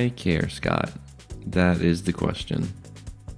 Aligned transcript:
Why 0.00 0.08
care, 0.08 0.48
Scott? 0.48 0.90
That 1.44 1.82
is 1.82 2.04
the 2.04 2.14
question. 2.14 2.72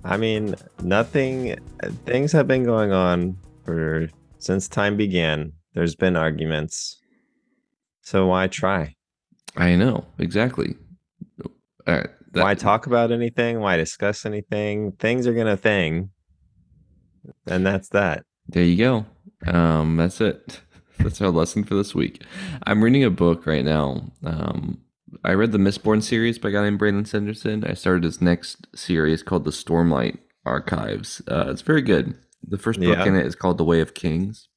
I 0.04 0.16
mean, 0.16 0.54
nothing. 0.80 1.58
Things 2.06 2.30
have 2.30 2.46
been 2.46 2.62
going 2.62 2.92
on 2.92 3.36
for 3.64 4.08
since 4.38 4.68
time 4.68 4.96
began. 4.96 5.54
There's 5.74 5.96
been 5.96 6.14
arguments, 6.14 7.00
so 8.02 8.28
why 8.28 8.46
try? 8.46 8.94
I 9.56 9.74
know 9.74 10.04
exactly. 10.20 10.76
Uh, 11.84 12.04
that, 12.30 12.44
why 12.44 12.54
talk 12.54 12.86
about 12.86 13.10
anything? 13.10 13.58
Why 13.58 13.76
discuss 13.76 14.24
anything? 14.24 14.92
Things 14.92 15.26
are 15.26 15.34
gonna 15.34 15.56
thing, 15.56 16.10
and 17.44 17.66
that's 17.66 17.88
that. 17.88 18.22
There 18.46 18.62
you 18.62 18.76
go. 18.76 19.06
Um, 19.52 19.96
that's 19.96 20.20
it. 20.20 20.60
That's 20.98 21.20
our 21.20 21.30
lesson 21.30 21.64
for 21.64 21.74
this 21.74 21.96
week. 21.96 22.22
I'm 22.64 22.84
reading 22.84 23.02
a 23.02 23.10
book 23.10 23.44
right 23.44 23.64
now. 23.64 24.12
Um, 24.22 24.81
I 25.24 25.32
read 25.32 25.52
the 25.52 25.58
Mistborn 25.58 26.02
series 26.02 26.38
by 26.38 26.48
a 26.48 26.52
guy 26.52 26.62
named 26.62 26.78
Brandon 26.78 27.04
Sanderson. 27.04 27.64
I 27.64 27.74
started 27.74 28.04
his 28.04 28.20
next 28.20 28.66
series 28.74 29.22
called 29.22 29.44
the 29.44 29.50
Stormlight 29.50 30.18
Archives. 30.44 31.22
Uh, 31.30 31.46
it's 31.48 31.62
very 31.62 31.82
good. 31.82 32.14
The 32.46 32.58
first 32.58 32.80
book 32.80 32.98
yeah. 32.98 33.04
in 33.04 33.16
it 33.16 33.26
is 33.26 33.34
called 33.34 33.58
The 33.58 33.64
Way 33.64 33.80
of 33.80 33.94
Kings, 33.94 34.48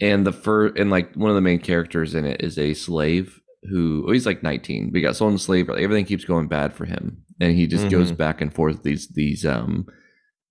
and 0.00 0.26
the 0.26 0.32
first 0.32 0.78
and 0.78 0.90
like 0.90 1.14
one 1.14 1.30
of 1.30 1.34
the 1.34 1.40
main 1.40 1.60
characters 1.60 2.14
in 2.14 2.24
it 2.24 2.42
is 2.42 2.58
a 2.58 2.74
slave 2.74 3.40
who 3.64 4.04
oh, 4.06 4.12
he's 4.12 4.26
like 4.26 4.42
19. 4.42 4.90
We 4.92 5.00
got 5.00 5.16
sold 5.16 5.32
into 5.32 5.42
slavery. 5.42 5.82
Everything 5.82 6.04
keeps 6.04 6.24
going 6.24 6.48
bad 6.48 6.74
for 6.74 6.84
him, 6.84 7.24
and 7.40 7.56
he 7.56 7.66
just 7.66 7.84
mm-hmm. 7.84 7.98
goes 7.98 8.12
back 8.12 8.40
and 8.40 8.52
forth 8.52 8.82
these 8.82 9.08
these 9.08 9.46
um 9.46 9.86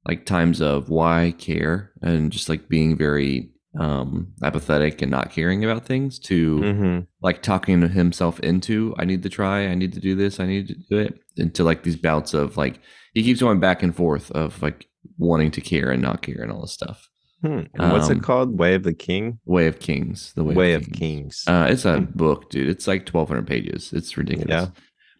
like 0.07 0.25
times 0.25 0.61
of 0.61 0.89
why 0.89 1.35
care 1.37 1.91
and 2.01 2.31
just 2.31 2.49
like 2.49 2.69
being 2.69 2.97
very 2.97 3.51
um 3.77 4.33
apathetic 4.41 5.01
and 5.01 5.11
not 5.11 5.31
caring 5.31 5.63
about 5.63 5.85
things 5.85 6.17
to 6.17 6.59
mm-hmm. 6.59 6.99
like 7.21 7.43
talking 7.43 7.81
himself 7.89 8.39
into 8.39 8.95
i 8.97 9.05
need 9.05 9.21
to 9.21 9.29
try 9.29 9.67
i 9.67 9.75
need 9.75 9.93
to 9.93 9.99
do 9.99 10.15
this 10.15 10.39
i 10.39 10.45
need 10.45 10.67
to 10.67 10.75
do 10.89 10.97
it 10.97 11.19
into 11.37 11.63
like 11.63 11.83
these 11.83 11.95
bouts 11.95 12.33
of 12.33 12.57
like 12.57 12.79
he 13.13 13.21
keeps 13.21 13.39
going 13.39 13.59
back 13.59 13.83
and 13.83 13.95
forth 13.95 14.31
of 14.31 14.59
like 14.63 14.87
wanting 15.19 15.51
to 15.51 15.61
care 15.61 15.91
and 15.91 16.01
not 16.01 16.23
care 16.23 16.41
and 16.41 16.51
all 16.51 16.61
this 16.61 16.71
stuff 16.71 17.09
hmm. 17.43 17.61
um, 17.77 17.91
what's 17.91 18.09
it 18.09 18.17
um, 18.17 18.21
called 18.21 18.57
way 18.57 18.73
of 18.73 18.81
the 18.81 18.93
king 18.93 19.37
way 19.45 19.67
of 19.67 19.79
kings 19.79 20.33
the 20.33 20.43
way, 20.43 20.55
way 20.55 20.73
of, 20.73 20.83
kings, 20.85 20.97
kings. 20.97 21.43
Uh, 21.47 21.67
it's 21.69 21.85
a 21.85 21.99
hmm. 21.99 22.05
book 22.17 22.49
dude 22.49 22.69
it's 22.69 22.87
like 22.87 23.07
1200 23.07 23.45
pages 23.45 23.93
it's 23.93 24.17
ridiculous 24.17 24.49
yeah 24.49 24.67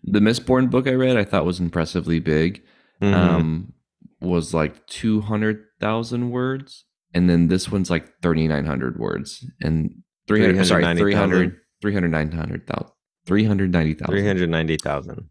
the 0.04 0.20
mistborn 0.20 0.72
book 0.72 0.88
i 0.88 0.94
read 0.94 1.18
i 1.18 1.23
thought 1.23 1.45
was 1.45 1.60
impressively 1.60 2.20
big 2.20 2.64
mm-hmm. 3.02 3.14
um 3.14 3.73
was 4.22 4.54
like 4.54 4.86
200,000 4.88 6.30
words 6.30 6.86
and 7.14 7.30
then 7.30 7.48
this 7.48 7.72
one's 7.72 7.90
like 7.90 8.08
3900 8.22 9.00
words. 9.00 9.46
And 9.62 9.92
300 10.28 10.66
sorry 10.66 10.84
300 10.96 11.58
390,000 11.82 12.92
390,000 13.26 14.08
390,000 14.08 15.30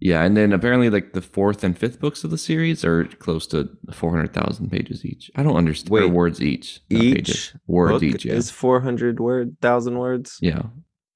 yeah 0.00 0.22
and 0.22 0.36
then 0.36 0.52
apparently 0.52 0.88
like 0.88 1.12
the 1.12 1.20
fourth 1.20 1.64
and 1.64 1.76
fifth 1.76 1.98
books 1.98 2.22
of 2.22 2.30
the 2.30 2.38
series 2.38 2.84
are 2.84 3.04
close 3.04 3.46
to 3.48 3.68
400,000 3.92 4.70
pages 4.70 5.04
each. 5.04 5.30
I 5.34 5.42
don't 5.42 5.56
understand 5.56 5.90
Wait, 5.90 6.06
words 6.06 6.40
each 6.40 6.80
each 6.88 7.14
pages, 7.14 7.54
words 7.66 8.02
each 8.04 8.24
yeah. 8.24 8.34
is 8.34 8.50
400 8.50 9.18
word 9.18 9.56
1000 9.60 9.98
words? 9.98 10.38
Yeah. 10.40 10.62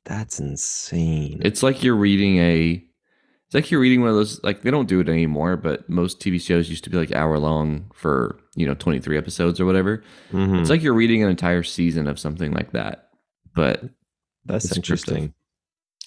That's 0.05 0.41
insane. 0.41 1.41
It's 1.45 1.63
like 1.63 1.85
you're 1.85 1.95
reading 1.95 2.39
a 2.39 2.85
it's 3.53 3.55
like 3.55 3.71
you're 3.71 3.81
reading 3.81 4.01
one 4.01 4.09
of 4.09 4.17
those 4.17 4.43
like 4.43 4.63
they 4.63 4.71
don't 4.71 4.89
do 4.89 5.01
it 5.01 5.11
anymore, 5.11 5.59
but 5.59 5.87
most 5.87 6.21
TV 6.21 6.41
shows 6.41 6.71
used 6.71 6.85
to 6.85 6.91
be 6.91 6.97
like 6.97 7.13
hour 7.13 7.39
long 7.39 7.91
for 7.93 8.41
you 8.55 8.67
know 8.67 8.73
23 8.73 9.19
episodes 9.19 9.61
or 9.61 9.67
whatever. 9.67 10.03
Mm-hmm. 10.33 10.55
It's 10.57 10.71
like 10.71 10.81
you're 10.81 10.95
reading 10.95 11.23
an 11.23 11.29
entire 11.29 11.63
season 11.63 12.09
of 12.09 12.19
something 12.19 12.53
like 12.53 12.73
that. 12.73 13.11
But 13.55 13.85
that's 14.47 14.75
interesting. 14.75 15.35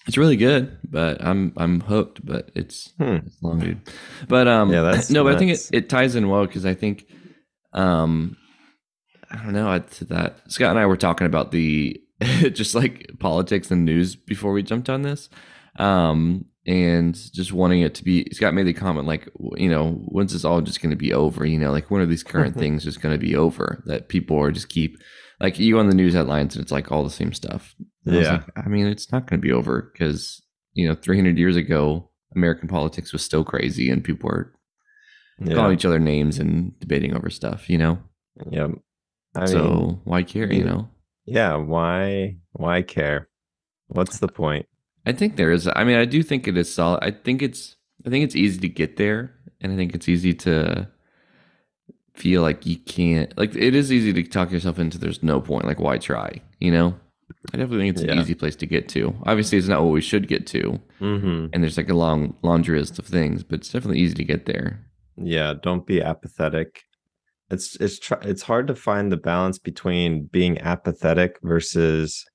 It's 0.08 0.18
really 0.18 0.38
good, 0.38 0.76
but 0.90 1.24
I'm 1.24 1.54
I'm 1.58 1.82
hooked. 1.82 2.26
But 2.26 2.50
it's, 2.56 2.94
hmm. 2.98 3.18
it's 3.28 3.40
long, 3.44 3.60
dude. 3.60 3.82
But 4.28 4.48
um, 4.48 4.74
yeah, 4.74 4.82
that's 4.82 5.12
no. 5.12 5.24
But. 5.24 5.36
I 5.36 5.38
think 5.38 5.52
it, 5.52 5.70
it 5.72 5.88
ties 5.88 6.16
in 6.16 6.30
well 6.30 6.48
because 6.48 6.66
I 6.66 6.74
think 6.74 7.06
um, 7.74 8.38
I 9.30 9.36
don't 9.36 9.54
know. 9.54 9.70
I 9.70 9.80
to 9.80 10.06
that 10.06 10.52
Scott 10.52 10.72
and 10.72 10.80
I 10.80 10.88
were 10.88 10.98
talking 10.98 11.28
about 11.28 11.52
the 11.52 12.02
just 12.22 12.74
like 12.74 13.12
politics 13.20 13.70
and 13.70 13.86
news 13.86 14.16
before 14.16 14.52
we 14.52 14.64
jumped 14.64 14.90
on 14.90 15.04
this. 15.04 15.30
Um, 15.78 16.46
and 16.68 17.16
just 17.34 17.54
wanting 17.54 17.82
it 17.82 17.94
to 17.94 18.04
be 18.04 18.28
scott 18.32 18.54
made 18.54 18.66
the 18.66 18.74
comment 18.74 19.06
like 19.06 19.30
you 19.56 19.70
know 19.70 19.92
when's 20.08 20.34
this 20.34 20.44
all 20.44 20.62
just 20.62 20.82
going 20.82 20.90
to 20.90 20.96
be 20.96 21.14
over? 21.14 21.46
You 21.46 21.60
know 21.60 21.72
like 21.72 21.92
when 21.92 22.02
are 22.02 22.08
these 22.08 22.24
current 22.24 22.56
things 22.60 22.84
just 22.84 23.02
going 23.02 23.14
to 23.14 23.24
be 23.24 23.36
over? 23.36 23.84
That 23.86 24.10
people 24.10 24.40
are 24.40 24.52
just 24.52 24.70
keep 24.70 24.98
like 25.40 25.60
you 25.60 25.78
on 25.80 25.90
the 25.90 25.96
news 25.96 26.14
headlines 26.14 26.56
and 26.56 26.64
it's 26.64 26.72
like 26.72 26.92
all 26.92 27.04
the 27.04 27.10
same 27.10 27.34
stuff. 27.34 27.76
And 28.06 28.16
yeah. 28.16 28.22
I, 28.22 28.32
like, 28.32 28.44
I, 28.58 28.68
mean 28.68 28.88
it's 28.88 29.12
not 29.12 29.28
going 29.28 29.40
to 29.40 29.46
be 29.46 29.52
over 29.52 29.92
because 29.94 30.42
you 30.74 30.88
know 30.88 30.96
300 30.96 31.38
years 31.38 31.56
ago 31.56 32.10
american 32.36 32.68
politics 32.68 33.14
was 33.14 33.24
still 33.24 33.44
crazy 33.44 33.90
and 33.90 34.04
people 34.04 34.28
were 34.28 34.54
yeah. 35.40 35.56
calling 35.56 35.74
each 35.74 35.86
other 35.86 36.00
names 36.00 36.38
and 36.38 36.78
debating 36.80 37.16
over 37.16 37.30
stuff 37.30 37.70
you 37.70 37.78
know? 37.78 38.00
Yeah 38.50 38.68
I 39.36 39.46
so 39.46 39.64
mean, 39.64 40.02
why 40.04 40.24
care 40.24 40.52
you 40.52 40.64
know? 40.64 40.90
Yeah 41.26 41.56
why 41.56 42.38
why 42.52 42.82
care? 42.82 43.30
What's 43.88 44.20
the 44.20 44.28
point 44.28 44.66
I 45.06 45.12
think 45.12 45.36
there 45.36 45.52
is. 45.52 45.70
I 45.76 45.84
mean, 45.84 45.98
I 45.98 46.06
do 46.06 46.24
think 46.24 46.48
it 46.48 46.58
is 46.58 46.74
solid. 46.74 47.00
I 47.04 47.12
think 47.12 47.42
it's. 47.42 47.76
I 48.06 48.10
think 48.10 48.24
it's 48.24 48.36
easy 48.36 48.60
to 48.60 48.70
get 48.70 48.98
there, 48.98 49.34
and 49.62 49.72
I 49.72 49.76
think 49.76 49.96
it's 49.96 50.08
easy 50.08 50.34
to 50.34 50.88
feel 52.14 52.42
like 52.42 52.66
you 52.66 52.78
can't. 52.78 53.36
Like 53.38 53.56
it 53.56 53.76
is 53.76 53.92
easy 53.92 54.14
to 54.14 54.24
talk 54.24 54.52
yourself 54.52 54.80
into. 54.80 54.98
There's 54.98 55.24
no 55.24 55.42
point. 55.42 55.66
Like 55.66 55.80
why 55.80 55.98
try? 55.98 56.42
You 56.60 56.72
know. 56.72 56.96
I 57.54 57.58
definitely 57.58 57.86
think 57.86 57.96
it's 57.96 58.06
yeah. 58.06 58.14
an 58.14 58.20
easy 58.20 58.36
place 58.36 58.56
to 58.58 58.66
get 58.66 58.88
to. 58.90 59.16
Obviously, 59.26 59.58
it's 59.58 59.68
not 59.68 59.84
what 59.84 59.92
we 59.92 60.02
should 60.02 60.28
get 60.28 60.46
to, 60.48 60.80
mm-hmm. 61.00 61.48
and 61.54 61.64
there's 61.64 61.78
like 61.78 61.90
a 61.90 61.96
long 61.96 62.36
laundry 62.44 62.80
list 62.80 63.00
of 63.00 63.06
things, 63.06 63.44
but 63.44 63.60
it's 63.60 63.72
definitely 63.72 64.00
easy 64.00 64.16
to 64.16 64.24
get 64.24 64.46
there. 64.46 64.86
Yeah, 65.18 65.54
don't 65.62 65.86
be 65.86 66.02
apathetic. 66.02 66.84
It's 67.50 67.76
it's 67.78 68.00
tr- 68.00 68.22
it's 68.22 68.44
hard 68.44 68.68
to 68.68 68.76
find 68.76 69.12
the 69.12 69.18
balance 69.18 69.60
between 69.60 70.26
being 70.26 70.60
apathetic 70.60 71.38
versus 71.44 72.26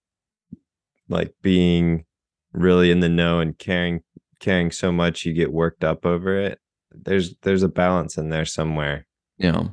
like 1.08 1.34
being 1.42 2.04
really 2.52 2.90
in 2.90 3.00
the 3.00 3.08
know 3.08 3.40
and 3.40 3.58
caring 3.58 4.02
caring 4.38 4.70
so 4.70 4.90
much 4.90 5.24
you 5.24 5.32
get 5.32 5.52
worked 5.52 5.84
up 5.84 6.06
over 6.06 6.36
it 6.38 6.58
there's 6.92 7.36
there's 7.42 7.62
a 7.62 7.68
balance 7.68 8.16
in 8.16 8.30
there 8.30 8.44
somewhere. 8.44 9.06
Yeah. 9.38 9.68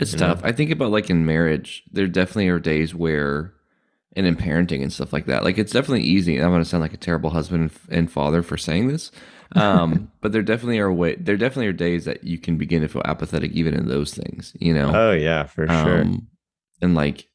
It's 0.00 0.12
you 0.12 0.18
tough. 0.18 0.42
Know? 0.42 0.48
i 0.48 0.52
think 0.52 0.70
about 0.70 0.90
like 0.90 1.10
in 1.10 1.26
marriage 1.26 1.82
there 1.92 2.06
definitely 2.06 2.48
are 2.48 2.58
days 2.58 2.94
where 2.94 3.52
and 4.16 4.26
in 4.26 4.36
parenting 4.36 4.80
and 4.82 4.90
stuff 4.90 5.12
like 5.12 5.26
that 5.26 5.44
like 5.44 5.58
it's 5.58 5.72
definitely 5.72 6.02
easy 6.02 6.40
i'm 6.40 6.48
going 6.48 6.62
to 6.62 6.68
sound 6.68 6.80
like 6.80 6.94
a 6.94 6.98
terrible 6.98 7.28
husband 7.28 7.70
and 7.90 8.10
father 8.10 8.42
for 8.42 8.56
saying 8.56 8.88
this 8.88 9.10
um 9.54 10.10
but 10.22 10.32
there 10.32 10.42
definitely 10.42 10.78
are 10.78 10.90
way 10.90 11.14
there 11.16 11.36
definitely 11.36 11.66
are 11.66 11.74
days 11.74 12.06
that 12.06 12.24
you 12.24 12.38
can 12.38 12.56
begin 12.56 12.80
to 12.80 12.88
feel 12.88 13.02
apathetic 13.04 13.52
even 13.52 13.74
in 13.74 13.86
those 13.86 14.14
things 14.14 14.56
you 14.58 14.72
know? 14.72 14.90
Oh 14.94 15.12
yeah 15.12 15.44
for 15.44 15.66
sure. 15.66 16.00
Um, 16.00 16.26
and 16.80 16.94
like 16.94 17.28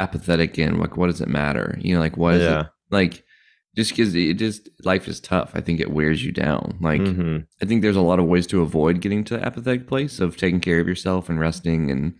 apathetic 0.00 0.58
and 0.58 0.80
like 0.80 0.96
what 0.96 1.06
does 1.06 1.20
it 1.20 1.28
matter? 1.28 1.78
You 1.80 1.94
know 1.94 2.00
like 2.00 2.16
what 2.16 2.34
is 2.34 2.42
yeah. 2.42 2.60
it 2.62 2.66
like 2.90 3.24
just 3.74 3.90
because 3.90 4.14
it 4.14 4.34
just 4.34 4.68
life 4.84 5.08
is 5.08 5.20
tough. 5.20 5.52
I 5.54 5.60
think 5.60 5.80
it 5.80 5.92
wears 5.92 6.24
you 6.24 6.32
down. 6.32 6.76
Like 6.80 7.00
mm-hmm. 7.00 7.38
I 7.62 7.64
think 7.64 7.82
there's 7.82 7.96
a 7.96 8.02
lot 8.02 8.18
of 8.18 8.26
ways 8.26 8.46
to 8.48 8.62
avoid 8.62 9.00
getting 9.00 9.24
to 9.24 9.38
the 9.38 9.44
apathetic 9.44 9.86
place 9.86 10.20
of 10.20 10.36
taking 10.36 10.60
care 10.60 10.80
of 10.80 10.88
yourself 10.88 11.28
and 11.28 11.40
resting 11.40 11.90
and 11.90 12.12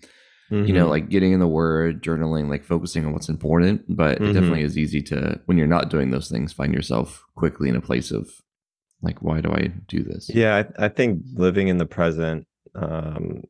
mm-hmm. 0.50 0.64
you 0.64 0.72
know 0.72 0.82
mm-hmm. 0.82 0.90
like 0.90 1.08
getting 1.10 1.32
in 1.32 1.40
the 1.40 1.48
word, 1.48 2.02
journaling, 2.02 2.48
like 2.48 2.64
focusing 2.64 3.04
on 3.04 3.12
what's 3.12 3.28
important. 3.28 3.84
But 3.88 4.16
mm-hmm. 4.16 4.30
it 4.30 4.32
definitely 4.32 4.62
is 4.62 4.78
easy 4.78 5.02
to 5.02 5.40
when 5.46 5.58
you're 5.58 5.66
not 5.66 5.90
doing 5.90 6.10
those 6.10 6.28
things, 6.28 6.52
find 6.52 6.72
yourself 6.72 7.24
quickly 7.36 7.68
in 7.68 7.76
a 7.76 7.82
place 7.82 8.10
of 8.10 8.28
like, 9.02 9.20
why 9.20 9.40
do 9.40 9.50
I 9.50 9.72
do 9.88 10.02
this? 10.02 10.30
Yeah, 10.32 10.62
I, 10.78 10.86
I 10.86 10.88
think 10.88 11.22
living 11.34 11.68
in 11.68 11.78
the 11.78 11.86
present 11.86 12.46
um, 12.74 13.42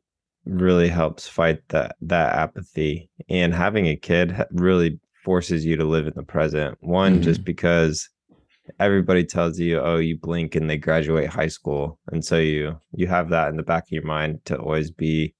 really 0.45 0.89
helps 0.89 1.27
fight 1.27 1.61
that 1.69 1.95
that 2.01 2.35
apathy, 2.35 3.09
and 3.29 3.53
having 3.53 3.87
a 3.87 3.95
kid 3.95 4.35
really 4.51 4.99
forces 5.23 5.65
you 5.65 5.75
to 5.77 5.85
live 5.85 6.07
in 6.07 6.13
the 6.15 6.23
present. 6.23 6.77
One, 6.81 7.13
mm-hmm. 7.13 7.23
just 7.23 7.43
because 7.43 8.09
everybody 8.79 9.23
tells 9.23 9.59
you, 9.59 9.79
oh, 9.79 9.97
you 9.97 10.17
blink 10.17 10.55
and 10.55 10.69
they 10.69 10.77
graduate 10.77 11.29
high 11.29 11.47
school, 11.47 11.99
and 12.11 12.23
so 12.23 12.37
you 12.37 12.77
you 12.93 13.07
have 13.07 13.29
that 13.29 13.49
in 13.49 13.57
the 13.57 13.63
back 13.63 13.83
of 13.83 13.91
your 13.91 14.05
mind 14.05 14.39
to 14.45 14.57
always 14.57 14.91
be 14.91 15.33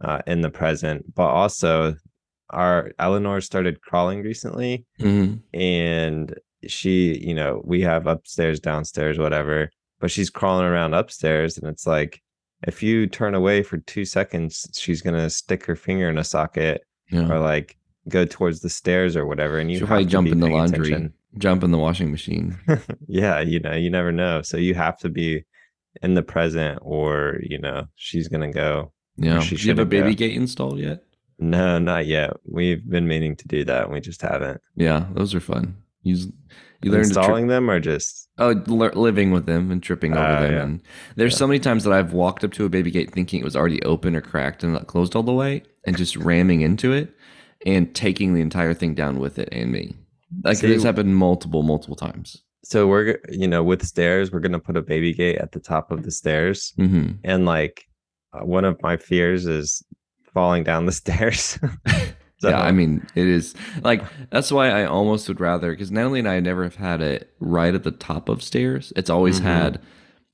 uh, 0.00 0.20
in 0.26 0.40
the 0.40 0.50
present. 0.50 1.14
But 1.14 1.28
also, 1.28 1.94
our 2.50 2.92
Eleanor 2.98 3.40
started 3.40 3.80
crawling 3.82 4.22
recently, 4.22 4.84
mm-hmm. 5.00 5.36
and 5.58 6.34
she, 6.66 7.18
you 7.18 7.34
know, 7.34 7.62
we 7.64 7.80
have 7.82 8.06
upstairs, 8.06 8.60
downstairs, 8.60 9.18
whatever, 9.18 9.70
but 10.00 10.10
she's 10.10 10.30
crawling 10.30 10.66
around 10.66 10.94
upstairs, 10.94 11.58
and 11.58 11.68
it's 11.68 11.86
like 11.86 12.20
if 12.66 12.82
you 12.82 13.06
turn 13.06 13.34
away 13.34 13.62
for 13.62 13.78
two 13.78 14.04
seconds, 14.04 14.68
she's 14.74 15.02
gonna 15.02 15.30
stick 15.30 15.64
her 15.64 15.76
finger 15.76 16.08
in 16.08 16.18
a 16.18 16.24
socket 16.24 16.82
yeah. 17.10 17.30
or 17.30 17.38
like 17.38 17.77
go 18.08 18.24
towards 18.24 18.60
the 18.60 18.70
stairs 18.70 19.16
or 19.16 19.26
whatever, 19.26 19.58
and 19.58 19.70
you 19.70 19.84
probably 19.86 20.04
jump 20.04 20.28
in 20.28 20.40
the 20.40 20.48
laundry, 20.48 20.88
attention. 20.88 21.14
jump 21.38 21.62
in 21.62 21.70
the 21.70 21.78
washing 21.78 22.10
machine. 22.10 22.58
yeah, 23.06 23.40
you 23.40 23.60
know, 23.60 23.74
you 23.74 23.90
never 23.90 24.12
know. 24.12 24.42
So 24.42 24.56
you 24.56 24.74
have 24.74 24.98
to 24.98 25.08
be 25.08 25.44
in 26.02 26.14
the 26.14 26.22
present, 26.22 26.78
or 26.82 27.38
you 27.42 27.58
know, 27.58 27.86
she's 27.96 28.28
gonna 28.28 28.52
go. 28.52 28.92
Yeah. 29.16 29.40
She 29.40 29.56
you 29.56 29.68
have 29.70 29.78
a 29.78 29.84
baby 29.84 30.14
go. 30.14 30.18
gate 30.18 30.36
installed 30.36 30.78
yet? 30.78 31.02
No, 31.38 31.78
not 31.78 32.06
yet. 32.06 32.32
We've 32.44 32.88
been 32.88 33.06
meaning 33.06 33.36
to 33.36 33.48
do 33.48 33.64
that, 33.64 33.84
and 33.84 33.92
we 33.92 34.00
just 34.00 34.22
haven't. 34.22 34.60
Yeah, 34.74 35.06
those 35.12 35.34
are 35.34 35.40
fun. 35.40 35.76
You 36.02 36.16
you 36.82 36.92
learn 36.92 37.00
installing 37.00 37.46
tri- 37.46 37.54
them 37.54 37.70
or 37.70 37.80
just 37.80 38.28
oh 38.38 38.50
living 38.66 39.32
with 39.32 39.46
them 39.46 39.70
and 39.70 39.82
tripping 39.82 40.12
over 40.12 40.22
uh, 40.22 40.42
them. 40.42 40.52
Yeah. 40.52 40.62
And 40.62 40.82
there's 41.16 41.32
yeah. 41.32 41.38
so 41.38 41.46
many 41.46 41.58
times 41.58 41.84
that 41.84 41.92
I've 41.92 42.12
walked 42.12 42.44
up 42.44 42.52
to 42.52 42.64
a 42.64 42.68
baby 42.68 42.90
gate 42.90 43.12
thinking 43.12 43.40
it 43.40 43.44
was 43.44 43.56
already 43.56 43.82
open 43.82 44.14
or 44.14 44.20
cracked 44.20 44.62
and 44.62 44.72
not 44.72 44.86
closed 44.86 45.16
all 45.16 45.22
the 45.22 45.32
way, 45.32 45.62
and 45.86 45.96
just 45.96 46.16
ramming 46.16 46.60
into 46.60 46.92
it 46.92 47.14
and 47.66 47.94
taking 47.94 48.34
the 48.34 48.40
entire 48.40 48.74
thing 48.74 48.94
down 48.94 49.18
with 49.18 49.38
it 49.38 49.48
and 49.52 49.72
me. 49.72 49.96
Like 50.44 50.58
See, 50.58 50.68
this 50.68 50.82
happened 50.82 51.16
multiple 51.16 51.62
multiple 51.62 51.96
times. 51.96 52.42
So 52.64 52.86
we're 52.86 53.18
you 53.30 53.48
know 53.48 53.62
with 53.62 53.86
stairs, 53.86 54.30
we're 54.30 54.40
gonna 54.40 54.58
put 54.58 54.76
a 54.76 54.82
baby 54.82 55.14
gate 55.14 55.38
at 55.38 55.52
the 55.52 55.60
top 55.60 55.90
of 55.90 56.02
the 56.02 56.10
stairs, 56.10 56.74
mm-hmm. 56.78 57.12
and 57.24 57.46
like 57.46 57.86
uh, 58.32 58.44
one 58.44 58.64
of 58.64 58.80
my 58.82 58.96
fears 58.96 59.46
is 59.46 59.82
falling 60.34 60.64
down 60.64 60.86
the 60.86 60.92
stairs. 61.04 61.58
So, 62.40 62.50
yeah, 62.50 62.60
I 62.60 62.70
mean, 62.70 63.04
it 63.16 63.26
is 63.26 63.54
like 63.82 64.00
that's 64.30 64.52
why 64.52 64.70
I 64.70 64.84
almost 64.84 65.26
would 65.26 65.40
rather 65.40 65.72
because 65.72 65.90
Natalie 65.90 66.20
and 66.20 66.28
I 66.28 66.38
never 66.38 66.62
have 66.62 66.76
had 66.76 67.00
it 67.00 67.32
right 67.40 67.74
at 67.74 67.82
the 67.82 67.90
top 67.90 68.28
of 68.28 68.44
stairs. 68.44 68.92
It's 68.94 69.10
always 69.10 69.38
mm-hmm. 69.38 69.48
had 69.48 69.80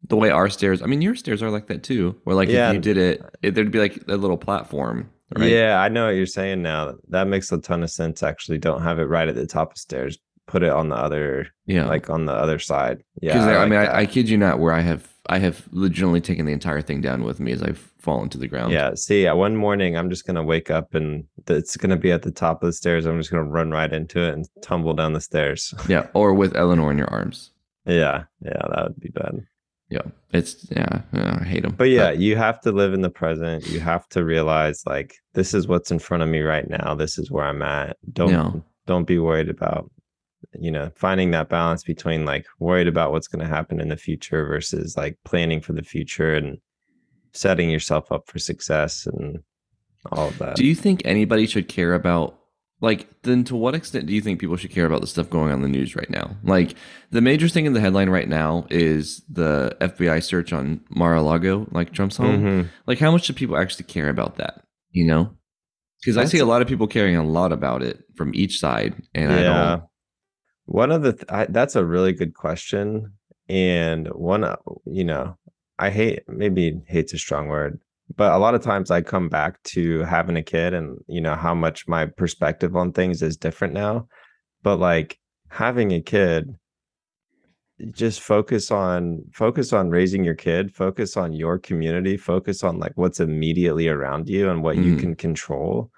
the 0.09 0.17
way 0.17 0.29
our 0.29 0.51
stairs. 0.51 0.83
I 0.83 0.87
mean, 0.87 1.01
your 1.01 1.15
stairs 1.15 1.43
are 1.43 1.51
like 1.51 1.67
that 1.69 1.83
too. 1.83 2.21
Where 2.25 2.37
like 2.37 2.51
yeah. 2.51 2.69
if 2.69 2.75
you 2.75 2.81
did 2.81 2.99
it, 2.99 3.23
it, 3.43 3.55
there'd 3.55 3.71
be 3.71 3.79
like 3.79 4.03
a 4.07 4.17
little 4.17 4.37
platform. 4.37 5.11
Right? 5.37 5.51
Yeah, 5.51 5.81
I 5.81 5.89
know 5.89 6.07
what 6.07 6.17
you're 6.17 6.27
saying 6.27 6.63
now. 6.63 6.95
That 7.09 7.27
makes 7.27 7.51
a 7.51 7.59
ton 7.59 7.83
of 7.83 7.91
sense. 7.91 8.23
Actually, 8.23 8.59
don't 8.59 8.83
have 8.83 8.99
it 8.99 9.05
right 9.05 9.29
at 9.29 9.35
the 9.35 9.47
top 9.47 9.73
of 9.73 9.79
stairs. 9.79 10.19
Put 10.47 10.63
it 10.63 10.71
on 10.71 10.91
the 10.91 10.97
other, 10.97 11.49
yeah, 11.67 11.87
like 11.87 12.11
on 12.11 12.27
the 12.27 12.35
other 12.35 12.59
side. 12.59 13.03
Yeah, 13.23 13.43
I, 13.45 13.53
I, 13.53 13.57
like 13.61 13.71
mean, 13.71 13.79
I, 13.81 13.97
I 14.01 14.07
kid 14.07 14.29
you 14.29 14.37
not. 14.37 14.59
Where 14.59 14.73
I 14.75 14.81
have 14.81 15.09
I 15.29 15.39
have 15.39 15.67
legitimately 15.71 16.21
taken 16.21 16.45
the 16.45 16.53
entire 16.53 16.83
thing 16.83 17.01
down 17.01 17.25
with 17.25 17.41
me 17.41 17.53
as 17.53 17.63
I've 17.63 17.79
fallen 17.99 18.29
to 18.29 18.39
the 18.39 18.47
ground. 18.47 18.73
Yeah. 18.73 18.95
See, 18.95 19.27
one 19.31 19.57
morning 19.57 19.97
I'm 19.97 20.11
just 20.11 20.27
gonna 20.27 20.43
wake 20.45 20.71
up 20.71 20.95
and 20.95 21.25
it's 21.49 21.79
gonna 21.79 21.97
be 21.97 22.13
at 22.13 22.23
the 22.23 22.31
top 22.31 22.63
of 22.63 22.67
the 22.67 22.73
stairs. 22.75 23.07
I'm 23.07 23.19
just 23.19 23.31
gonna 23.31 23.45
run 23.45 23.71
right 23.71 23.91
into 23.91 24.21
it 24.21 24.35
and 24.35 24.47
tumble 24.63 24.93
down 24.93 25.15
the 25.15 25.21
stairs. 25.23 25.73
yeah. 25.89 26.09
Or 26.13 26.35
with 26.35 26.55
Eleanor 26.55 26.91
in 26.93 26.99
your 26.99 27.11
arms. 27.11 27.51
Yeah. 27.87 28.25
Yeah. 28.43 28.63
That 28.71 28.85
would 28.85 28.99
be 29.01 29.11
bad. 29.11 29.45
Yeah. 29.89 30.03
It's 30.33 30.67
yeah. 30.71 31.03
I 31.13 31.45
hate 31.45 31.63
them. 31.63 31.75
But 31.77 31.91
yeah, 31.91 32.11
but, 32.11 32.19
you 32.19 32.37
have 32.37 32.61
to 32.63 32.73
live 32.73 32.95
in 32.95 33.03
the 33.03 33.11
present. 33.11 33.67
You 33.69 33.81
have 33.81 34.09
to 34.09 34.25
realize 34.25 34.83
like 34.87 35.17
this 35.35 35.55
is 35.55 35.69
what's 35.69 35.91
in 35.91 35.99
front 35.99 36.23
of 36.23 36.29
me 36.29 36.41
right 36.41 36.69
now. 36.69 36.95
This 36.95 37.19
is 37.19 37.31
where 37.31 37.45
I'm 37.45 37.63
at. 37.63 37.97
Don't 38.13 38.65
don't 38.87 39.07
be 39.07 39.19
worried 39.19 39.49
about 39.49 39.91
you 40.59 40.71
know 40.71 40.91
finding 40.95 41.31
that 41.31 41.49
balance 41.49 41.83
between 41.83 42.25
like 42.25 42.47
worried 42.59 42.89
about 42.89 43.13
what's 43.13 43.29
going 43.29 43.45
to 43.45 43.55
happen 43.55 43.81
in 43.81 43.89
the 43.89 43.97
future 43.97 44.47
versus 44.47 44.97
like 44.97 45.17
planning 45.25 45.61
for 45.61 45.73
the 45.73 45.83
future 45.83 46.35
and 46.35 46.59
setting 47.33 47.71
yourself 47.71 48.11
up 48.13 48.27
for 48.27 48.39
success 48.39 49.07
and 49.07 49.39
all 50.13 50.29
of 50.29 50.39
that 50.39 50.57
do 50.57 50.65
you 50.65 50.75
think 50.75 51.03
anybody 51.05 51.47
should 51.47 51.67
care 51.67 51.95
about 51.95 52.39
like 52.85 53.09
then 53.23 53.43
to 53.45 53.57
what 53.57 53.75
extent 53.75 54.07
do 54.07 54.15
you 54.15 54.21
think 54.21 54.39
people 54.39 54.57
should 54.57 54.71
care 54.71 54.87
about 54.87 55.01
the 55.01 55.07
stuff 55.07 55.29
going 55.31 55.51
on 55.51 55.59
in 55.59 55.63
the 55.63 55.69
news 55.69 55.97
right 55.97 56.11
now 56.11 56.37
like 56.45 56.75
the 57.11 57.21
major 57.21 57.49
thing 57.49 57.67
in 57.67 57.73
the 57.73 57.81
headline 57.81 58.11
right 58.11 58.29
now 58.29 58.67
is 58.71 59.23
the 59.29 59.77
fbi 59.81 60.23
search 60.23 60.53
on 60.53 60.81
mar-a-lago 60.91 61.67
like 61.73 61.93
trump's 61.93 62.17
home 62.17 62.43
mm-hmm. 62.43 62.69
like 62.87 62.99
how 62.99 63.11
much 63.11 63.27
do 63.27 63.33
people 63.33 63.57
actually 63.57 63.85
care 63.85 64.09
about 64.09 64.37
that 64.37 64.63
you 64.91 65.05
know 65.05 65.31
because 66.01 66.17
i 66.17 66.25
see 66.25 66.39
a 66.39 66.47
lot 66.47 66.63
of 66.63 66.69
people 66.69 66.87
caring 66.87 67.17
a 67.17 67.25
lot 67.25 67.53
about 67.53 67.83
it 67.83 68.05
from 68.15 68.33
each 68.35 68.59
side 68.59 68.95
and 69.15 69.31
yeah. 69.31 69.39
i 69.39 69.43
don't 69.43 69.83
one 70.67 70.91
of 70.91 71.03
the 71.03 71.13
th- 71.13 71.25
I, 71.29 71.47
that's 71.47 71.77
a 71.77 71.85
really 71.85 72.13
good 72.13 72.35
question, 72.35 73.13
and 73.49 74.09
one 74.09 74.45
uh, 74.45 74.57
you 74.87 75.05
know 75.05 75.37
I 75.79 75.91
hate 75.91 76.23
maybe 76.29 76.81
hate's 76.87 77.13
a 77.13 77.19
strong 77.19 77.49
word, 77.49 77.81
but 78.17 78.33
a 78.33 78.39
lot 78.39 78.55
of 78.55 78.63
times 78.63 78.91
I 78.91 79.01
come 79.01 79.29
back 79.29 79.63
to 79.65 80.01
having 80.01 80.37
a 80.37 80.43
kid 80.43 80.75
and 80.75 80.99
you 81.07 81.21
know 81.21 81.35
how 81.35 81.55
much 81.55 81.89
my 81.89 82.07
perspective 82.07 82.77
on 82.77 82.93
things 82.93 83.23
is 83.23 83.37
different 83.37 83.75
now. 83.75 84.07
But 84.63 84.77
like 84.77 85.19
having 85.49 85.93
a 85.93 86.01
kid, 86.01 86.55
just 87.91 88.21
focus 88.21 88.71
on 88.71 89.25
focus 89.33 89.73
on 89.73 89.91
raising 89.91 90.25
your 90.25 90.35
kid, 90.35 90.75
focus 90.75 91.17
on 91.17 91.33
your 91.33 91.59
community, 91.59 92.17
focus 92.17 92.63
on 92.63 92.79
like 92.79 92.93
what's 92.97 93.21
immediately 93.21 93.89
around 93.89 94.29
you 94.29 94.51
and 94.51 94.63
what 94.63 94.77
mm. 94.77 94.85
you 94.85 94.97
can 94.97 95.15
control 95.15 95.91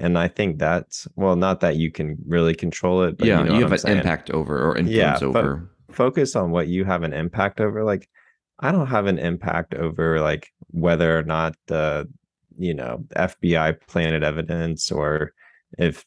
and 0.00 0.18
I 0.18 0.28
think 0.28 0.58
that's 0.58 1.06
well, 1.16 1.36
not 1.36 1.60
that 1.60 1.76
you 1.76 1.90
can 1.90 2.16
really 2.26 2.54
control 2.54 3.02
it, 3.02 3.18
but 3.18 3.26
yeah, 3.26 3.40
you, 3.40 3.48
know 3.48 3.54
you 3.54 3.62
have 3.62 3.72
an 3.72 3.78
saying. 3.78 3.98
impact 3.98 4.30
over 4.30 4.58
or 4.58 4.76
influence 4.76 5.20
yeah, 5.20 5.26
over. 5.26 5.70
Focus 5.90 6.34
on 6.34 6.50
what 6.50 6.68
you 6.68 6.84
have 6.84 7.02
an 7.02 7.12
impact 7.12 7.60
over. 7.60 7.84
Like, 7.84 8.08
I 8.64 8.72
don't 8.72 8.86
have 8.86 9.06
an 9.06 9.18
impact 9.18 9.74
over 9.74 10.20
like 10.20 10.50
whether 10.68 11.18
or 11.18 11.22
not 11.22 11.54
the 11.66 12.08
you 12.56 12.72
know 12.72 13.04
FBI 13.16 13.78
planted 13.86 14.24
evidence 14.24 14.90
or 14.90 15.32
if 15.78 16.04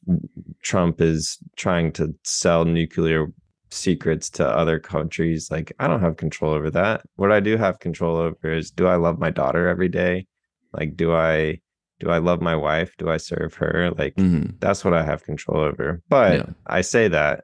Trump 0.63 0.99
is 0.99 1.37
trying 1.55 1.91
to 1.93 2.15
sell 2.23 2.65
nuclear 2.65 3.27
secrets 3.69 4.29
to 4.31 4.47
other 4.47 4.79
countries. 4.79 5.51
Like, 5.51 5.73
I 5.79 5.87
don't 5.87 5.99
have 5.99 6.17
control 6.17 6.53
over 6.53 6.71
that. 6.71 7.01
What 7.17 7.31
I 7.31 7.41
do 7.41 7.57
have 7.57 7.79
control 7.79 8.15
over 8.15 8.53
is 8.53 8.71
do 8.71 8.87
I 8.87 8.95
love 8.95 9.19
my 9.19 9.29
daughter 9.29 9.67
every 9.67 9.89
day? 9.89 10.25
Like, 10.73 10.95
do 10.95 11.13
I 11.13 11.59
do 11.99 12.09
I 12.09 12.17
love 12.17 12.41
my 12.41 12.55
wife? 12.55 12.95
Do 12.97 13.09
I 13.09 13.17
serve 13.17 13.53
her? 13.55 13.91
Like 13.97 14.15
mm-hmm. 14.15 14.55
that's 14.59 14.83
what 14.83 14.93
I 14.93 15.03
have 15.03 15.23
control 15.23 15.61
over. 15.61 16.01
But 16.09 16.33
yeah. 16.33 16.45
I 16.65 16.81
say 16.81 17.07
that 17.07 17.43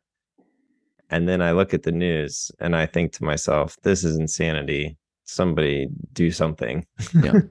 and 1.13 1.30
then 1.30 1.44
I 1.44 1.51
look 1.51 1.75
at 1.75 1.83
the 1.83 1.92
news 1.92 2.51
and 2.60 2.75
I 2.75 2.88
think 2.88 3.13
to 3.13 3.24
myself, 3.24 3.77
this 3.83 4.04
is 4.04 4.18
insanity. 4.18 4.98
Somebody 5.33 5.88
do 6.13 6.31
something. 6.31 6.85
yeah. 7.13 7.41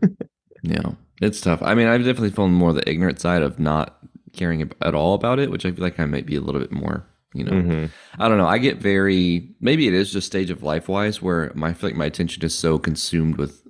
Yeah. 0.63 0.93
It's 1.21 1.41
tough. 1.41 1.63
I 1.63 1.75
mean, 1.75 1.89
I've 1.89 2.05
definitely 2.05 2.31
fallen 2.31 2.53
more 2.53 2.73
the 2.73 2.89
ignorant 2.89 3.21
side 3.21 3.43
of 3.43 3.59
not 3.59 3.99
caring 4.33 4.71
at 4.81 4.95
all 4.95 5.15
about 5.15 5.39
it, 5.39 5.51
which 5.51 5.67
I 5.67 5.73
feel 5.73 5.85
like 5.85 6.01
I 6.01 6.05
might 6.05 6.27
be 6.27 6.37
a 6.37 6.41
little 6.41 6.61
bit 6.61 6.73
more, 6.73 7.07
you 7.35 7.45
know. 7.45 7.53
Mm-hmm. 7.53 7.87
I 8.23 8.29
don't 8.29 8.39
know. 8.39 8.47
I 8.47 8.59
get 8.59 8.79
very 8.79 9.55
maybe 9.61 9.87
it 9.87 9.95
is 9.95 10.13
just 10.13 10.27
stage 10.27 10.51
of 10.51 10.63
life 10.63 10.89
wise 10.89 11.21
where 11.21 11.53
my 11.55 11.71
I 11.71 11.73
feel 11.75 11.91
like 11.91 11.97
my 11.97 12.07
attention 12.07 12.45
is 12.45 12.55
so 12.55 12.79
consumed 12.79 13.37
with 13.37 13.63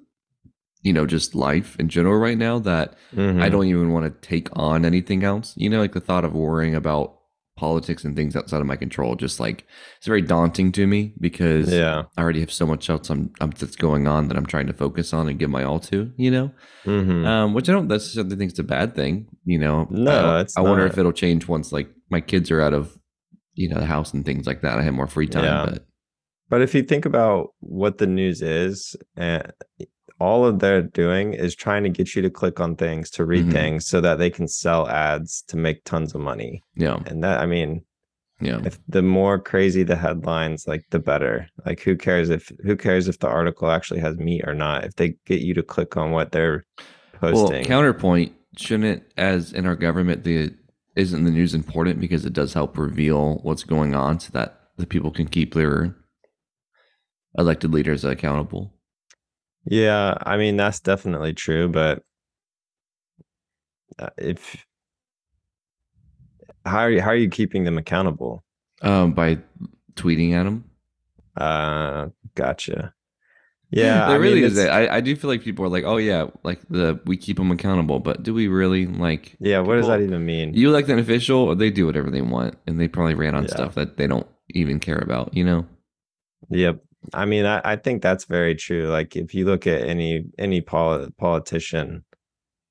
you 0.82 0.92
know, 0.92 1.06
just 1.06 1.34
life 1.34 1.76
in 1.78 1.88
general 1.88 2.18
right 2.18 2.36
now 2.36 2.58
that 2.58 2.96
mm-hmm. 3.14 3.40
I 3.40 3.48
don't 3.48 3.66
even 3.66 3.92
want 3.92 4.04
to 4.04 4.28
take 4.28 4.48
on 4.52 4.84
anything 4.84 5.22
else. 5.22 5.54
You 5.56 5.70
know, 5.70 5.78
like 5.78 5.92
the 5.92 6.00
thought 6.00 6.24
of 6.24 6.34
worrying 6.34 6.74
about 6.74 7.18
politics 7.56 8.04
and 8.04 8.16
things 8.16 8.34
outside 8.34 8.60
of 8.60 8.66
my 8.66 8.76
control 8.76 9.14
just 9.14 9.38
like 9.38 9.66
it's 9.98 10.06
very 10.06 10.22
daunting 10.22 10.72
to 10.72 10.86
me 10.86 11.12
because 11.20 11.70
yeah. 11.70 12.04
I 12.16 12.22
already 12.22 12.40
have 12.40 12.52
so 12.52 12.66
much 12.66 12.88
else 12.88 13.10
I'm, 13.10 13.30
I'm, 13.40 13.50
that's 13.50 13.76
going 13.76 14.08
on 14.08 14.28
that 14.28 14.38
i'm 14.38 14.46
trying 14.46 14.66
to 14.68 14.72
focus 14.72 15.12
on 15.12 15.28
and 15.28 15.38
give 15.38 15.50
my 15.50 15.62
all 15.62 15.78
to 15.80 16.10
you 16.16 16.30
know? 16.30 16.50
Mm-hmm. 16.84 17.26
um, 17.26 17.54
which 17.54 17.68
i 17.68 17.72
don't 17.72 17.88
necessarily 17.88 18.36
think 18.36 18.52
is 18.52 18.58
a 18.58 18.64
bad 18.64 18.94
thing 18.94 19.26
you 19.44 19.58
know? 19.58 19.86
No 19.90 20.38
i, 20.38 20.46
I 20.56 20.62
wonder 20.62 20.86
if 20.86 20.96
it'll 20.96 21.12
change 21.12 21.46
once 21.46 21.72
like 21.72 21.90
my 22.10 22.20
kids 22.20 22.50
are 22.50 22.60
out 22.60 22.72
of 22.72 22.98
you 23.54 23.68
know 23.68 23.78
the 23.78 23.86
house 23.86 24.12
and 24.12 24.24
things 24.24 24.46
like 24.46 24.62
that. 24.62 24.78
I 24.78 24.82
have 24.82 24.94
more 24.94 25.06
free 25.06 25.26
time 25.26 25.44
yeah. 25.44 25.66
but 25.66 25.86
but 26.48 26.62
if 26.62 26.74
you 26.74 26.82
think 26.82 27.06
about 27.06 27.54
what 27.60 27.98
the 27.98 28.06
news 28.06 28.42
is 28.42 28.96
and 29.16 29.52
eh, 29.80 29.84
all 30.22 30.46
of 30.46 30.60
they're 30.60 30.82
doing 30.82 31.34
is 31.34 31.52
trying 31.52 31.82
to 31.82 31.88
get 31.88 32.14
you 32.14 32.22
to 32.22 32.30
click 32.30 32.60
on 32.60 32.76
things 32.76 33.10
to 33.10 33.24
read 33.24 33.42
mm-hmm. 33.42 33.50
things 33.50 33.86
so 33.86 34.00
that 34.00 34.18
they 34.20 34.30
can 34.30 34.46
sell 34.46 34.88
ads 34.88 35.42
to 35.48 35.56
make 35.56 35.82
tons 35.82 36.14
of 36.14 36.20
money. 36.20 36.62
Yeah. 36.76 37.00
And 37.06 37.24
that 37.24 37.40
i 37.40 37.46
mean 37.46 37.82
yeah. 38.40 38.60
if 38.64 38.78
the 38.86 39.02
more 39.02 39.40
crazy 39.40 39.82
the 39.82 39.96
headlines 39.96 40.68
like 40.68 40.84
the 40.90 41.00
better. 41.00 41.48
Like 41.66 41.80
who 41.80 41.96
cares 41.96 42.30
if 42.30 42.52
who 42.62 42.76
cares 42.76 43.08
if 43.08 43.18
the 43.18 43.26
article 43.26 43.68
actually 43.68 43.98
has 44.00 44.16
meat 44.16 44.44
or 44.46 44.54
not 44.54 44.84
if 44.84 44.94
they 44.94 45.16
get 45.26 45.40
you 45.40 45.54
to 45.54 45.62
click 45.62 45.96
on 45.96 46.12
what 46.12 46.30
they're 46.30 46.64
posting. 47.14 47.50
well, 47.50 47.64
counterpoint 47.64 48.32
shouldn't 48.56 49.02
as 49.16 49.52
in 49.52 49.66
our 49.66 49.76
government 49.76 50.22
the 50.22 50.54
isn't 50.94 51.24
the 51.24 51.30
news 51.32 51.52
important 51.52 51.98
because 51.98 52.24
it 52.24 52.32
does 52.32 52.52
help 52.52 52.78
reveal 52.78 53.40
what's 53.42 53.64
going 53.64 53.92
on 53.92 54.20
so 54.20 54.30
that 54.32 54.60
the 54.76 54.86
people 54.86 55.10
can 55.10 55.26
keep 55.26 55.54
their 55.54 55.96
elected 57.36 57.72
leaders 57.72 58.04
accountable 58.04 58.72
yeah, 59.64 60.14
I 60.20 60.36
mean 60.36 60.56
that's 60.56 60.80
definitely 60.80 61.34
true, 61.34 61.68
but 61.68 62.02
uh, 63.98 64.10
if 64.18 64.64
how 66.64 66.78
are 66.78 66.90
you 66.90 67.00
how 67.00 67.10
are 67.10 67.16
you 67.16 67.28
keeping 67.28 67.64
them 67.64 67.78
accountable? 67.78 68.44
Um, 68.82 69.12
by 69.12 69.38
tweeting 69.94 70.32
at 70.32 70.44
them. 70.44 70.64
Uh, 71.36 72.08
gotcha. 72.34 72.94
Yeah, 73.74 74.08
there 74.08 74.08
I 74.08 74.14
really 74.16 74.42
mean, 74.42 74.50
is. 74.50 74.58
I 74.58 74.96
I 74.96 75.00
do 75.00 75.16
feel 75.16 75.30
like 75.30 75.42
people 75.42 75.64
are 75.64 75.68
like, 75.70 75.84
oh 75.84 75.96
yeah, 75.96 76.26
like 76.42 76.60
the 76.68 77.00
we 77.06 77.16
keep 77.16 77.38
them 77.38 77.50
accountable, 77.50 78.00
but 78.00 78.22
do 78.22 78.34
we 78.34 78.46
really 78.46 78.84
like? 78.84 79.34
Yeah, 79.40 79.60
what 79.60 79.68
people, 79.68 79.76
does 79.76 79.86
that 79.86 80.02
even 80.02 80.26
mean? 80.26 80.52
You 80.52 80.70
like 80.70 80.90
an 80.90 80.98
official, 80.98 81.38
or 81.38 81.54
they 81.54 81.70
do 81.70 81.86
whatever 81.86 82.10
they 82.10 82.20
want, 82.20 82.58
and 82.66 82.78
they 82.78 82.86
probably 82.86 83.14
ran 83.14 83.34
on 83.34 83.44
yeah. 83.44 83.48
stuff 83.48 83.74
that 83.76 83.96
they 83.96 84.06
don't 84.06 84.26
even 84.50 84.78
care 84.78 84.98
about. 84.98 85.34
You 85.34 85.44
know. 85.44 85.66
Yep. 86.50 86.84
I 87.12 87.24
mean, 87.24 87.46
I, 87.46 87.60
I 87.64 87.76
think 87.76 88.02
that's 88.02 88.24
very 88.24 88.54
true. 88.54 88.88
Like 88.88 89.16
if 89.16 89.34
you 89.34 89.44
look 89.44 89.66
at 89.66 89.82
any 89.82 90.24
any 90.38 90.60
pol- 90.60 91.08
politician, 91.18 92.04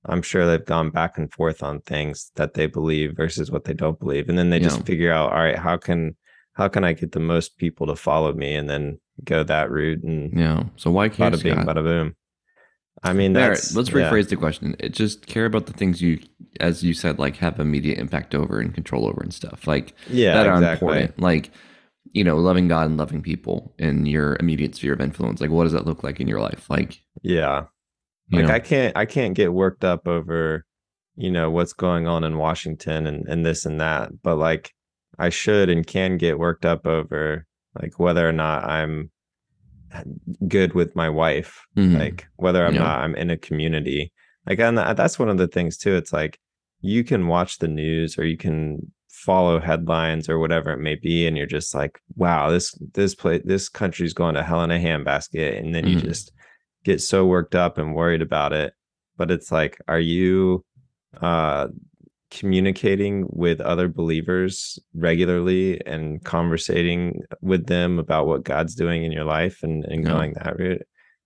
I'm 0.06 0.22
sure 0.22 0.46
they've 0.46 0.66
gone 0.66 0.90
back 0.90 1.18
and 1.18 1.32
forth 1.32 1.64
on 1.64 1.82
things 1.82 2.32
that 2.36 2.54
they 2.54 2.68
believe 2.68 3.16
versus 3.16 3.52
what 3.52 3.66
they 3.66 3.74
don't 3.74 4.00
believe, 4.00 4.30
and 4.30 4.38
then 4.38 4.50
they 4.50 4.60
yeah. 4.60 4.70
just 4.70 4.86
figure 4.86 5.12
out, 5.12 5.32
all 5.32 5.40
right, 5.40 5.58
how 5.58 5.78
can 5.78 6.16
how 6.54 6.68
can 6.68 6.84
I 6.84 6.94
get 6.94 7.12
the 7.12 7.20
most 7.20 7.58
people 7.58 7.88
to 7.88 7.96
follow 7.96 8.34
me, 8.34 8.56
and 8.56 8.70
then 8.70 9.00
go 9.24 9.44
that 9.44 9.70
route. 9.70 10.04
And 10.04 10.38
yeah, 10.38 10.64
so 10.76 10.92
why 10.92 11.10
can't 11.10 11.36
bada 11.36 11.44
bing, 11.44 11.56
bada 11.56 11.84
boom. 11.84 12.16
I 13.04 13.14
mean, 13.14 13.34
that's, 13.34 13.76
let's 13.76 13.90
rephrase 13.90 14.24
yeah. 14.24 14.30
the 14.30 14.36
question. 14.36 14.76
It 14.78 14.90
just 14.90 15.26
care 15.26 15.46
about 15.46 15.66
the 15.66 15.74
things 15.74 16.02
you, 16.02 16.20
as 16.60 16.84
you 16.84 16.94
said, 16.94 17.18
like 17.18 17.38
have 17.38 17.60
immediate 17.60 17.98
impact 17.98 18.36
over 18.36 18.60
and 18.60 18.74
control 18.74 19.08
over 19.08 19.22
and 19.22 19.34
stuff 19.34 19.66
like 19.66 19.96
yeah, 20.08 20.34
that 20.34 20.46
are 20.46 20.56
exactly. 20.56 20.88
important. 20.88 21.20
Like 21.20 21.52
you 22.14 22.24
know, 22.24 22.38
loving 22.38 22.68
God 22.68 22.88
and 22.88 22.98
loving 22.98 23.22
people 23.22 23.74
in 23.78 24.06
your 24.06 24.36
immediate 24.40 24.76
sphere 24.76 24.94
of 24.94 25.02
influence. 25.02 25.40
Like, 25.42 25.50
what 25.50 25.64
does 25.64 25.72
that 25.74 25.86
look 25.86 26.04
like 26.04 26.20
in 26.20 26.28
your 26.28 26.40
life? 26.42 26.70
Like, 26.70 27.02
yeah, 27.22 27.66
like 28.32 28.48
know, 28.48 28.54
I 28.54 28.60
can't 28.60 28.96
I 28.98 29.06
can't 29.06 29.34
get 29.34 29.54
worked 29.54 29.84
up 29.84 30.08
over, 30.08 30.66
you 31.16 31.32
know, 31.32 31.50
what's 31.50 31.74
going 31.74 32.08
on 32.08 32.24
in 32.24 32.38
Washington 32.38 33.08
and 33.08 33.28
and 33.28 33.46
this 33.46 33.66
and 33.66 33.80
that, 33.82 34.12
but 34.24 34.36
like 34.38 34.72
I 35.20 35.30
should 35.30 35.70
and 35.70 35.86
can 35.86 36.18
get 36.18 36.40
worked 36.40 36.66
up 36.66 36.86
over 36.88 37.46
like 37.82 38.00
whether 38.00 38.28
or 38.28 38.32
not 38.34 38.64
I'm 38.66 39.12
good 40.48 40.74
with 40.74 40.96
my 40.96 41.10
wife, 41.10 41.62
Mhm. 41.78 41.98
like 42.00 42.28
whether 42.38 42.66
I'm 42.66 42.74
Yeah. 42.76 42.80
not 42.84 43.00
I'm 43.02 43.16
in 43.16 43.30
a 43.30 43.38
community. 43.38 44.12
Like 44.48 44.60
and 44.60 44.78
that's 44.78 45.20
one 45.20 45.30
of 45.30 45.38
the 45.38 45.48
things 45.48 45.78
too. 45.78 45.96
It's 45.96 46.14
like 46.14 46.40
you 46.82 47.04
can 47.04 47.28
watch 47.28 47.60
the 47.60 47.68
news 47.68 48.18
or 48.18 48.26
you 48.26 48.38
can 48.38 48.92
follow 49.22 49.60
headlines 49.60 50.28
or 50.30 50.40
whatever 50.40 50.72
it 50.72 50.80
may 50.80 50.96
be 50.96 51.26
and 51.28 51.38
you're 51.38 51.46
just 51.60 51.74
like, 51.76 52.00
wow, 52.16 52.50
this 52.50 52.72
this 52.94 53.14
place 53.16 53.42
this 53.46 53.70
country's 53.70 54.14
going 54.14 54.36
to 54.36 54.44
hell 54.44 54.64
in 54.64 54.72
a 54.72 54.80
handbasket 54.80 55.58
and 55.60 55.74
then 55.76 55.86
you 55.88 55.98
Mhm. 55.98 56.02
just 56.10 56.32
get 56.84 57.00
so 57.02 57.26
worked 57.26 57.56
up 57.56 57.78
and 57.78 57.96
worried 57.96 58.22
about 58.22 58.54
it. 58.54 58.74
But 59.18 59.30
it's 59.32 59.52
like 59.52 59.78
are 59.88 60.00
you 60.00 60.64
uh 61.22 61.68
communicating 62.32 63.26
with 63.30 63.60
other 63.60 63.88
believers 63.90 64.80
regularly 64.94 65.86
and 65.86 66.24
conversating 66.24 67.22
with 67.42 67.68
them 67.68 68.00
about 68.00 68.26
what 68.26 68.44
God's 68.46 68.74
doing 68.74 69.04
in 69.04 69.12
your 69.12 69.26
life 69.26 69.64
and, 69.64 69.84
and 69.86 70.04
No. 70.04 70.12
going 70.14 70.34
that 70.36 70.58
route. 70.58 70.82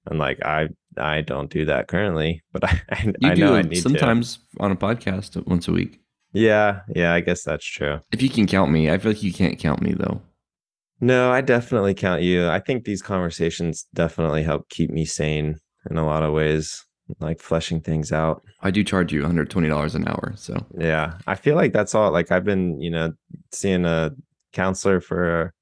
And 0.07 0.19
like 0.19 0.43
I 0.43 0.69
I 0.97 1.21
don't 1.21 1.49
do 1.49 1.65
that 1.65 1.87
currently, 1.87 2.43
but 2.51 2.63
I 2.69 2.81
I, 2.91 3.03
you 3.05 3.29
I 3.31 3.35
do 3.35 3.41
know 3.41 3.55
I 3.55 3.61
need 3.61 3.75
to. 3.75 3.81
sometimes 3.81 4.39
on 4.59 4.71
a 4.71 4.75
podcast 4.75 5.45
once 5.47 5.67
a 5.67 5.71
week. 5.71 5.99
Yeah, 6.35 6.81
yeah, 6.93 7.13
I 7.13 7.21
guess 7.21 7.43
that's 7.43 7.65
true. 7.65 7.99
If 8.11 8.21
you 8.21 8.29
can 8.29 8.45
count 8.45 8.71
me, 8.71 8.91
I 8.91 8.97
feel 8.97 9.11
like 9.11 9.23
you 9.23 9.33
can't 9.33 9.57
count 9.57 9.81
me 9.81 9.93
though. 9.93 10.21
No, 11.01 11.31
I 11.31 11.41
definitely 11.41 11.93
count 11.93 12.21
you. 12.21 12.47
I 12.47 12.59
think 12.59 12.83
these 12.85 13.01
conversations 13.01 13.85
definitely 13.93 14.43
help 14.43 14.69
keep 14.69 14.89
me 14.89 15.05
sane 15.05 15.55
in 15.89 15.97
a 15.97 16.05
lot 16.05 16.23
of 16.23 16.33
ways, 16.33 16.85
like 17.19 17.39
fleshing 17.39 17.81
things 17.81 18.11
out. 18.11 18.41
I 18.61 18.71
do 18.71 18.83
charge 18.83 19.11
you 19.13 19.21
$120 19.21 19.95
an 19.95 20.07
hour. 20.07 20.33
So, 20.35 20.65
Yeah, 20.77 21.17
I 21.27 21.35
feel 21.35 21.55
like 21.55 21.73
that's 21.73 21.95
all. 21.95 22.11
Like 22.11 22.31
I've 22.31 22.45
been, 22.45 22.81
you 22.81 22.89
know, 22.91 23.13
seeing 23.51 23.85
a 23.85 24.11
counselor 24.53 24.99
for 25.01 25.53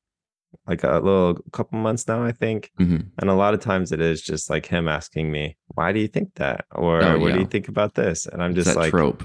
like 0.68 0.84
a 0.84 0.94
little 1.00 1.39
couple 1.51 1.80
months 1.80 2.08
now, 2.08 2.24
I 2.24 2.32
think. 2.32 2.72
mhm. 2.80 3.08
And 3.20 3.30
a 3.30 3.34
lot 3.34 3.53
of 3.56 3.60
times 3.60 3.92
it 3.92 4.00
is 4.00 4.22
just 4.22 4.50
like 4.50 4.65
him 4.68 4.88
asking 4.88 5.32
me, 5.32 5.58
"Why 5.75 5.92
do 5.92 6.00
you 6.00 6.08
think 6.08 6.36
that?" 6.36 6.65
or 6.72 7.01
Oh, 7.01 7.20
"What 7.20 7.34
do 7.34 7.39
you 7.39 7.46
think 7.48 7.68
about 7.68 7.96
this?" 7.96 8.27
And 8.27 8.42
I'm 8.42 8.53
just 8.56 8.75
like, 8.75 8.92
trope. 8.92 9.24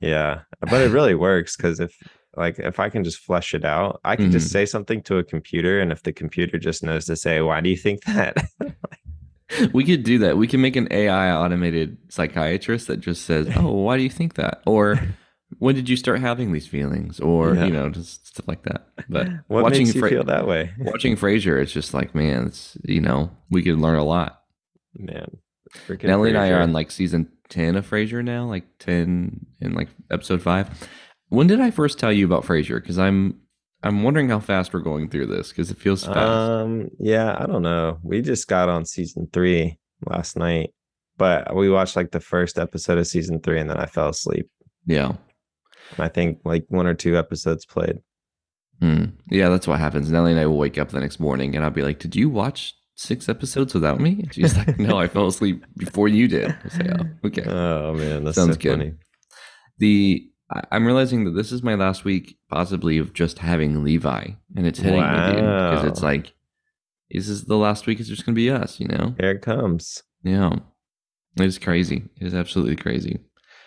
"Yeah," 0.00 0.40
but 0.60 0.80
it 0.82 0.90
really 0.90 1.14
works 1.14 1.56
because 1.56 1.80
if 1.80 1.94
like 2.36 2.58
if 2.58 2.78
I 2.78 2.88
can 2.90 3.02
just 3.04 3.18
flesh 3.18 3.54
it 3.54 3.64
out, 3.64 4.00
I 4.04 4.14
can 4.16 4.30
just 4.30 4.48
Mhm. 4.48 4.52
say 4.52 4.66
something 4.66 5.02
to 5.04 5.18
a 5.18 5.24
computer, 5.24 5.80
and 5.80 5.90
if 5.92 6.02
the 6.02 6.12
computer 6.12 6.58
just 6.58 6.82
knows 6.82 7.06
to 7.06 7.16
say, 7.16 7.40
"Why 7.40 7.60
do 7.60 7.70
you 7.70 7.76
think 7.76 8.04
that?" 8.04 8.36
We 9.72 9.84
could 9.84 10.02
do 10.02 10.18
that. 10.18 10.36
We 10.36 10.48
can 10.48 10.60
make 10.60 10.74
an 10.74 10.88
AI 10.90 11.30
automated 11.32 11.98
psychiatrist 12.08 12.88
that 12.88 12.96
just 12.98 13.24
says, 13.24 13.48
"Oh, 13.56 13.72
why 13.74 13.96
do 13.96 14.02
you 14.02 14.10
think 14.10 14.34
that?" 14.34 14.60
Or 14.66 14.98
when 15.60 15.76
did 15.76 15.88
you 15.88 15.96
start 15.96 16.20
having 16.20 16.52
these 16.52 16.66
feelings? 16.66 17.20
Or 17.20 17.54
Yeah. 17.54 17.66
you 17.66 17.72
know, 17.72 17.88
just 17.88 18.26
stuff 18.26 18.48
like 18.48 18.64
that. 18.64 18.88
But 19.08 19.28
what 19.46 19.62
watching 19.62 19.84
makes 19.86 19.94
you 19.94 20.00
Fra- 20.00 20.10
feel 20.10 20.24
that 20.24 20.48
way, 20.48 20.72
watching 20.80 21.14
Frasier, 21.16 21.62
it's 21.62 21.70
just 21.72 21.94
like, 21.94 22.12
man, 22.12 22.46
it's 22.48 22.76
you 22.84 23.00
know, 23.00 23.30
we 23.48 23.62
could 23.62 23.78
learn 23.78 23.98
a 23.98 24.04
lot. 24.04 24.40
man? 24.98 25.36
Freaking 25.86 26.04
Nellie 26.04 26.30
and 26.30 26.38
I 26.38 26.50
are 26.50 26.60
on 26.60 26.72
like 26.72 26.90
season 26.90 27.28
ten 27.48 27.76
of 27.76 27.88
Frasier 27.88 28.24
now, 28.24 28.46
like 28.46 28.64
ten 28.78 29.46
in 29.60 29.74
like 29.74 29.88
episode 30.10 30.42
five. 30.42 30.88
When 31.28 31.46
did 31.46 31.60
I 31.60 31.70
first 31.70 31.98
tell 31.98 32.12
you 32.12 32.24
about 32.24 32.44
Frasier? 32.44 32.80
Because 32.80 32.98
I'm 32.98 33.40
I'm 33.82 34.02
wondering 34.02 34.28
how 34.28 34.40
fast 34.40 34.72
we're 34.72 34.80
going 34.80 35.08
through 35.08 35.26
this 35.26 35.50
because 35.50 35.70
it 35.70 35.78
feels 35.78 36.04
fast. 36.04 36.18
Um, 36.18 36.88
yeah, 36.98 37.36
I 37.38 37.46
don't 37.46 37.62
know. 37.62 37.98
We 38.02 38.22
just 38.22 38.48
got 38.48 38.68
on 38.68 38.84
season 38.84 39.28
three 39.32 39.78
last 40.06 40.36
night, 40.36 40.70
but 41.16 41.54
we 41.54 41.70
watched 41.70 41.96
like 41.96 42.10
the 42.10 42.20
first 42.20 42.58
episode 42.58 42.98
of 42.98 43.06
season 43.06 43.40
three, 43.40 43.60
and 43.60 43.68
then 43.70 43.78
I 43.78 43.86
fell 43.86 44.08
asleep. 44.08 44.48
yeah. 44.86 45.12
I 45.98 46.08
think 46.08 46.40
like 46.44 46.64
one 46.68 46.88
or 46.88 46.94
two 46.94 47.16
episodes 47.16 47.64
played. 47.64 47.98
Hmm. 48.80 49.04
Yeah, 49.30 49.48
that's 49.50 49.68
what 49.68 49.78
happens. 49.78 50.10
Nellie 50.10 50.32
and 50.32 50.40
I 50.40 50.46
will 50.46 50.58
wake 50.58 50.78
up 50.78 50.88
the 50.88 50.98
next 50.98 51.20
morning 51.20 51.54
and 51.54 51.64
I'll 51.64 51.70
be 51.70 51.84
like, 51.84 52.00
Did 52.00 52.16
you 52.16 52.28
watch 52.28 52.74
six 52.96 53.28
episodes 53.28 53.72
without 53.74 54.00
me? 54.00 54.12
And 54.22 54.34
she's 54.34 54.56
like, 54.56 54.78
No, 54.78 54.98
I 54.98 55.06
fell 55.06 55.28
asleep 55.28 55.64
before 55.76 56.08
you 56.08 56.26
did. 56.28 56.50
I 56.64 56.68
say, 56.68 56.90
Oh, 56.98 57.04
okay. 57.28 57.44
Oh 57.46 57.94
man, 57.94 58.24
that 58.24 58.34
Sounds 58.34 58.54
so 58.56 58.60
good. 58.60 58.78
funny. 58.78 58.92
The 59.78 60.28
I'm 60.70 60.86
realizing 60.86 61.24
that 61.24 61.32
this 61.32 61.50
is 61.52 61.62
my 61.62 61.74
last 61.74 62.04
week, 62.04 62.38
possibly 62.50 62.98
of 62.98 63.12
just 63.12 63.38
having 63.38 63.82
Levi, 63.82 64.28
and 64.56 64.66
it's 64.66 64.78
hitting 64.78 65.00
me, 65.00 65.06
because 65.36 65.84
it's 65.84 66.00
Wow. 66.00 66.08
like, 66.08 66.34
this 67.10 67.28
is 67.28 67.44
the 67.46 67.56
last 67.56 67.86
week. 67.86 67.98
It's 68.00 68.08
just 68.08 68.24
gonna 68.24 68.36
be 68.36 68.50
us, 68.50 68.78
you 68.78 68.86
know? 68.88 69.14
Here 69.18 69.32
it 69.32 69.42
comes. 69.42 70.02
Yeah, 70.22 70.56
it's 71.36 71.58
crazy. 71.58 72.04
It 72.20 72.26
is 72.28 72.34
absolutely 72.34 72.76
crazy. 72.76 73.18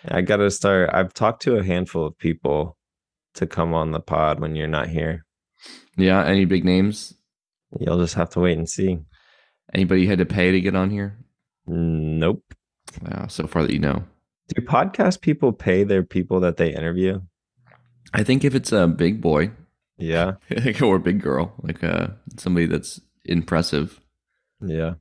I 0.08 0.22
gotta 0.22 0.50
start. 0.50 0.88
I've 0.94 1.12
talked 1.12 1.42
to 1.42 1.56
a 1.56 1.62
handful 1.62 2.06
of 2.06 2.16
people 2.18 2.78
to 3.34 3.46
come 3.46 3.74
on 3.74 3.92
the 3.92 4.00
pod 4.00 4.40
when 4.40 4.56
you're 4.56 4.66
not 4.66 4.88
here. 4.88 5.26
Yeah. 5.98 6.24
Any 6.24 6.46
big 6.46 6.64
names? 6.64 7.12
You'll 7.78 8.00
just 8.00 8.14
have 8.14 8.30
to 8.30 8.40
wait 8.40 8.56
and 8.56 8.68
see. 8.68 8.98
Anybody 9.74 10.06
had 10.06 10.18
to 10.18 10.26
pay 10.26 10.50
to 10.52 10.60
get 10.60 10.74
on 10.74 10.90
here? 10.90 11.16
Nope. 11.66 12.54
Wow. 13.02 13.26
So 13.28 13.46
far 13.46 13.62
that 13.62 13.72
you 13.72 13.78
know, 13.78 14.04
Do 14.54 14.62
podcast 14.62 15.20
people 15.20 15.52
pay 15.52 15.84
their 15.84 16.02
people 16.02 16.40
that 16.40 16.56
they 16.56 16.74
interview? 16.74 17.20
I 18.12 18.24
think 18.24 18.44
if 18.44 18.54
it's 18.54 18.72
a 18.72 18.88
big 18.88 19.20
boy 19.20 19.52
Yeah. 19.98 20.32
or 20.82 20.96
a 20.96 21.00
big 21.00 21.20
girl, 21.20 21.52
like 21.62 21.84
uh 21.84 22.08
somebody 22.36 22.66
that's 22.66 23.00
impressive. 23.24 24.00
Yeah. 24.60 24.94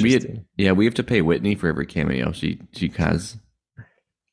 We 0.00 0.12
had- 0.14 0.44
Yeah, 0.56 0.72
we 0.72 0.84
have 0.84 0.94
to 0.94 1.02
pay 1.04 1.22
Whitney 1.22 1.54
for 1.54 1.68
every 1.68 1.86
cameo 1.86 2.32
she 2.32 2.60
she 2.72 2.88
has. 2.96 3.36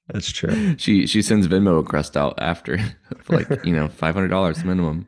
That's 0.07 0.31
true. 0.31 0.75
She 0.77 1.05
she 1.05 1.21
sends 1.21 1.47
Venmo 1.47 1.77
request 1.77 2.17
out 2.17 2.33
after 2.39 2.79
for 3.19 3.35
like 3.37 3.63
you 3.65 3.75
know 3.75 3.87
five 3.87 4.15
hundred 4.15 4.29
dollars 4.29 4.63
minimum. 4.65 5.07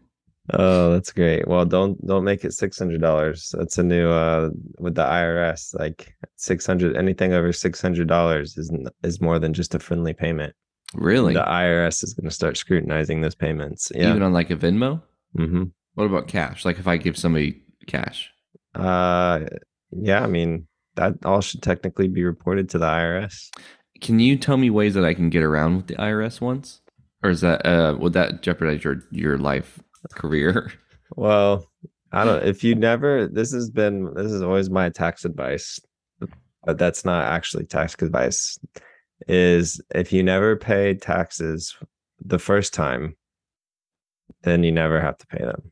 Oh, 0.53 0.91
that's 0.93 1.11
great. 1.11 1.47
Well, 1.47 1.65
don't 1.65 2.05
don't 2.05 2.23
make 2.23 2.43
it 2.43 2.53
six 2.53 2.77
hundred 2.77 3.01
dollars. 3.01 3.53
That's 3.57 3.77
a 3.77 3.83
new 3.83 4.09
uh 4.09 4.49
with 4.79 4.95
the 4.95 5.03
IRS. 5.03 5.77
Like 5.79 6.15
six 6.35 6.65
hundred, 6.65 6.97
anything 6.97 7.33
over 7.33 7.51
six 7.53 7.81
hundred 7.81 8.07
dollars 8.07 8.57
is 8.57 8.71
is 9.03 9.21
more 9.21 9.39
than 9.39 9.53
just 9.53 9.75
a 9.75 9.79
friendly 9.79 10.13
payment. 10.13 10.53
Really? 10.93 11.33
The 11.33 11.43
IRS 11.43 12.03
is 12.03 12.13
going 12.13 12.27
to 12.27 12.35
start 12.35 12.57
scrutinizing 12.57 13.21
those 13.21 13.35
payments. 13.35 13.91
Yeah. 13.95 14.09
Even 14.09 14.23
on 14.23 14.33
like 14.33 14.49
a 14.49 14.57
Venmo? 14.57 15.01
hmm 15.35 15.63
What 15.93 16.05
about 16.05 16.27
cash? 16.27 16.65
Like 16.65 16.79
if 16.79 16.87
I 16.87 16.97
give 16.97 17.17
somebody 17.17 17.63
cash? 17.87 18.29
Uh, 18.75 19.41
yeah. 19.91 20.21
I 20.21 20.27
mean, 20.27 20.67
that 20.95 21.13
all 21.23 21.41
should 21.41 21.63
technically 21.63 22.09
be 22.09 22.23
reported 22.23 22.69
to 22.69 22.77
the 22.77 22.87
IRS. 22.87 23.49
Can 24.01 24.19
you 24.19 24.35
tell 24.37 24.57
me 24.57 24.69
ways 24.69 24.93
that 24.95 25.05
I 25.05 25.13
can 25.13 25.29
get 25.29 25.43
around 25.43 25.77
with 25.77 25.87
the 25.87 25.95
IRS 25.95 26.41
once? 26.41 26.81
Or 27.23 27.29
is 27.29 27.41
that 27.41 27.65
uh 27.65 27.95
would 27.99 28.13
that 28.13 28.41
jeopardize 28.41 28.83
your 28.83 29.03
your 29.11 29.37
life 29.37 29.79
career? 30.09 30.71
Well, 31.15 31.69
I 32.11 32.23
don't. 32.23 32.43
If 32.43 32.63
you 32.63 32.75
never, 32.89 33.27
this 33.27 33.51
has 33.51 33.69
been 33.69 34.13
this 34.15 34.31
is 34.31 34.41
always 34.41 34.69
my 34.69 34.89
tax 34.89 35.25
advice, 35.25 35.79
but 36.63 36.77
that's 36.77 37.05
not 37.05 37.25
actually 37.25 37.65
tax 37.65 37.95
advice. 38.01 38.59
Is 39.27 39.81
if 39.93 40.11
you 40.11 40.23
never 40.23 40.55
pay 40.55 40.95
taxes 40.95 41.75
the 42.23 42.39
first 42.39 42.73
time, 42.73 43.15
then 44.43 44.63
you 44.63 44.71
never 44.71 44.99
have 44.99 45.17
to 45.19 45.27
pay 45.27 45.43
them. 45.43 45.70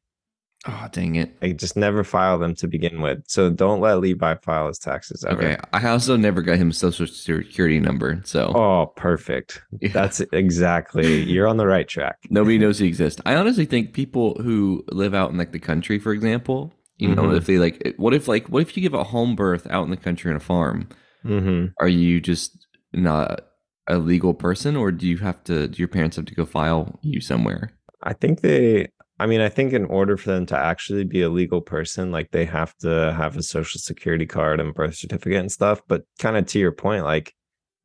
Oh 0.71 0.87
dang 0.91 1.15
it. 1.15 1.35
I 1.41 1.53
just 1.53 1.75
never 1.75 2.03
file 2.03 2.37
them 2.37 2.53
to 2.55 2.67
begin 2.67 3.01
with. 3.01 3.23
So 3.27 3.49
don't 3.49 3.81
let 3.81 3.99
Levi 3.99 4.35
file 4.43 4.67
his 4.67 4.77
taxes 4.77 5.25
ever. 5.27 5.41
Okay. 5.41 5.57
I 5.73 5.87
also 5.89 6.15
never 6.15 6.41
got 6.43 6.57
him 6.57 6.69
a 6.69 6.73
social 6.73 7.07
security 7.07 7.79
number. 7.79 8.21
So 8.23 8.51
Oh, 8.55 8.93
perfect. 8.95 9.61
Yeah. 9.81 9.89
That's 9.93 10.19
exactly. 10.31 11.23
You're 11.23 11.47
on 11.47 11.57
the 11.57 11.65
right 11.67 11.87
track. 11.87 12.17
Nobody 12.29 12.57
knows 12.59 12.77
he 12.79 12.87
exists. 12.87 13.19
I 13.25 13.35
honestly 13.35 13.65
think 13.65 13.93
people 13.93 14.35
who 14.35 14.83
live 14.91 15.13
out 15.15 15.31
in 15.31 15.37
like 15.37 15.51
the 15.53 15.59
country, 15.59 15.97
for 15.97 16.11
example, 16.13 16.71
you 16.97 17.15
know, 17.15 17.23
Mhm. 17.23 17.37
if 17.37 17.45
they 17.45 17.57
like, 17.57 17.95
what 17.97 18.13
if 18.13 18.27
like, 18.27 18.47
what 18.49 18.61
if 18.61 18.75
you 18.77 18.83
give 18.83 18.93
a 18.93 19.03
home 19.05 19.35
birth 19.35 19.65
out 19.71 19.85
in 19.85 19.89
the 19.89 19.97
country 19.97 20.29
on 20.29 20.37
a 20.37 20.41
farm? 20.41 20.87
hmm 21.23 21.65
Are 21.79 21.87
you 21.87 22.21
just 22.21 22.67
not 22.93 23.41
a 23.87 23.97
legal 23.97 24.33
person, 24.33 24.75
or 24.75 24.91
do 24.91 25.07
you 25.07 25.17
have 25.17 25.43
to? 25.45 25.67
Do 25.67 25.77
your 25.77 25.87
parents 25.87 26.15
have 26.17 26.25
to 26.25 26.35
go 26.35 26.45
file 26.45 26.99
you 27.01 27.21
somewhere? 27.21 27.71
I 28.03 28.13
think 28.13 28.41
they 28.41 28.89
I 29.19 29.25
mean, 29.25 29.41
I 29.41 29.49
think 29.49 29.73
in 29.73 29.85
order 29.85 30.15
for 30.17 30.29
them 30.31 30.45
to 30.47 30.57
actually 30.57 31.03
be 31.03 31.21
a 31.21 31.29
legal 31.29 31.59
person, 31.61 32.11
like 32.11 32.31
they 32.31 32.45
have 32.45 32.75
to 32.77 33.13
have 33.17 33.35
a 33.35 33.43
social 33.43 33.79
security 33.79 34.25
card 34.25 34.59
and 34.59 34.73
birth 34.73 34.95
certificate 34.95 35.39
and 35.39 35.51
stuff. 35.51 35.81
But 35.87 36.03
kind 36.19 36.37
of 36.37 36.45
to 36.47 36.59
your 36.59 36.71
point, 36.71 37.03
like 37.03 37.33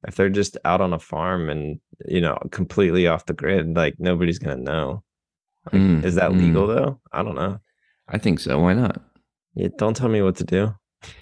if 0.06 0.14
they're 0.14 0.28
just 0.28 0.56
out 0.64 0.80
on 0.80 0.92
a 0.92 0.98
farm 0.98 1.50
and 1.50 1.80
you 2.06 2.20
know 2.20 2.38
completely 2.52 3.06
off 3.08 3.26
the 3.26 3.32
grid, 3.34 3.74
like 3.76 3.96
nobody's 3.98 4.38
gonna 4.38 4.56
know. 4.62 5.02
Like, 5.72 5.80
Mm, 5.82 6.04
is 6.04 6.14
that 6.16 6.30
mm. 6.30 6.38
legal 6.38 6.66
though? 6.66 7.00
I 7.12 7.22
don't 7.22 7.34
know. 7.36 7.58
I 8.08 8.18
think 8.18 8.38
so. 8.38 8.60
Why 8.60 8.74
not? 8.74 9.00
Yeah, 9.54 9.68
don't 9.78 9.96
tell 9.96 10.08
me 10.10 10.20
what 10.22 10.36
to 10.36 10.44
do. 10.44 10.74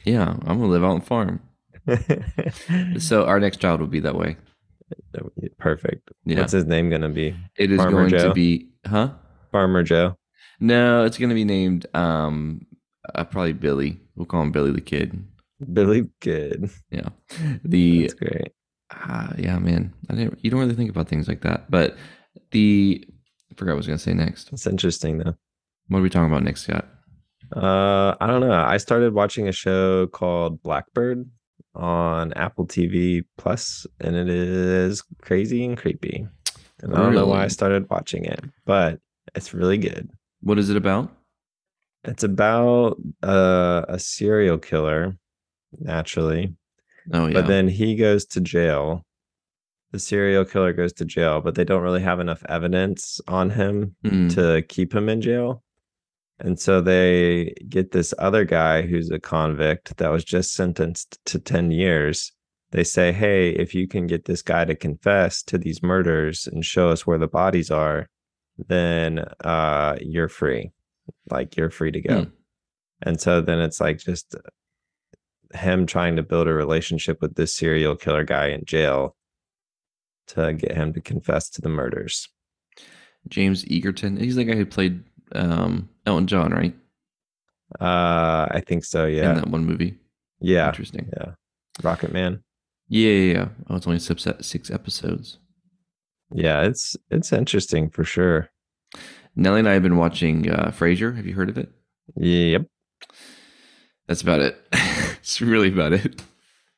Yeah, 0.04 0.31
I'm 0.31 0.59
gonna 0.59 0.66
live 0.66 0.85
out 0.85 0.90
on 0.90 1.00
the 1.00 1.07
farm. 1.07 1.40
So 2.99 3.25
our 3.25 3.40
next 3.40 3.59
child 3.59 3.81
will 3.81 3.87
be 3.88 4.00
that 4.00 4.14
way. 4.14 4.37
Perfect. 5.59 6.11
Yeah, 6.25 6.40
What's 6.40 6.52
his 6.52 6.66
name 6.66 6.90
gonna 6.90 7.09
be? 7.09 7.35
it 7.57 7.71
is 7.71 7.78
Farmer 7.78 7.92
going 7.92 8.11
Joe? 8.11 8.28
to 8.28 8.35
be, 8.35 8.69
huh? 8.87 9.11
Farmer 9.52 9.82
Joe. 9.82 10.16
No, 10.61 11.04
it's 11.04 11.18
gonna 11.18 11.35
be 11.35 11.44
named 11.44 11.87
um 11.94 12.66
uh, 13.14 13.25
probably 13.25 13.52
Billy. 13.52 14.00
We'll 14.16 14.26
call 14.26 14.42
him 14.42 14.52
Billy 14.52 14.71
the 14.73 14.80
Kid. 14.80 15.25
Billy 15.73 16.09
Kid. 16.21 16.71
Yeah. 16.90 17.09
The 17.64 18.02
That's 18.02 18.14
great. 18.14 18.52
uh, 18.90 19.32
yeah, 19.38 19.59
man. 19.59 19.92
I 20.11 20.14
didn't. 20.14 20.38
You 20.44 20.50
don't 20.50 20.61
really 20.61 20.75
think 20.75 20.90
about 20.90 21.09
things 21.09 21.28
like 21.28 21.42
that, 21.42 21.71
but 21.71 21.97
the 22.50 23.04
I 23.50 23.54
forgot 23.54 23.73
what 23.73 23.75
I 23.75 23.76
was 23.78 23.87
gonna 23.87 23.99
say 23.99 24.14
next. 24.14 24.50
That's 24.50 24.66
interesting 24.66 25.18
though. 25.18 25.35
What 25.88 25.99
are 25.99 26.02
we 26.02 26.11
talking 26.11 26.30
about 26.30 26.42
next, 26.44 26.62
Scott? 26.62 26.87
Uh, 27.54 28.14
I 28.21 28.26
don't 28.26 28.40
know. 28.40 28.52
I 28.52 28.78
started 28.78 29.12
watching 29.14 29.47
a 29.49 29.52
show 29.52 30.06
called 30.06 30.62
Blackbird 30.62 31.28
on 31.75 32.32
Apple 32.35 32.66
TV 32.66 33.25
Plus, 33.37 33.87
and 34.00 34.16
it 34.16 34.28
is 34.28 35.02
crazy 35.21 35.64
and 35.64 35.76
creepy. 35.76 36.26
And 36.80 36.94
I 36.94 36.99
don't 36.99 37.14
know 37.14 37.26
why 37.26 37.44
I 37.44 37.49
started 37.49 37.88
watching 37.90 38.25
it, 38.25 38.40
but 38.64 39.00
it's 39.35 39.55
really 39.55 39.79
good. 39.79 40.11
What 40.41 40.59
is 40.59 40.71
it 40.71 40.76
about? 40.76 41.11
It's 42.05 42.25
about 42.25 42.97
uh, 43.23 43.83
a 43.88 43.99
serial 43.99 44.59
killer, 44.59 45.17
naturally, 45.79 46.55
Oh 47.12 47.26
yeah. 47.26 47.35
but 47.35 47.47
then 47.47 47.69
he 47.69 47.95
goes 47.97 48.25
to 48.26 48.41
jail. 48.41 49.05
The 49.93 49.99
serial 49.99 50.45
killer 50.45 50.73
goes 50.73 50.93
to 50.95 51.05
jail, 51.05 51.41
but 51.41 51.55
they 51.55 51.64
don't 51.64 51.83
really 51.83 52.00
have 52.00 52.19
enough 52.21 52.43
evidence 52.49 53.21
on 53.29 53.50
him 53.50 53.95
Mm, 54.05 54.35
to 54.35 54.62
keep 54.62 54.95
him 54.95 55.09
in 55.09 55.21
jail. 55.21 55.62
And 56.41 56.59
so 56.59 56.81
they 56.81 57.55
get 57.69 57.93
this 57.93 58.12
other 58.19 58.45
guy 58.45 58.83
who's 58.83 59.11
a 59.11 59.21
convict 59.21 59.97
that 59.99 60.11
was 60.11 60.25
just 60.25 60.55
sentenced 60.55 61.19
to 61.26 61.38
10 61.38 61.71
years. 61.71 62.33
They 62.73 62.83
say, 62.85 63.12
Hey, 63.12 63.50
if 63.50 63.75
you 63.75 63.87
can 63.87 64.07
get 64.09 64.25
this 64.25 64.43
guy 64.43 64.64
to 64.64 64.75
confess 64.75 65.43
to 65.45 65.59
these 65.59 65.83
murders 65.85 66.49
and 66.50 66.64
show 66.64 66.88
us 66.88 67.07
where 67.07 67.19
the 67.19 67.29
bodies 67.29 67.71
are, 67.71 68.09
then 68.59 69.25
uh, 69.44 69.97
you're 70.00 70.28
free. 70.28 70.73
Like 71.30 71.56
you're 71.56 71.71
free 71.71 71.92
to 71.92 72.00
go. 72.00 72.23
Hmm. 72.23 72.30
And 73.02 73.21
so 73.21 73.40
then 73.40 73.61
it's 73.61 73.80
like 73.80 73.99
just 73.99 74.37
him 75.54 75.87
trying 75.87 76.16
to 76.16 76.23
build 76.23 76.49
a 76.49 76.52
relationship 76.52 77.21
with 77.21 77.35
this 77.35 77.54
serial 77.54 77.97
killer 77.97 78.25
guy 78.25 78.49
in 78.49 78.64
jail 78.64 79.16
to 80.28 80.52
get 80.52 80.76
him 80.76 80.92
to 80.92 81.00
confess 81.00 81.50
to 81.50 81.61
the 81.61 81.68
murders. 81.68 82.28
James 83.28 83.64
Egerton. 83.71 84.16
He's 84.16 84.37
the 84.37 84.44
guy 84.44 84.54
who 84.54 84.66
played 84.66 85.02
um, 85.35 85.88
Elton 86.06 86.26
John, 86.26 86.52
right? 86.52 86.75
Uh, 87.80 88.47
I 88.50 88.62
think 88.66 88.85
so. 88.85 89.06
Yeah, 89.06 89.30
in 89.30 89.37
that 89.37 89.49
one 89.49 89.64
movie. 89.64 89.99
Yeah. 90.40 90.68
Interesting. 90.68 91.09
Yeah. 91.16 91.32
Rocket 91.82 92.12
Man. 92.12 92.42
Yeah, 92.88 93.11
yeah, 93.11 93.32
yeah. 93.32 93.49
Oh, 93.68 93.76
it's 93.76 93.87
only 93.87 93.99
six 93.99 94.71
episodes. 94.71 95.38
Yeah, 96.35 96.62
it's 96.62 96.97
it's 97.11 97.33
interesting 97.33 97.91
for 97.91 98.05
sure. 98.05 98.51
Nellie 99.37 99.61
and 99.61 99.69
I 99.69 99.73
have 99.73 99.83
been 99.83 99.97
watching 99.97 100.51
uh, 100.51 100.71
Frasier. 100.77 101.17
Have 101.17 101.27
you 101.27 101.35
heard 101.35 101.49
of 101.49 101.57
it? 101.59 101.71
Yep. 102.17 102.67
That's 104.07 104.23
about 104.23 104.41
it. 104.41 104.59
it's 104.73 105.41
really 105.41 105.69
about 105.69 105.93
it. 105.93 106.23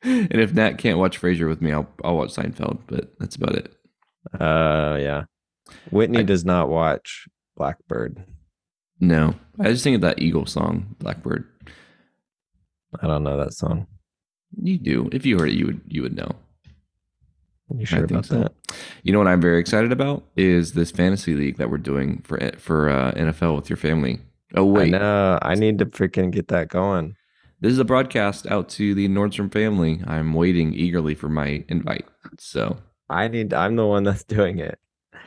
And 0.07 0.35
if 0.39 0.53
Nat 0.53 0.77
can't 0.77 0.99
watch 0.99 1.19
Frasier 1.19 1.49
with 1.49 1.63
me, 1.63 1.73
I'll 1.73 1.89
I'll 2.05 2.15
watch 2.19 2.35
Seinfeld. 2.35 2.81
But 2.87 3.19
that's 3.19 3.37
about 3.37 3.55
it. 3.55 3.73
Uh 4.39 4.99
yeah. 5.01 5.25
Whitney 5.91 6.19
I- 6.19 6.25
does 6.25 6.45
not 6.45 6.69
watch 6.69 7.27
Blackbird. 7.57 8.23
No, 9.01 9.35
I 9.59 9.71
just 9.73 9.83
think 9.83 9.95
of 9.95 10.03
that 10.03 10.19
Beatle 10.19 10.47
song, 10.47 10.95
Blackbird. 10.99 11.47
I 13.01 13.07
don't 13.07 13.25
know 13.25 13.39
that 13.39 13.55
song. 13.55 13.87
You 14.61 14.77
do. 14.77 15.09
If 15.11 15.25
you 15.25 15.39
heard 15.39 15.49
it, 15.49 15.55
you 15.55 15.65
would 15.65 15.81
you 15.89 16.03
would 16.03 16.15
know. 16.15 16.33
You 17.73 17.87
sure 17.87 18.05
about 18.05 18.27
so. 18.27 18.41
that? 18.41 18.53
You 19.03 19.13
know 19.13 19.19
what 19.19 19.29
I'm 19.29 19.41
very 19.41 19.59
excited 19.59 19.93
about 19.93 20.25
is 20.37 20.73
this 20.73 20.91
fantasy 20.91 21.35
league 21.35 21.57
that 21.57 21.71
we're 21.71 21.79
doing 21.79 22.23
for 22.23 22.39
for 22.59 22.91
uh, 22.91 23.13
NFL 23.13 23.57
with 23.57 23.71
your 23.71 23.77
family. 23.77 24.21
Oh 24.55 24.69
I 24.69 24.79
wait, 24.79 24.91
know. 24.91 25.39
I 25.41 25.55
need 25.55 25.79
to 25.79 25.87
freaking 25.87 26.31
get 26.31 26.49
that 26.49 26.69
going. 26.69 27.17
this 27.61 27.73
is 27.73 27.79
a 27.79 27.85
broadcast 27.85 28.47
out 28.47 28.69
to 28.71 28.95
the 28.95 29.09
Nordstrom 29.09 29.51
family. 29.51 30.03
I'm 30.07 30.35
waiting 30.35 30.75
eagerly 30.75 31.15
for 31.15 31.29
my 31.29 31.65
invite. 31.69 32.07
So 32.39 32.77
I 33.09 33.29
need 33.29 33.55
I'm 33.55 33.77
the 33.77 33.87
one 33.87 34.05
that's 34.05 34.25
doing 34.25 34.59
it. 34.59 34.79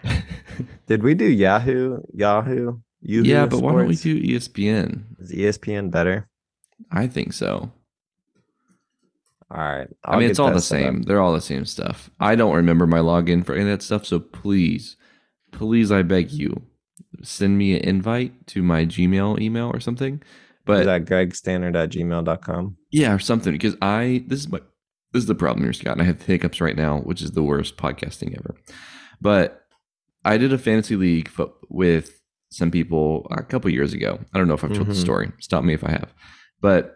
Did 0.88 1.04
we 1.04 1.16
do 1.16 1.26
Yahoo? 1.26 2.02
Yahoo? 2.14 2.80
Yahoo 3.02 3.28
yeah, 3.28 3.46
but 3.46 3.62
why 3.62 3.74
don't 3.74 3.88
we 3.88 3.96
do 3.96 4.22
ESPN? 4.22 5.04
Is 5.20 5.32
ESPN 5.32 5.92
better? 5.92 6.28
I 6.92 7.08
think 7.08 7.34
so. 7.34 7.72
All 9.50 9.58
right. 9.62 9.88
i 10.04 10.18
mean, 10.20 10.30
it's 10.30 10.40
all 10.40 10.50
the 10.50 10.56
up. 10.58 10.62
same. 10.62 11.04
They're 11.04 11.22
all 11.22 11.34
the 11.34 11.40
same 11.42 11.64
stuff. 11.66 12.10
I 12.20 12.36
don't 12.36 12.56
remember 12.56 12.86
my 12.86 13.00
login 13.00 13.46
for 13.46 13.54
any 13.54 13.64
of 13.64 13.68
that 13.70 13.82
stuff. 13.82 14.06
So 14.06 14.20
please, 14.20 14.98
please, 15.52 15.92
I 15.92 16.02
beg 16.02 16.32
you, 16.32 16.64
send 17.24 17.58
me 17.58 17.76
an 17.78 17.84
invite 17.88 18.48
to 18.48 18.62
my 18.64 18.86
Gmail 18.86 19.40
email 19.40 19.72
or 19.74 19.80
something. 19.80 20.22
But 20.66 20.82
Is 20.82 20.86
that 20.88 21.06
gregstandard 21.06 21.76
at 21.82 21.92
gmail.com? 21.92 22.76
Yeah, 22.92 23.14
or 23.14 23.20
something. 23.20 23.54
Because 23.54 23.78
I 23.82 24.26
this 24.28 24.42
is 24.42 24.50
my 24.52 24.60
this 25.14 25.22
is 25.24 25.28
the 25.28 25.36
problem 25.36 25.64
here, 25.64 25.72
Scott. 25.72 25.94
And 25.94 26.02
I 26.02 26.06
have 26.06 26.22
hiccups 26.22 26.60
right 26.60 26.76
now, 26.76 27.00
which 27.00 27.22
is 27.22 27.32
the 27.32 27.42
worst 27.44 27.78
podcasting 27.78 28.38
ever. 28.38 28.54
But 29.22 29.62
I 30.26 30.36
did 30.38 30.52
a 30.52 30.58
fantasy 30.58 30.98
league 30.98 31.30
fo- 31.30 31.54
with 31.70 32.20
some 32.52 32.70
people 32.70 33.28
a 33.32 33.44
couple 33.44 33.72
years 33.72 33.94
ago. 33.94 34.20
I 34.34 34.38
don't 34.38 34.50
know 34.50 34.56
if 34.56 34.64
I've 34.66 34.74
told 34.74 34.88
the 34.88 34.94
Mhm. 34.94 34.98
story. 35.02 35.32
Stop 35.40 35.64
me 35.64 35.74
if 35.74 35.86
I 35.86 35.92
have. 35.92 36.14
But 36.60 36.96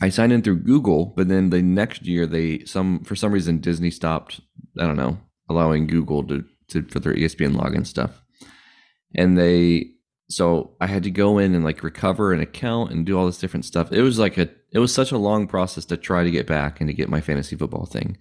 I 0.00 0.08
signed 0.08 0.32
in 0.32 0.42
through 0.42 0.60
Google, 0.60 1.12
but 1.16 1.28
then 1.28 1.50
the 1.50 1.62
next 1.62 2.06
year 2.06 2.26
they 2.26 2.64
some 2.64 3.04
for 3.04 3.14
some 3.16 3.32
reason 3.32 3.58
Disney 3.58 3.90
stopped. 3.90 4.40
I 4.78 4.86
don't 4.86 4.96
know 4.96 5.18
allowing 5.48 5.86
Google 5.86 6.24
to 6.28 6.44
to 6.68 6.82
for 6.88 7.00
their 7.00 7.14
ESPN 7.14 7.54
login 7.56 7.86
stuff, 7.86 8.22
and 9.14 9.36
they 9.36 9.90
so 10.28 10.76
I 10.80 10.86
had 10.86 11.02
to 11.02 11.10
go 11.10 11.38
in 11.38 11.54
and 11.54 11.64
like 11.64 11.82
recover 11.82 12.32
an 12.32 12.40
account 12.40 12.92
and 12.92 13.04
do 13.04 13.18
all 13.18 13.26
this 13.26 13.38
different 13.38 13.64
stuff. 13.64 13.90
It 13.92 14.02
was 14.02 14.18
like 14.18 14.38
a 14.38 14.48
it 14.72 14.78
was 14.78 14.94
such 14.94 15.10
a 15.12 15.18
long 15.18 15.46
process 15.48 15.84
to 15.86 15.96
try 15.96 16.22
to 16.24 16.30
get 16.30 16.46
back 16.46 16.80
and 16.80 16.88
to 16.88 16.94
get 16.94 17.08
my 17.08 17.20
fantasy 17.20 17.56
football 17.56 17.86
thing. 17.86 18.16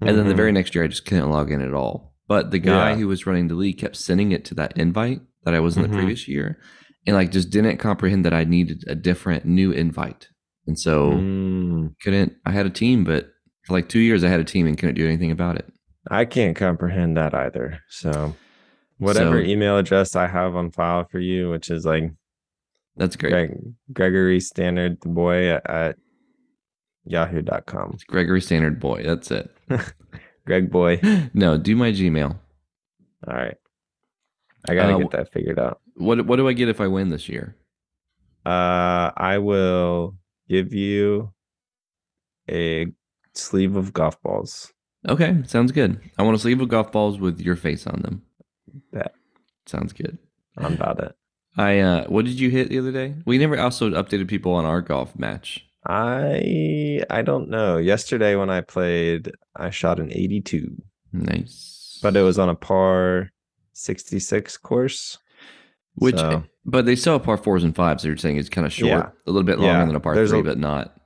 And 0.00 0.16
then 0.16 0.28
the 0.28 0.34
very 0.34 0.50
next 0.50 0.74
year 0.74 0.82
I 0.84 0.88
just 0.88 1.04
couldn't 1.04 1.28
log 1.28 1.50
in 1.52 1.60
at 1.60 1.74
all. 1.74 2.14
But 2.26 2.52
the 2.52 2.58
guy 2.58 2.90
Yeah. 2.92 2.96
who 2.96 3.08
was 3.08 3.26
running 3.26 3.48
the 3.48 3.54
league 3.54 3.76
kept 3.76 3.96
sending 3.96 4.32
it 4.32 4.46
to 4.46 4.54
that 4.54 4.74
invite 4.78 5.20
that 5.44 5.52
I 5.52 5.60
was 5.60 5.76
in 5.76 5.82
Mhm. 5.82 5.90
the 5.90 5.96
previous 5.98 6.26
year 6.26 6.58
and 7.06 7.14
like 7.14 7.30
just 7.30 7.50
didn't 7.50 7.76
comprehend 7.76 8.24
that 8.24 8.32
I 8.32 8.44
needed 8.44 8.82
a 8.86 8.94
different 8.94 9.44
new 9.44 9.70
invite. 9.72 10.28
And 10.66 10.78
so 10.78 11.12
Mm, 11.12 11.94
couldn't 12.02 12.34
I 12.46 12.50
had 12.52 12.66
a 12.66 12.70
team 12.70 13.04
but 13.04 13.30
for 13.64 13.72
like 13.74 13.88
2 13.88 13.98
years 13.98 14.22
I 14.24 14.28
had 14.28 14.40
a 14.40 14.44
team 14.44 14.66
and 14.66 14.76
couldn't 14.78 14.94
do 14.94 15.06
anything 15.06 15.30
about 15.30 15.56
it. 15.56 15.66
I 16.10 16.24
can't 16.24 16.56
comprehend 16.56 17.16
that 17.16 17.34
either. 17.34 17.80
So, 17.88 18.34
whatever 18.98 19.42
So- 19.42 19.46
email 19.48 19.76
address 19.78 20.16
I 20.16 20.26
have 20.26 20.56
on 20.56 20.70
file 20.70 21.04
for 21.10 21.18
you, 21.20 21.50
which 21.50 21.70
is 21.70 21.84
like 21.84 22.12
That's 22.96 23.16
great. 23.16 23.30
Greg, 23.30 23.50
Gregory 23.92 24.40
Standard 24.40 25.00
the 25.02 25.08
boy 25.08 25.48
at, 25.50 25.68
at 25.70 25.96
yahoo.com. 27.04 27.92
It's 27.94 28.04
Gregory 28.04 28.40
Standard 28.40 28.78
boy. 28.80 29.02
That's 29.04 29.30
it. 29.30 29.50
Greg 30.46 30.70
boy. 30.70 31.00
no, 31.34 31.56
do 31.58 31.76
my 31.76 31.92
Gmail. 31.92 32.38
All 33.28 33.34
right. 33.34 33.56
I 34.68 34.74
got 34.74 34.88
to 34.88 34.94
Uh, 34.94 34.98
get 34.98 35.10
that 35.12 35.32
figured 35.32 35.58
out. 35.58 35.80
What 35.94 36.26
what 36.26 36.36
do 36.36 36.48
I 36.48 36.52
get 36.52 36.68
if 36.68 36.80
I 36.80 36.86
win 36.86 37.08
this 37.10 37.28
year? 37.28 37.56
Uh, 38.44 39.10
I 39.16 39.38
will 39.38 40.16
give 40.50 40.74
you 40.74 41.32
a 42.50 42.86
sleeve 43.34 43.76
of 43.76 43.92
golf 43.92 44.20
balls. 44.22 44.72
Okay, 45.08 45.42
sounds 45.46 45.72
good. 45.72 46.00
I 46.18 46.22
want 46.24 46.36
a 46.36 46.38
sleeve 46.40 46.60
of 46.60 46.68
golf 46.68 46.92
balls 46.92 47.18
with 47.18 47.40
your 47.40 47.56
face 47.56 47.86
on 47.86 48.02
them. 48.02 48.22
That 48.92 49.12
Sounds 49.66 49.92
good. 49.92 50.18
I'm 50.58 50.74
about 50.74 50.98
it. 51.00 51.14
I 51.56 51.78
uh 51.78 52.04
what 52.08 52.24
did 52.24 52.38
you 52.40 52.50
hit 52.50 52.68
the 52.68 52.78
other 52.78 52.92
day? 52.92 53.14
We 53.24 53.38
never 53.38 53.58
also 53.58 53.90
updated 53.90 54.28
people 54.28 54.52
on 54.52 54.64
our 54.64 54.80
golf 54.80 55.16
match. 55.18 55.64
I 55.86 57.02
I 57.08 57.22
don't 57.22 57.48
know. 57.48 57.76
Yesterday 57.78 58.34
when 58.36 58.50
I 58.50 58.60
played, 58.60 59.32
I 59.56 59.70
shot 59.70 59.98
an 60.00 60.12
82, 60.12 60.76
Nice. 61.12 61.98
but 62.02 62.16
it 62.16 62.22
was 62.22 62.38
on 62.38 62.48
a 62.48 62.54
par 62.54 63.30
66 63.72 64.56
course. 64.58 65.18
which 65.94 66.16
so- 66.18 66.44
but 66.64 66.84
they 66.86 66.96
still 66.96 67.14
have 67.14 67.22
par 67.22 67.36
fours 67.36 67.64
and 67.64 67.74
fives, 67.74 68.02
so 68.02 68.08
you're 68.08 68.16
saying 68.16 68.36
it's 68.36 68.48
kind 68.48 68.66
of 68.66 68.72
short, 68.72 68.88
Yeah. 68.90 69.08
a 69.26 69.30
little 69.30 69.42
bit 69.46 69.58
longer 69.58 69.78
Yeah, 69.78 69.84
than 69.86 69.96
a 69.96 70.00
par 70.00 70.14
there's 70.14 70.30
three, 70.30 70.40
a- 70.40 70.44
but 70.44 70.58
not. 70.58 70.96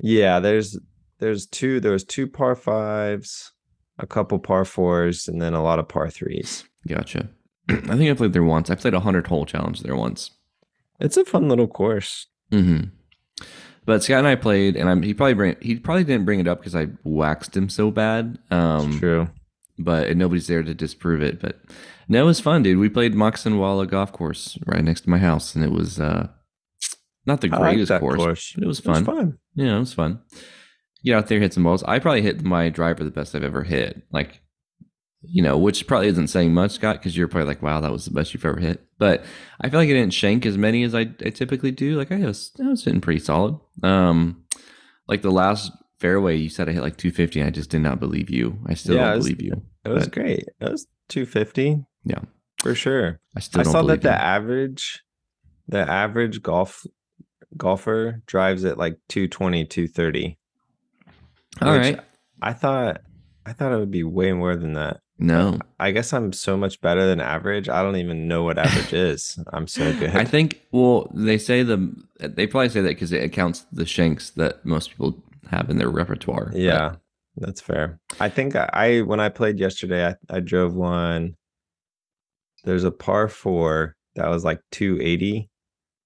Yeah, 0.00 0.38
there's 0.40 0.78
there's 1.18 1.46
two 1.46 1.80
there 1.80 1.92
was 1.92 2.04
two 2.04 2.26
par 2.28 2.54
fives, 2.54 3.52
a 3.98 4.06
couple 4.06 4.38
par 4.38 4.64
fours, 4.64 5.26
and 5.28 5.40
then 5.42 5.54
a 5.54 5.62
lot 5.62 5.78
of 5.78 5.88
par 5.88 6.08
threes. 6.10 6.64
Gotcha. 6.86 7.28
I 7.68 7.74
think 7.96 8.10
I 8.10 8.14
played 8.14 8.32
there 8.32 8.44
once. 8.44 8.70
I 8.70 8.74
played 8.76 8.94
a 8.94 9.00
hundred 9.00 9.26
hole 9.26 9.44
challenge 9.44 9.80
there 9.82 9.96
once. 9.96 10.30
It's 11.00 11.16
a 11.16 11.24
fun 11.24 11.48
little 11.48 11.66
course. 11.68 12.26
hmm 12.52 12.80
But 13.84 14.02
Scott 14.02 14.18
and 14.18 14.26
I 14.28 14.36
played, 14.36 14.76
and 14.76 14.88
I'm 14.88 15.02
he 15.02 15.14
probably 15.14 15.34
bring 15.34 15.56
he 15.60 15.76
probably 15.76 16.04
didn't 16.04 16.24
bring 16.26 16.40
it 16.40 16.46
up 16.48 16.58
because 16.60 16.76
I 16.76 16.88
waxed 17.04 17.56
him 17.56 17.68
so 17.68 17.90
bad. 17.90 18.38
Um, 18.50 18.98
true. 18.98 19.28
but 19.78 20.06
and 20.08 20.18
nobody's 20.18 20.46
there 20.46 20.62
to 20.62 20.74
disprove 20.74 21.22
it. 21.22 21.40
But 21.40 21.58
no, 22.08 22.22
it 22.22 22.26
was 22.26 22.40
fun, 22.40 22.62
dude. 22.62 22.78
We 22.78 22.88
played 22.88 23.14
Moxonwalla 23.14 23.88
Golf 23.88 24.12
Course 24.12 24.58
right 24.66 24.82
next 24.84 25.02
to 25.02 25.10
my 25.10 25.18
house, 25.18 25.54
and 25.54 25.64
it 25.64 25.70
was 25.70 26.00
uh 26.00 26.28
not 27.26 27.40
the 27.40 27.48
I 27.52 27.58
like 27.58 27.74
greatest 27.74 28.00
course, 28.00 28.16
course. 28.16 28.52
but 28.54 28.64
it 28.64 28.66
was 28.66 28.78
It 28.80 28.86
was 28.86 28.98
fun. 28.98 29.04
fun. 29.04 29.38
Yeah, 29.54 29.76
it 29.76 29.80
was 29.80 29.92
fun. 29.92 30.20
Get 31.04 31.14
out 31.14 31.26
there, 31.28 31.38
hit 31.40 31.52
some 31.54 31.64
balls. 31.64 31.84
I 31.84 31.98
probably 31.98 32.22
hit 32.22 32.42
my 32.42 32.70
driver 32.70 33.04
the 33.04 33.10
best 33.10 33.34
I've 33.34 33.44
ever 33.44 33.62
hit. 33.62 34.02
Like 34.10 34.40
you 35.22 35.42
know, 35.42 35.58
which 35.58 35.86
probably 35.86 36.08
isn't 36.08 36.28
saying 36.28 36.54
much, 36.54 36.72
Scott, 36.72 36.96
because 36.98 37.16
you're 37.16 37.28
probably 37.28 37.48
like, 37.48 37.62
wow, 37.62 37.80
that 37.80 37.90
was 37.90 38.04
the 38.04 38.12
best 38.12 38.32
you've 38.32 38.44
ever 38.44 38.60
hit. 38.60 38.84
But 38.98 39.24
I 39.60 39.68
feel 39.68 39.80
like 39.80 39.88
I 39.88 39.92
didn't 39.92 40.14
shank 40.14 40.46
as 40.46 40.56
many 40.56 40.84
as 40.84 40.94
I, 40.94 41.00
I 41.00 41.30
typically 41.30 41.70
do. 41.72 41.96
Like 41.96 42.12
I 42.12 42.18
was, 42.18 42.52
I 42.62 42.68
was 42.68 42.84
hitting 42.84 43.00
pretty 43.00 43.20
solid. 43.20 43.58
Um, 43.82 44.44
like 45.08 45.22
the 45.22 45.30
last 45.32 45.72
fairway, 45.98 46.36
you 46.36 46.48
said 46.48 46.68
I 46.68 46.72
hit 46.72 46.82
like 46.82 46.96
250. 46.96 47.42
I 47.42 47.50
just 47.50 47.70
did 47.70 47.80
not 47.80 48.00
believe 48.00 48.30
you. 48.30 48.58
I 48.66 48.74
still 48.74 48.94
yeah, 48.94 49.06
don't 49.08 49.16
was, 49.16 49.26
believe 49.26 49.42
you. 49.42 49.62
It 49.84 49.88
was 49.88 50.04
but, 50.04 50.14
great. 50.14 50.44
It 50.60 50.70
was 50.70 50.86
250. 51.08 51.84
Yeah, 52.04 52.20
for 52.60 52.74
sure. 52.74 53.20
I 53.36 53.40
still 53.40 53.60
I 53.60 53.64
saw 53.64 53.82
that 53.82 54.02
the 54.02 54.12
average, 54.12 55.02
the 55.66 55.78
average 55.78 56.42
golf 56.42 56.84
golfer 57.56 58.22
drives 58.26 58.64
at 58.64 58.78
like 58.78 58.98
220, 59.08 59.64
230. 59.64 60.38
All 61.60 61.76
right. 61.76 62.00
I 62.40 62.52
thought 62.52 63.00
I 63.46 63.52
thought 63.52 63.72
it 63.72 63.78
would 63.78 63.90
be 63.90 64.04
way 64.04 64.32
more 64.32 64.56
than 64.56 64.74
that. 64.74 65.00
No. 65.18 65.58
I 65.80 65.90
guess 65.90 66.12
I'm 66.12 66.32
so 66.32 66.56
much 66.56 66.80
better 66.80 67.06
than 67.06 67.20
average. 67.20 67.68
I 67.68 67.82
don't 67.82 67.96
even 67.96 68.28
know 68.28 68.44
what 68.44 68.58
average 68.58 68.92
is. 68.92 69.38
I'm 69.52 69.66
so 69.66 69.92
good. 69.94 70.14
I 70.14 70.24
think 70.24 70.60
well, 70.70 71.10
they 71.12 71.38
say 71.38 71.62
the 71.62 71.92
they 72.20 72.46
probably 72.46 72.68
say 72.68 72.82
that 72.82 72.88
because 72.88 73.12
it 73.12 73.24
accounts 73.24 73.66
the 73.72 73.86
shanks 73.86 74.30
that 74.30 74.64
most 74.64 74.90
people 74.90 75.22
have 75.50 75.70
in 75.70 75.78
their 75.78 75.90
repertoire. 75.90 76.52
Yeah. 76.54 76.90
But. 76.90 77.00
That's 77.40 77.60
fair. 77.60 78.00
I 78.18 78.28
think 78.28 78.56
I 78.56 79.02
when 79.02 79.20
I 79.20 79.28
played 79.28 79.58
yesterday, 79.60 80.06
I, 80.08 80.16
I 80.28 80.40
drove 80.40 80.74
one. 80.74 81.36
There's 82.68 82.84
a 82.84 82.90
par 82.90 83.28
four 83.28 83.96
that 84.14 84.28
was 84.28 84.44
like 84.44 84.60
280 84.72 85.48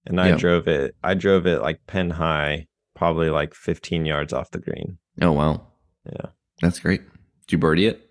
and 0.06 0.20
I 0.20 0.36
drove 0.36 0.68
it. 0.68 0.94
I 1.02 1.14
drove 1.14 1.44
it 1.44 1.60
like 1.60 1.84
pen 1.88 2.10
high, 2.10 2.68
probably 2.94 3.30
like 3.30 3.52
15 3.52 4.04
yards 4.04 4.32
off 4.32 4.52
the 4.52 4.60
green. 4.60 4.98
Oh 5.20 5.32
wow, 5.32 5.66
yeah, 6.06 6.30
that's 6.60 6.78
great. 6.78 7.00
Did 7.46 7.52
you 7.52 7.58
birdie 7.58 7.86
it? 7.86 8.08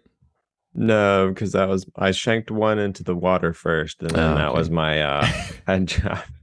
No, 0.73 1.29
because 1.29 1.53
that 1.53 1.69
was 1.69 1.85
I 1.95 2.11
shanked 2.11 2.51
one 2.51 2.77
into 2.77 3.05
the 3.05 3.15
water 3.15 3.53
first, 3.53 4.01
and 4.01 4.11
then 4.11 4.33
oh, 4.33 4.35
that 4.35 4.49
okay. 4.49 4.57
was 4.57 4.69
my 4.69 5.01
uh 5.01 5.27
I 5.67 5.85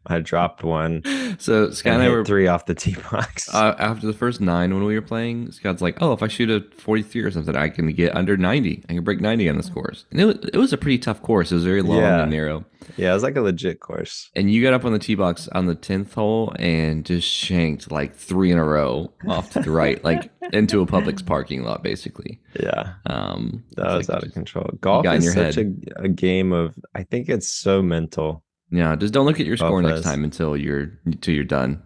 I 0.06 0.20
dropped 0.20 0.64
one. 0.64 1.02
So 1.38 1.70
Scott 1.70 1.94
and, 1.94 2.02
and 2.02 2.10
I 2.10 2.14
were 2.14 2.24
three 2.24 2.46
off 2.46 2.66
the 2.66 2.74
tee 2.74 2.96
box. 3.10 3.48
Uh, 3.58 3.74
after 3.78 4.06
the 4.06 4.12
first 4.12 4.40
nine 4.40 4.72
when 4.72 4.84
we 4.84 4.94
were 4.94 5.02
playing, 5.02 5.50
Scott's 5.50 5.82
like, 5.82 6.00
"Oh, 6.00 6.12
if 6.12 6.22
I 6.22 6.28
shoot 6.28 6.50
a 6.50 6.60
43 6.76 7.22
or 7.22 7.30
something, 7.30 7.56
I 7.56 7.68
can 7.68 7.90
get 7.92 8.14
under 8.14 8.36
90. 8.36 8.84
I 8.88 8.92
can 8.92 9.02
break 9.02 9.20
90 9.20 9.48
on 9.48 9.56
this 9.56 9.68
course." 9.68 10.04
And 10.10 10.20
it 10.20 10.24
was, 10.26 10.36
it 10.52 10.56
was 10.56 10.72
a 10.72 10.76
pretty 10.76 10.98
tough 10.98 11.22
course. 11.22 11.50
It 11.50 11.56
was 11.56 11.64
very 11.64 11.82
long 11.82 11.98
yeah. 11.98 12.22
and 12.22 12.30
narrow. 12.30 12.64
Yeah, 12.96 13.10
it 13.10 13.14
was 13.14 13.22
like 13.22 13.36
a 13.36 13.40
legit 13.40 13.80
course. 13.80 14.30
And 14.34 14.50
you 14.50 14.62
got 14.62 14.74
up 14.74 14.84
on 14.84 14.92
the 14.92 14.98
tee 14.98 15.14
box 15.14 15.48
on 15.48 15.66
the 15.66 15.74
10th 15.74 16.14
hole 16.14 16.54
and 16.58 17.04
just 17.04 17.28
shanked 17.28 17.90
like 17.90 18.14
three 18.14 18.50
in 18.50 18.58
a 18.58 18.64
row 18.64 19.12
off 19.26 19.52
to 19.52 19.60
the 19.60 19.70
right, 19.70 20.02
like 20.04 20.30
into 20.52 20.80
a 20.80 20.86
Publix 20.86 21.24
parking 21.24 21.62
lot, 21.62 21.82
basically. 21.82 22.40
Yeah. 22.60 22.94
Um, 23.06 23.64
that 23.76 23.96
was 23.96 24.08
like 24.08 24.16
out 24.16 24.24
of 24.24 24.32
control. 24.32 24.70
Golf 24.80 25.06
is 25.06 25.32
such 25.32 25.56
a, 25.56 25.72
a 25.96 26.08
game 26.08 26.52
of. 26.52 26.74
I 26.94 27.02
think 27.02 27.28
it's 27.28 27.48
so 27.48 27.82
mental 27.82 28.44
yeah, 28.70 28.94
just 28.96 29.14
don't 29.14 29.26
look 29.26 29.40
at 29.40 29.46
your 29.46 29.56
score 29.56 29.82
next 29.82 30.02
time 30.02 30.24
until 30.24 30.56
you're 30.56 30.92
until 31.04 31.34
you're 31.34 31.44
done. 31.44 31.82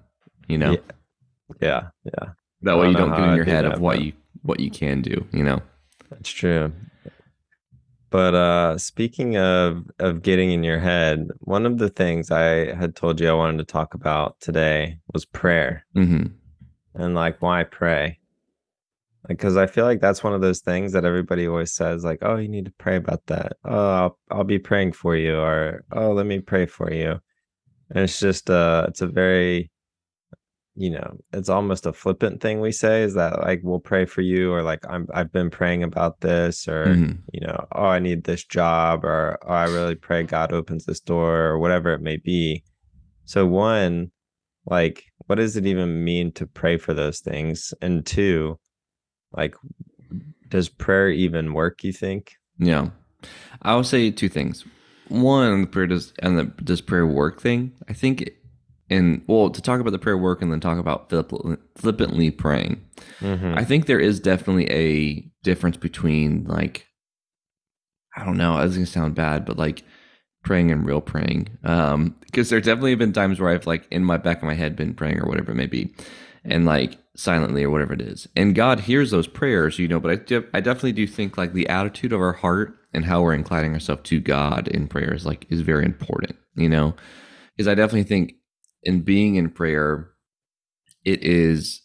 You 0.49 0.59
know. 0.59 0.73
Yeah, 0.73 0.79
yeah. 1.61 1.89
yeah. 2.05 2.29
That 2.63 2.79
way 2.79 2.89
you 2.89 2.97
don't, 2.97 3.11
get 3.11 3.29
in 3.29 3.37
your 3.37 3.45
head 3.45 3.65
that, 3.65 3.75
of 3.75 3.81
what 3.81 4.03
you 4.03 4.13
what 4.43 4.61
you 4.61 4.71
can 4.71 5.03
do. 5.03 5.27
You 5.33 5.45
know. 5.45 5.61
That's 6.11 6.31
true. 6.31 6.73
But 8.11 8.35
uh 8.35 8.79
speaking 8.79 9.37
of 9.37 9.85
of 9.99 10.23
getting 10.23 10.51
in 10.51 10.63
your 10.63 10.79
head, 10.79 11.29
one 11.41 11.67
of 11.67 11.79
the 11.79 11.89
things 11.89 12.31
I 12.31 12.75
had 12.75 12.95
told 12.95 13.21
you 13.21 13.29
I 13.29 13.33
wanted 13.33 13.59
to 13.59 13.65
talk 13.65 13.95
about 13.95 14.39
today 14.41 14.99
was 15.13 15.25
prayer. 15.25 15.87
Mm-hmm. 15.97 16.27
And 16.95 17.15
like 17.15 17.41
why 17.41 17.65
pray? 17.65 18.19
Because 19.29 19.57
I 19.57 19.67
feel 19.67 19.85
like 19.85 20.01
that's 20.01 20.25
one 20.25 20.35
of 20.35 20.41
those 20.41 20.61
things 20.61 20.93
that 20.93 21.05
everybody 21.05 21.47
always 21.47 21.73
says, 21.73 22.05
like, 22.05 22.19
"Oh, 22.23 22.37
you 22.37 22.49
need 22.49 22.65
to 22.65 22.75
pray 22.79 22.97
about 22.97 23.27
that." 23.27 23.53
Oh, 23.65 23.91
I'll, 23.91 24.19
I'll 24.31 24.45
be 24.45 24.59
praying 24.59 24.93
for 24.93 25.17
you, 25.17 25.37
or 25.37 25.85
"Oh, 25.93 26.13
let 26.13 26.27
me 26.27 26.41
pray 26.41 26.67
for 26.67 26.93
you." 26.93 27.21
And 27.91 28.05
it's 28.05 28.19
just, 28.19 28.51
uh, 28.51 28.87
it's 28.89 29.03
a 29.03 29.07
very, 29.07 29.71
you 30.75 30.91
know, 30.91 31.19
it's 31.33 31.49
almost 31.51 31.87
a 31.87 31.93
flippant 31.93 32.41
thing 32.41 32.61
we 32.61 32.73
say 32.73 33.03
is 33.03 33.15
that 33.15 33.41
like 33.41 33.61
we'll 33.63 33.81
pray 33.81 34.07
for 34.07 34.23
you, 34.23 34.53
or 34.53 34.63
like 34.63 34.85
I'm 34.89 35.07
I've 35.15 35.33
been 35.33 35.51
praying 35.51 35.83
about 35.85 36.21
this, 36.21 36.67
or 36.69 36.87
mm-hmm. 36.87 37.13
you 37.33 37.41
know, 37.47 37.67
oh, 37.73 37.87
I 37.87 38.01
need 38.01 38.25
this 38.25 38.45
job, 38.45 39.05
or 39.05 39.39
oh, 39.47 39.53
I 39.53 39.65
really 39.65 39.95
pray 39.95 40.25
God 40.25 40.53
opens 40.53 40.85
this 40.85 41.01
door, 41.01 41.43
or 41.43 41.59
whatever 41.59 41.93
it 41.93 42.01
may 42.01 42.17
be. 42.17 42.65
So 43.25 43.47
one, 43.47 44.11
like, 44.67 45.05
what 45.27 45.37
does 45.37 45.57
it 45.57 45.67
even 45.67 46.05
mean 46.05 46.33
to 46.33 46.47
pray 46.47 46.77
for 46.77 46.93
those 46.93 47.21
things? 47.21 47.73
And 47.81 48.05
two 48.05 48.59
like, 49.35 49.55
does 50.49 50.69
prayer 50.69 51.11
even 51.11 51.55
work? 51.55 51.83
You 51.85 51.93
think? 51.93 52.37
Yeah, 52.59 52.91
I 53.63 53.75
will 53.75 53.85
say 53.85 54.11
two 54.11 54.29
things. 54.29 54.65
One, 55.09 55.67
prayer 55.67 55.87
does 55.87 56.13
and 56.21 56.39
the 56.39 56.45
does 56.63 56.81
prayer 56.81 57.07
work 57.07 57.41
thing. 57.41 57.73
I 57.89 57.93
think, 57.93 58.31
and 58.89 59.23
well, 59.27 59.51
to 59.51 59.63
talk 59.63 59.81
about 59.81 59.91
the 59.91 59.99
prayer 59.99 60.19
work 60.19 60.43
and 60.43 60.53
then 60.53 60.61
talk 60.61 60.79
about 60.79 61.11
flippantly 61.77 62.31
praying. 62.31 62.83
Mm-hmm. 63.21 63.55
I 63.57 63.65
think 63.65 63.87
there 63.87 64.01
is 64.01 64.21
definitely 64.21 64.71
a 64.71 65.31
difference 65.43 65.77
between 65.77 66.45
like, 66.45 66.87
I 68.17 68.25
don't 68.25 68.37
know, 68.37 68.59
it's 68.59 68.75
gonna 68.75 68.87
sound 68.87 69.15
bad, 69.15 69.45
but 69.45 69.59
like 69.59 69.83
praying 70.43 70.71
and 70.71 70.85
real 70.85 71.01
praying. 71.01 71.49
Um, 71.65 72.17
because 72.27 72.51
there 72.51 72.61
definitely 72.61 72.91
have 72.91 72.99
been 72.99 73.13
times 73.13 73.41
where 73.41 73.51
I've 73.51 73.67
like 73.67 73.87
in 73.91 74.05
my 74.05 74.17
back 74.17 74.39
of 74.39 74.45
my 74.45 74.55
head 74.55 74.77
been 74.77 74.95
praying 74.95 75.21
or 75.21 75.29
whatever 75.29 75.53
it 75.53 75.57
may 75.57 75.67
be, 75.67 75.95
and 76.45 76.65
like 76.65 76.99
silently 77.15 77.63
or 77.63 77.71
whatever 77.71 77.93
it 77.93 78.01
is. 78.01 78.29
And 78.35 78.55
God 78.55 78.81
hears 78.81 79.11
those 79.11 79.27
prayers, 79.27 79.79
you 79.79 79.89
know, 79.89 80.01
but 80.01 80.11
I, 80.11 80.17
de- 80.17 80.47
I 80.55 80.61
definitely 80.61 80.93
do 80.93 81.07
think 81.07 81.37
like 81.37 81.53
the 81.53 81.69
attitude 81.69 82.13
of 82.13 82.21
our 82.21 82.33
heart 82.33 82.77
and 82.93 83.05
how 83.05 83.23
we're 83.23 83.35
inclining 83.35 83.75
ourselves 83.75 84.03
to 84.05 84.21
God 84.21 84.69
in 84.69 84.89
prayers 84.89 85.27
like 85.27 85.47
is 85.51 85.61
very 85.61 85.85
important, 85.85 86.37
you 86.55 86.69
know, 86.69 86.95
because 87.57 87.69
I 87.69 87.75
definitely 87.75 88.05
think 88.05 88.35
in 88.83 89.01
being 89.01 89.37
in 89.37 89.51
prayer, 89.51 90.11
it 91.05 91.23
is, 91.23 91.83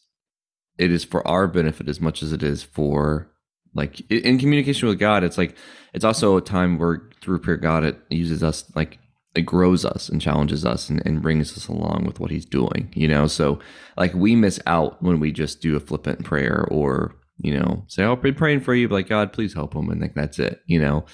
it 0.78 0.92
is 0.92 1.04
for 1.04 1.28
our 1.28 1.48
benefit 1.48 1.90
as 1.90 2.00
much 2.00 2.24
as 2.24 2.32
it 2.32 2.44
is 2.44 2.64
for 2.64 3.30
like 3.74 4.10
in 4.12 4.40
communication 4.40 4.88
with 4.88 5.00
God. 5.00 5.24
It's 5.24 5.38
like, 5.38 5.56
it's 5.94 6.06
also 6.06 6.38
a 6.38 6.42
time 6.42 6.78
where 6.78 7.10
through 7.22 7.40
prayer, 7.40 7.58
God, 7.58 7.84
it 7.84 8.00
uses 8.10 8.44
us 8.44 8.64
like 8.76 9.00
it 9.38 9.44
grows 9.44 9.86
us 9.86 10.10
and 10.10 10.20
challenges 10.20 10.66
us 10.66 10.90
and, 10.90 11.02
and 11.06 11.22
brings 11.22 11.56
us 11.56 11.68
along 11.68 12.04
with 12.06 12.20
what 12.20 12.32
he's 12.32 12.46
doing 12.46 12.92
you 12.96 13.08
know 13.08 13.28
so 13.28 13.60
like 13.96 14.14
we 14.14 14.36
miss 14.36 14.60
out 14.66 15.02
when 15.02 15.20
we 15.20 15.32
just 15.32 15.62
do 15.62 15.76
a 15.76 15.80
flippant 15.80 16.26
prayer 16.26 16.68
or 16.72 17.16
you 17.38 17.58
know 17.58 17.84
say 17.88 18.04
i'll 18.04 18.16
be 18.16 18.32
praying 18.32 18.60
for 18.60 18.74
you 18.74 18.88
but 18.88 18.96
like 18.96 19.10
god 19.10 19.32
please 19.32 19.54
help 19.54 19.74
him 19.76 19.90
and 19.90 20.02
like 20.02 20.16
that's 20.16 20.40
it 20.40 20.62
you 20.66 20.80
know 20.80 21.06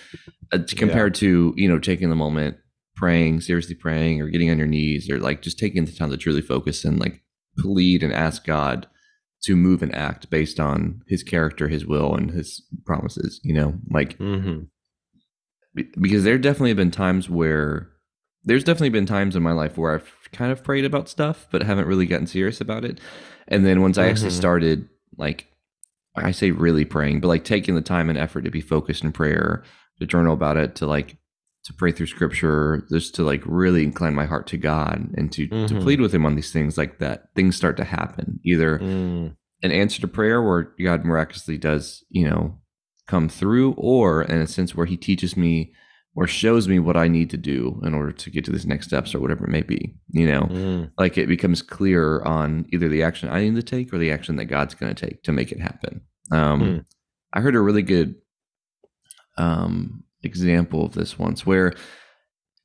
uh, 0.54 0.60
compared 0.70 1.16
yeah. 1.18 1.20
to 1.20 1.54
you 1.58 1.68
know 1.68 1.78
taking 1.78 2.10
the 2.10 2.16
moment 2.16 2.58
praying 2.96 3.42
seriously 3.42 3.76
praying 3.76 4.22
or 4.22 4.30
getting 4.30 4.50
on 4.50 4.58
your 4.58 4.68
knees 4.68 5.10
or 5.10 5.20
like 5.20 5.42
just 5.42 5.60
taking 5.60 5.84
the 5.84 5.92
time 5.92 6.10
to 6.10 6.18
truly 6.18 6.42
focus 6.42 6.86
and 6.86 7.00
like 7.00 7.22
plead 7.58 8.02
and 8.02 8.14
ask 8.14 8.46
god 8.46 8.88
to 9.44 9.58
move 9.58 9.84
and 9.84 9.94
act 9.94 10.30
based 10.30 10.60
on 10.60 11.02
his 11.08 11.24
character 11.24 11.68
his 11.68 11.86
will 11.86 12.16
and 12.16 12.32
his 12.32 12.62
promises 12.86 13.42
you 13.44 13.54
know 13.54 13.74
like 13.90 14.18
mm-hmm. 14.18 14.62
because 16.00 16.24
there 16.24 16.38
definitely 16.38 16.70
have 16.70 16.78
been 16.78 16.92
times 16.92 17.30
where 17.30 17.93
there's 18.46 18.64
definitely 18.64 18.90
been 18.90 19.06
times 19.06 19.36
in 19.36 19.44
my 19.44 19.52
life 19.52 19.78
where 19.78 19.96
I've 19.96 20.12
kind 20.32 20.52
of 20.52 20.64
prayed 20.64 20.86
about 20.86 21.10
stuff, 21.10 21.48
but 21.52 21.64
haven't 21.64 21.88
really 21.88 22.06
gotten 22.06 22.28
serious 22.28 22.60
about 22.60 22.84
it. 22.84 23.00
And 23.48 23.66
then 23.66 23.82
once 23.82 23.98
I 23.98 24.08
actually 24.08 24.30
mm-hmm. 24.30 24.40
started, 24.40 24.90
like, 25.18 25.48
I 26.16 26.32
say 26.32 26.52
really 26.52 26.86
praying, 26.86 27.22
but 27.22 27.28
like 27.28 27.44
taking 27.44 27.76
the 27.76 27.82
time 27.82 28.10
and 28.10 28.18
effort 28.18 28.42
to 28.42 28.52
be 28.52 28.62
focused 28.62 29.04
in 29.04 29.12
prayer, 29.12 29.64
to 30.00 30.06
journal 30.06 30.34
about 30.34 30.58
it, 30.58 30.76
to 30.76 30.88
like, 30.88 31.18
to 31.66 31.74
pray 31.74 31.92
through 31.92 32.08
scripture, 32.08 32.86
just 32.92 33.16
to 33.16 33.24
like 33.24 33.42
really 33.46 33.84
incline 33.84 34.14
my 34.14 34.26
heart 34.26 34.48
to 34.48 34.58
God 34.58 35.10
and 35.16 35.32
to, 35.32 35.48
mm-hmm. 35.48 35.74
to 35.74 35.82
plead 35.82 36.02
with 36.02 36.14
Him 36.14 36.26
on 36.26 36.36
these 36.36 36.52
things 36.52 36.78
like 36.78 37.00
that, 37.00 37.30
things 37.36 37.56
start 37.56 37.78
to 37.78 37.86
happen. 37.86 38.40
Either 38.44 38.80
mm. 38.80 39.36
an 39.62 39.72
answer 39.72 40.02
to 40.02 40.08
prayer 40.08 40.42
where 40.42 40.74
God 40.84 41.06
miraculously 41.06 41.58
does, 41.58 42.04
you 42.10 42.30
know, 42.30 42.60
come 43.08 43.30
through, 43.30 43.74
or 43.74 44.24
in 44.24 44.42
a 44.42 44.48
sense 44.48 44.76
where 44.76 44.86
He 44.86 44.98
teaches 44.98 45.38
me 45.38 45.74
or 46.16 46.28
shows 46.28 46.68
me 46.68 46.80
what 46.80 46.96
I 46.96 47.08
need 47.08 47.30
to 47.32 47.38
do 47.38 47.82
in 47.84 47.94
order 47.94 48.12
to 48.12 48.30
get 48.30 48.46
to 48.46 48.52
these 48.52 48.68
next 48.68 48.88
steps 48.88 49.16
or 49.16 49.20
whatever 49.20 49.46
it 49.46 49.52
may 49.52 49.64
be. 49.64 49.96
You 50.10 50.28
know, 50.28 50.42
mm. 50.42 50.92
like 50.98 51.18
it 51.18 51.28
becomes 51.28 51.62
clear 51.62 52.22
on 52.22 52.66
either 52.70 52.88
the 52.88 53.04
action 53.04 53.30
I 53.30 53.42
need 53.42 53.56
to 53.56 53.64
take 53.64 53.94
or 53.94 53.98
the 53.98 54.12
action 54.12 54.36
that 54.36 54.46
God's 54.46 54.76
going 54.76 54.94
to 54.94 55.08
take 55.08 55.24
to 55.24 55.32
make 55.32 55.52
it 55.52 55.60
happen. 55.60 56.02
Um, 56.32 56.62
mm. 56.62 56.86
I 57.34 57.42
heard 57.42 57.56
a 57.56 57.62
really 57.62 57.82
good 57.82 58.16
um, 59.38 60.04
example 60.22 60.86
of 60.86 60.94
this 60.94 61.18
once 61.18 61.46
where, 61.46 61.74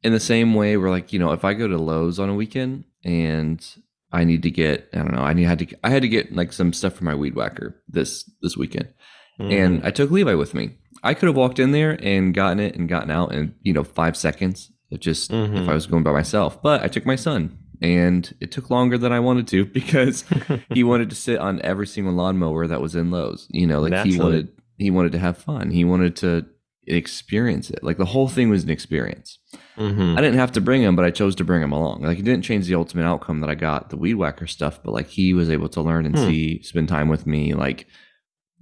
in 0.03 0.13
the 0.13 0.21
same 0.21 0.55
way, 0.55 0.77
we're 0.77 0.91
like, 0.91 1.13
you 1.13 1.19
know, 1.19 1.33
if 1.33 1.45
I 1.45 1.55
go 1.55 1.67
to 1.67 1.79
Lowe's 1.79 2.19
on 2.19 2.29
a 2.29 2.35
weekend 2.35 2.85
and 3.03 3.67
I 4.13 4.25
need 4.25 4.43
to 4.43 4.51
get, 4.51 4.89
I 4.93 4.99
don't 4.99 5.15
know, 5.15 5.23
I 5.23 5.33
need 5.33 5.45
had 5.45 5.59
to, 5.61 5.77
I 5.83 5.91
had 5.91 6.03
to 6.03 6.09
get 6.09 6.35
like 6.35 6.53
some 6.53 6.73
stuff 6.73 6.95
for 6.95 7.05
my 7.05 7.15
weed 7.15 7.35
whacker 7.35 7.83
this 7.89 8.31
this 8.43 8.57
weekend, 8.57 8.93
mm. 9.41 9.53
and 9.53 9.85
I 9.85 9.91
took 9.91 10.11
Levi 10.11 10.35
with 10.35 10.55
me 10.55 10.77
I 11.03 11.15
could 11.15 11.27
have 11.29 11.37
walked 11.37 11.59
in 11.59 11.73
there 11.73 11.99
and 12.03 12.35
gotten 12.35 12.61
it 12.61 12.75
and 12.77 12.89
gotten 12.89 13.11
out 13.11 13.33
in 13.33 13.55
you 13.63 13.73
know 13.73 13.85
five 13.85 14.17
seconds. 14.17 14.71
It 14.91 15.01
just 15.01 15.31
mm-hmm. 15.31 15.57
if 15.57 15.69
I 15.69 15.75
was 15.75 15.87
going 15.87 16.03
by 16.03 16.13
myself, 16.13 16.63
but 16.63 16.83
I 16.83 16.89
took 16.89 17.05
my 17.07 17.17
son 17.17 17.59
and 17.83 18.35
it 18.41 18.51
took 18.51 18.71
longer 18.71 18.99
than 18.99 19.13
I 19.13 19.21
wanted 19.21 19.47
to 19.49 19.65
because 19.81 20.25
he 20.73 20.83
wanted 20.91 21.11
to 21.11 21.17
sit 21.17 21.39
on 21.39 21.61
every 21.63 21.87
single 21.87 22.15
lawnmower 22.15 22.67
that 22.67 22.81
was 22.81 22.95
in 22.95 23.11
Lowe's. 23.11 23.47
You 23.51 23.67
know, 23.67 23.81
like 23.81 23.91
Naturally. 23.91 24.13
he 24.17 24.21
wanted 24.21 24.49
he 24.79 24.91
wanted 24.91 25.13
to 25.13 25.19
have 25.19 25.37
fun. 25.39 25.71
He 25.71 25.85
wanted 25.85 26.17
to 26.17 26.47
experience 26.87 27.69
it. 27.69 27.85
Like 27.85 27.99
the 27.99 28.07
whole 28.07 28.29
thing 28.29 28.49
was 28.49 28.65
an 28.65 28.71
experience. 28.71 29.39
Mhm. 29.77 30.17
I 30.17 30.21
didn't 30.23 30.39
have 30.39 30.53
to 30.53 30.61
bring 30.61 30.83
him, 30.83 30.97
but 30.97 31.05
I 31.05 31.11
chose 31.11 31.35
to 31.37 31.45
bring 31.45 31.63
him 31.63 31.73
along. 31.73 32.03
Like 32.03 32.19
it 32.19 32.25
didn't 32.25 32.45
change 32.45 32.67
the 32.67 32.75
ultimate 32.77 33.05
outcome 33.05 33.41
that 33.41 33.51
I 33.51 33.55
got, 33.55 33.91
the 33.91 33.97
weed 33.99 34.15
whacker 34.15 34.47
stuff, 34.47 34.81
but 34.83 34.93
like 34.93 35.09
he 35.09 35.35
was 35.35 35.51
able 35.51 35.69
to 35.71 35.83
learn 35.83 36.07
and 36.07 36.17
Hmm. 36.19 36.25
see, 36.27 36.63
spend 36.63 36.89
time 36.89 37.09
with 37.09 37.27
me, 37.27 37.53
like 37.55 37.87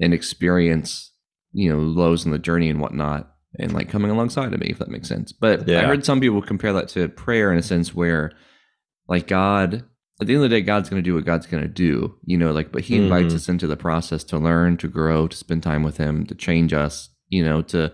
and 0.00 0.12
experience, 0.12 1.12
you 1.56 1.70
know, 1.70 1.78
lows 1.78 2.24
in 2.26 2.32
the 2.32 2.38
journey 2.38 2.68
and 2.68 2.80
whatnot, 2.80 3.32
and 3.58 3.72
like 3.72 3.88
coming 3.88 4.10
alongside 4.10 4.52
of 4.52 4.60
me, 4.60 4.66
if 4.68 4.78
that 4.78 4.88
makes 4.88 5.08
sense. 5.08 5.32
But 5.32 5.60
I 5.68 5.72
Yeah. 5.72 5.86
heard 5.86 6.04
some 6.04 6.20
people 6.20 6.42
compare 6.42 6.72
that 6.74 6.88
to 6.90 7.08
prayer 7.08 7.50
in 7.52 7.58
a 7.58 7.62
sense 7.62 7.94
where 7.94 8.32
like 9.08 9.26
God 9.26 9.84
at 10.20 10.26
the 10.26 10.34
end 10.34 10.42
of 10.44 10.48
the 10.50 10.56
day, 10.56 10.62
God's 10.62 10.88
gonna 10.88 11.02
do 11.02 11.14
what 11.14 11.24
God's 11.24 11.46
gonna 11.46 11.68
do, 11.68 12.14
you 12.24 12.36
know, 12.38 12.52
like 12.52 12.72
but 12.72 12.82
he 12.82 12.96
invites 12.96 13.32
Mhm. 13.32 13.36
us 13.36 13.48
into 13.48 13.66
the 13.66 13.76
process 13.76 14.22
to 14.24 14.38
learn, 14.38 14.76
to 14.78 14.88
grow, 14.88 15.26
to 15.28 15.36
spend 15.36 15.62
time 15.62 15.82
with 15.82 15.96
him, 15.98 16.26
to 16.26 16.34
change 16.34 16.72
us, 16.72 17.10
you 17.28 17.42
know, 17.44 17.62
to 17.62 17.92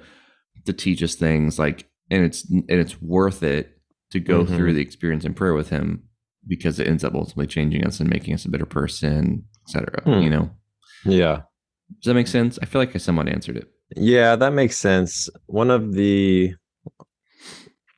to 0.66 0.72
teach 0.72 1.02
us 1.02 1.14
things 1.14 1.58
like 1.58 1.88
and 2.10 2.24
it's 2.24 2.48
and 2.50 2.64
it's 2.68 3.00
worth 3.02 3.42
it 3.42 3.78
to 4.10 4.20
go 4.20 4.44
Mhm. 4.44 4.56
through 4.56 4.72
the 4.74 4.80
experience 4.82 5.24
in 5.24 5.34
prayer 5.34 5.54
with 5.54 5.70
him 5.70 6.02
because 6.48 6.78
it 6.80 6.86
ends 6.88 7.04
up 7.04 7.14
ultimately 7.14 7.46
changing 7.46 7.84
us 7.84 8.00
and 8.00 8.10
making 8.10 8.34
us 8.34 8.44
a 8.44 8.50
better 8.50 8.66
person, 8.66 9.44
etc. 9.66 10.02
Hmm. 10.04 10.22
You 10.22 10.30
know, 10.30 10.50
Yeah. 11.04 11.42
Does 12.00 12.06
that 12.06 12.14
make 12.14 12.26
sense? 12.28 12.58
I 12.62 12.66
feel 12.66 12.80
like 12.80 12.94
I 12.94 12.98
somewhat 12.98 13.28
answered 13.28 13.56
it. 13.56 13.68
Yeah, 13.96 14.36
that 14.36 14.52
makes 14.52 14.76
sense. 14.78 15.28
One 15.46 15.70
of 15.70 15.92
the 15.94 16.54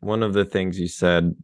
one 0.00 0.22
of 0.22 0.34
the 0.34 0.44
things 0.44 0.78
you 0.78 0.88
said 0.88 1.34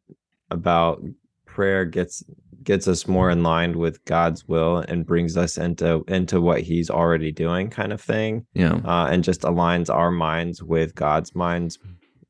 about 0.51 1.03
prayer 1.47 1.85
gets 1.85 2.23
gets 2.63 2.87
us 2.87 3.09
more 3.09 3.31
in 3.31 3.43
line 3.43 3.79
with 3.79 4.05
God's 4.05 4.47
will 4.47 4.85
and 4.89 5.07
brings 5.07 5.37
us 5.37 5.57
into 5.57 6.05
into 6.09 6.41
what 6.41 6.61
he's 6.61 6.91
already 6.91 7.33
doing 7.33 7.71
kind 7.71 7.93
of 7.93 8.01
thing. 8.01 8.47
Yeah, 8.55 8.81
Uh, 8.85 9.09
and 9.11 9.25
just 9.25 9.43
aligns 9.43 9.89
our 9.89 10.11
minds 10.11 10.63
with 10.63 10.95
God's 10.95 11.35
minds 11.35 11.79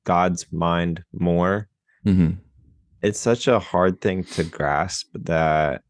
God's 0.05 0.47
mind 0.53 1.03
more. 1.13 1.69
hmm 2.05 2.33
It's 3.03 3.19
such 3.21 3.49
a 3.49 3.59
hard 3.59 4.01
thing 4.01 4.25
to 4.25 4.45
grasp 4.45 5.09
that 5.15 5.83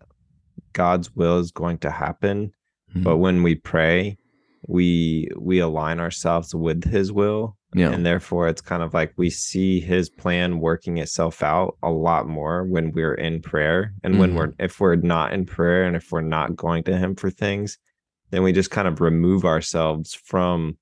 God's 0.73 1.15
will 1.15 1.39
is 1.39 1.51
going 1.51 1.79
to 1.79 1.91
happen 1.91 2.53
but 2.95 3.19
when 3.19 3.43
we 3.43 3.55
pray 3.55 4.17
we 4.67 5.29
we 5.39 5.59
align 5.59 6.01
ourselves 6.01 6.55
with 6.55 6.85
his 6.91 7.13
will 7.13 7.57
yeah, 7.75 7.93
and 7.93 8.05
therefore 8.05 8.49
it's 8.49 8.61
kind 8.61 8.83
of 8.83 8.93
like 8.93 9.13
we 9.17 9.31
see 9.31 9.79
his 9.81 10.11
plan 10.11 10.59
working 10.59 10.99
itself 10.99 11.41
out 11.43 11.77
a 11.85 11.91
lot 11.91 12.27
more 12.27 12.65
when 12.65 12.91
we're 12.91 13.15
in 13.15 13.41
prayer. 13.41 13.95
And 14.03 14.19
when 14.19 14.33
Mhm. 14.33 14.37
we're 14.37 14.53
if 14.59 14.81
we're 14.81 14.97
not 14.97 15.33
in 15.33 15.47
prayer 15.47 15.85
and 15.85 15.95
if 15.95 16.11
we're 16.11 16.21
not 16.21 16.57
going 16.57 16.83
to 16.85 16.97
him 16.97 17.15
for 17.15 17.31
things 17.31 17.79
then 18.31 18.43
we 18.43 18.53
just 18.53 18.71
kind 18.71 18.89
of 18.89 19.01
remove 19.01 19.45
ourselves 19.45 20.15
from 20.15 20.77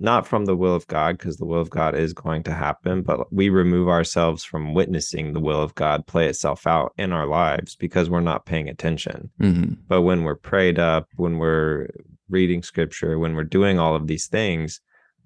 not 0.00 0.26
from 0.26 0.44
the 0.44 0.56
will 0.56 0.74
of 0.74 0.86
God 0.86 1.18
because 1.18 1.36
the 1.36 1.44
will 1.44 1.60
of 1.60 1.70
God 1.70 1.94
is 1.94 2.12
going 2.12 2.42
to 2.44 2.52
happen 2.52 3.02
but 3.02 3.32
we 3.32 3.48
remove 3.48 3.88
ourselves 3.88 4.44
from 4.44 4.74
witnessing 4.74 5.32
the 5.32 5.40
will 5.40 5.62
of 5.62 5.74
God 5.74 6.06
play 6.06 6.28
itself 6.28 6.66
out 6.66 6.92
in 6.96 7.12
our 7.12 7.26
lives 7.26 7.76
because 7.76 8.08
we're 8.08 8.20
not 8.20 8.46
paying 8.46 8.68
attention. 8.68 9.30
Hmm 9.40 9.74
but 9.88 10.02
when 10.02 10.22
we're 10.22 10.36
prayed 10.36 10.78
up, 10.78 11.08
when 11.16 11.38
we're 11.38 11.88
reading 12.28 12.62
scripture, 12.62 13.18
when 13.18 13.34
we're 13.34 13.44
doing 13.44 13.78
all 13.78 13.96
of 13.96 14.06
these 14.06 14.26
things, 14.26 14.80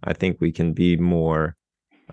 I 0.05 0.13
think 0.13 0.41
we 0.41 0.53
can 0.53 0.73
be 0.73 0.97
more 0.97 1.57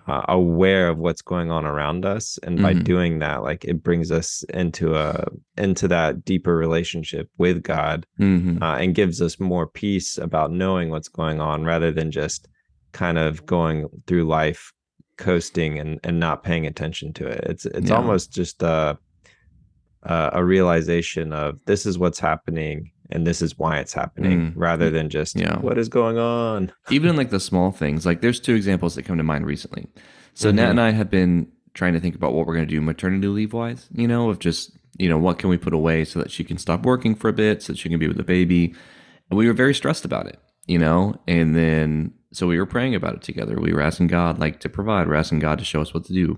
uh, 0.07 0.23
aware 0.29 0.89
of 0.89 0.97
what's 0.97 1.21
going 1.21 1.51
on 1.51 1.65
around 1.65 2.05
us. 2.05 2.39
And 2.43 2.61
by 2.61 2.73
Mhm. 2.73 2.83
doing 2.83 3.19
that, 3.19 3.43
like 3.43 3.65
it 3.65 3.83
brings 3.83 4.11
us 4.11 4.43
into 4.53 4.95
a 4.95 5.25
into 5.57 5.87
that 5.87 6.23
deeper 6.25 6.55
relationship 6.55 7.29
with 7.37 7.63
God 7.63 8.05
hmm 8.17 8.57
uh, 8.61 8.75
and 8.75 8.95
gives 8.95 9.21
us 9.21 9.39
more 9.39 9.67
peace 9.67 10.17
about 10.17 10.51
knowing 10.51 10.89
what's 10.89 11.07
going 11.09 11.39
on 11.39 11.63
rather 11.63 11.91
than 11.91 12.11
just 12.11 12.47
kind 12.93 13.17
of 13.17 13.45
going 13.45 13.87
through 14.07 14.25
life 14.25 14.71
coasting 15.17 15.77
and 15.79 15.99
and 16.03 16.19
not 16.19 16.43
paying 16.43 16.65
attention 16.65 17.13
to 17.13 17.27
it. 17.27 17.43
It's 17.45 17.65
it's 17.65 17.89
Yeah. 17.89 17.97
almost 17.97 18.33
just 18.33 18.63
a 18.63 18.97
a 20.03 20.29
a 20.33 20.43
realization 20.43 21.33
of 21.33 21.59
this 21.65 21.85
is 21.85 21.97
what's 21.99 22.19
happening 22.19 22.91
and 23.09 23.25
this 23.25 23.41
is 23.41 23.57
why 23.57 23.77
it's 23.79 23.93
happening 23.93 24.51
Mm. 24.51 24.53
rather 24.55 24.89
than 24.89 25.09
just 25.09 25.35
Yeah. 25.39 25.57
what 25.59 25.77
is 25.77 25.89
going 25.89 26.17
on. 26.17 26.71
even 26.91 27.09
in 27.11 27.15
like 27.15 27.29
the 27.31 27.39
small 27.39 27.71
things 27.71 28.05
like 28.05 28.21
there's 28.21 28.39
two 28.39 28.55
examples 28.55 28.95
that 28.95 29.03
come 29.05 29.17
to 29.17 29.23
mind 29.23 29.45
recently 29.45 29.87
so 30.33 30.51
Mhm. 30.51 30.55
nat 30.55 30.69
and 30.71 30.81
i 30.81 30.91
have 30.91 31.09
been 31.09 31.47
trying 31.73 31.93
to 31.93 31.99
think 31.99 32.15
about 32.15 32.33
what 32.33 32.45
we're 32.47 32.55
going 32.55 32.67
to 32.67 32.73
do 32.75 32.81
maternity 32.81 33.27
leave 33.27 33.53
wise 33.53 33.89
you 33.93 34.07
know 34.07 34.29
of 34.29 34.39
just 34.39 34.77
you 34.97 35.07
know 35.09 35.17
what 35.17 35.39
can 35.39 35.49
we 35.49 35.57
put 35.57 35.73
away 35.73 36.03
so 36.05 36.19
that 36.19 36.29
she 36.31 36.43
can 36.43 36.57
stop 36.57 36.85
working 36.85 37.15
for 37.15 37.29
a 37.29 37.33
bit 37.33 37.61
so 37.63 37.73
that 37.73 37.79
she 37.79 37.89
can 37.89 37.99
be 37.99 38.07
with 38.07 38.17
the 38.17 38.23
baby 38.23 38.73
and 39.29 39.37
we 39.37 39.47
were 39.47 39.53
very 39.53 39.73
stressed 39.73 40.03
about 40.05 40.27
it 40.27 40.37
you 40.67 40.77
know 40.77 41.15
and 41.27 41.55
then 41.55 42.11
so 42.31 42.45
we 42.47 42.57
were 42.59 42.65
praying 42.65 42.93
about 42.95 43.15
it 43.15 43.21
together 43.21 43.59
we 43.59 43.73
were 43.73 43.81
asking 43.81 44.07
god 44.07 44.37
like 44.39 44.59
to 44.59 44.69
provide 44.69 45.07
we're 45.07 45.15
asking 45.15 45.39
god 45.39 45.57
to 45.57 45.65
show 45.65 45.81
us 45.81 45.93
what 45.93 46.03
to 46.05 46.13
do 46.13 46.37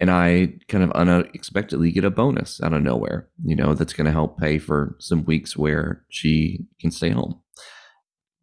and 0.00 0.10
i 0.10 0.52
kind 0.68 0.82
of 0.82 0.90
unexpectedly 0.92 1.92
get 1.92 2.04
a 2.04 2.10
bonus 2.10 2.60
out 2.62 2.72
of 2.72 2.82
nowhere 2.82 3.28
you 3.44 3.54
know 3.54 3.74
that's 3.74 3.92
going 3.92 4.06
to 4.06 4.12
help 4.12 4.38
pay 4.38 4.58
for 4.58 4.96
some 4.98 5.24
weeks 5.24 5.56
where 5.56 6.04
she 6.08 6.66
can 6.80 6.90
stay 6.90 7.10
home 7.10 7.40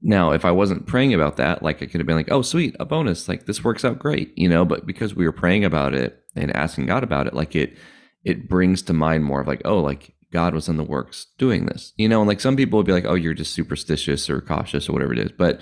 now, 0.01 0.31
if 0.31 0.45
I 0.45 0.51
wasn't 0.51 0.85
praying 0.85 1.13
about 1.13 1.37
that, 1.37 1.63
like 1.63 1.81
I 1.81 1.87
could 1.87 1.99
have 1.99 2.07
been 2.07 2.15
like, 2.15 2.31
oh, 2.31 2.41
sweet, 2.41 2.75
a 2.79 2.85
bonus. 2.85 3.27
Like 3.27 3.45
this 3.45 3.63
works 3.63 3.83
out 3.83 3.99
great, 3.99 4.37
you 4.37 4.47
know, 4.47 4.63
but 4.63 4.85
because 4.85 5.15
we 5.15 5.25
were 5.25 5.31
praying 5.31 5.65
about 5.65 5.93
it 5.93 6.23
and 6.35 6.55
asking 6.55 6.85
God 6.85 7.03
about 7.03 7.27
it, 7.27 7.33
like 7.33 7.55
it 7.55 7.77
it 8.23 8.47
brings 8.47 8.81
to 8.83 8.93
mind 8.93 9.23
more 9.23 9.41
of 9.41 9.47
like, 9.47 9.61
oh, 9.65 9.79
like 9.79 10.13
God 10.31 10.53
was 10.53 10.67
in 10.67 10.77
the 10.77 10.83
works 10.83 11.27
doing 11.37 11.65
this. 11.65 11.93
You 11.97 12.07
know, 12.07 12.21
and 12.21 12.27
like 12.27 12.39
some 12.39 12.55
people 12.55 12.77
would 12.77 12.85
be 12.85 12.91
like, 12.91 13.05
oh, 13.05 13.15
you're 13.15 13.33
just 13.33 13.55
superstitious 13.55 14.29
or 14.29 14.39
cautious 14.41 14.87
or 14.87 14.93
whatever 14.93 15.13
it 15.13 15.19
is. 15.19 15.31
But 15.31 15.61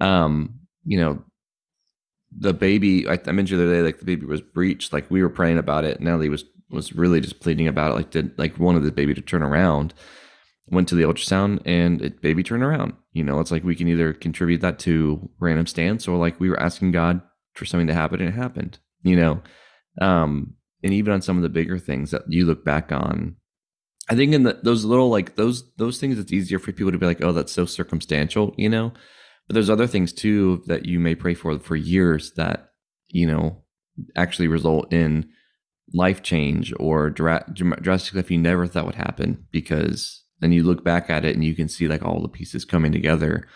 um, 0.00 0.58
you 0.84 0.98
know, 0.98 1.22
the 2.38 2.52
baby 2.52 3.08
I, 3.08 3.18
I 3.26 3.32
mentioned 3.32 3.60
the 3.60 3.64
other 3.64 3.74
day, 3.74 3.82
like 3.82 3.98
the 3.98 4.04
baby 4.04 4.26
was 4.26 4.40
breached, 4.40 4.92
like 4.92 5.10
we 5.10 5.22
were 5.22 5.30
praying 5.30 5.58
about 5.58 5.84
it. 5.84 6.00
Natalie 6.00 6.28
was 6.28 6.44
was 6.70 6.92
really 6.94 7.20
just 7.20 7.40
pleading 7.40 7.68
about 7.68 7.92
it, 7.92 7.94
like 7.94 8.10
did 8.10 8.38
like 8.38 8.58
wanted 8.58 8.82
the 8.82 8.92
baby 8.92 9.14
to 9.14 9.20
turn 9.20 9.42
around 9.42 9.94
went 10.68 10.88
to 10.88 10.94
the 10.94 11.04
ultrasound 11.04 11.60
and 11.64 12.02
it 12.02 12.20
baby 12.20 12.42
turned 12.42 12.62
around. 12.62 12.94
You 13.12 13.24
know, 13.24 13.40
it's 13.40 13.50
like 13.50 13.64
we 13.64 13.76
can 13.76 13.88
either 13.88 14.12
contribute 14.12 14.60
that 14.62 14.78
to 14.80 15.30
random 15.38 15.66
stance 15.66 16.08
or 16.08 16.18
like 16.18 16.38
we 16.40 16.48
were 16.48 16.60
asking 16.60 16.92
God 16.92 17.20
for 17.54 17.64
something 17.64 17.86
to 17.86 17.94
happen 17.94 18.20
and 18.20 18.28
it 18.30 18.34
happened. 18.34 18.78
You 19.02 19.16
know, 19.16 19.42
um, 20.00 20.54
and 20.82 20.92
even 20.92 21.12
on 21.12 21.22
some 21.22 21.36
of 21.36 21.42
the 21.42 21.48
bigger 21.48 21.78
things 21.78 22.10
that 22.10 22.22
you 22.28 22.44
look 22.44 22.64
back 22.64 22.90
on, 22.90 23.36
I 24.08 24.16
think 24.16 24.32
in 24.32 24.42
the, 24.42 24.58
those 24.62 24.84
little 24.84 25.08
like 25.08 25.36
those 25.36 25.72
those 25.76 25.98
things, 25.98 26.18
it's 26.18 26.32
easier 26.32 26.58
for 26.58 26.72
people 26.72 26.92
to 26.92 26.98
be 26.98 27.06
like, 27.06 27.22
oh, 27.22 27.32
that's 27.32 27.52
so 27.52 27.66
circumstantial, 27.66 28.54
you 28.56 28.68
know. 28.68 28.92
But 29.46 29.54
there's 29.54 29.70
other 29.70 29.86
things 29.86 30.12
too 30.12 30.62
that 30.66 30.86
you 30.86 30.98
may 30.98 31.14
pray 31.14 31.34
for 31.34 31.58
for 31.58 31.76
years 31.76 32.32
that 32.36 32.70
you 33.08 33.26
know 33.26 33.62
actually 34.16 34.48
result 34.48 34.92
in 34.92 35.28
life 35.94 36.22
change 36.22 36.72
or 36.80 37.10
dra- 37.10 37.44
drastic 37.54 38.12
stuff 38.12 38.30
you 38.30 38.38
never 38.38 38.66
thought 38.66 38.86
would 38.86 38.96
happen 38.96 39.46
because 39.52 40.24
then 40.40 40.52
you 40.52 40.62
look 40.62 40.84
back 40.84 41.08
at 41.08 41.24
it 41.24 41.34
and 41.34 41.44
you 41.44 41.54
can 41.54 41.68
see 41.68 41.86
like 41.86 42.04
all 42.04 42.20
the 42.20 42.28
pieces 42.28 42.64
coming 42.64 42.90
together 42.90 43.46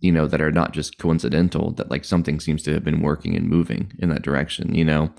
you 0.00 0.10
know 0.10 0.26
that 0.26 0.40
are 0.40 0.50
not 0.50 0.72
just 0.72 0.98
coincidental 0.98 1.72
that 1.72 1.90
like 1.90 2.04
something 2.04 2.40
seems 2.40 2.62
to 2.62 2.72
have 2.72 2.84
been 2.84 3.02
working 3.02 3.36
and 3.36 3.48
moving 3.48 3.92
in 3.98 4.08
that 4.08 4.22
direction 4.22 4.74
you 4.74 4.84
know? 4.84 5.12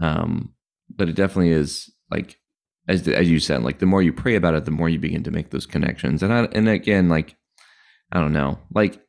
Um 0.00 0.54
but 0.94 1.08
it 1.08 1.14
definitely 1.16 1.52
is 1.52 1.90
like 2.10 2.38
as 2.88 3.06
as 3.06 3.30
you 3.30 3.38
said 3.38 3.62
like 3.62 3.78
the 3.78 3.86
more 3.86 4.02
you 4.02 4.12
pray 4.12 4.36
about 4.36 4.54
it 4.54 4.64
the 4.64 4.70
more 4.70 4.88
you 4.88 4.98
begin 4.98 5.22
to 5.24 5.30
make 5.30 5.50
those 5.50 5.66
connections. 5.66 6.22
And 6.22 6.32
I, 6.32 6.44
and 6.52 6.68
again 6.68 7.08
like 7.08 7.36
i 8.12 8.18
don't 8.18 8.32
know 8.32 8.58
like 8.74 9.00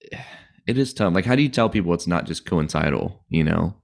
it 0.66 0.78
is 0.78 0.92
tough. 0.94 1.14
Like 1.14 1.24
how 1.24 1.34
do 1.36 1.42
you 1.42 1.48
tell 1.48 1.68
people 1.68 1.92
it's 1.94 2.06
not 2.06 2.26
just 2.26 2.44
coincidental 2.46 3.24
you 3.28 3.44
know? 3.44 3.74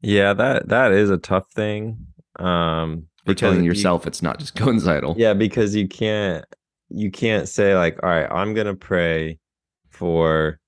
Yeah, 0.00 0.32
that 0.34 0.68
that 0.68 0.92
is 0.92 1.10
a 1.10 1.18
tough 1.18 1.50
thing. 1.52 2.06
Um 2.38 3.06
or 3.26 3.34
telling 3.34 3.60
you- 3.60 3.66
yourself 3.70 4.06
it's 4.06 4.22
not 4.22 4.38
just 4.38 4.54
coincidental. 4.56 5.14
Yeah, 5.16 5.34
because 5.34 5.74
you 5.74 5.86
can't 5.88 6.44
you 6.88 7.10
can't 7.10 7.48
say 7.48 7.74
like, 7.76 7.98
all 8.02 8.10
right, 8.10 8.30
I'm 8.30 8.52
gonna 8.54 8.74
pray 8.74 9.38
for 9.90 10.58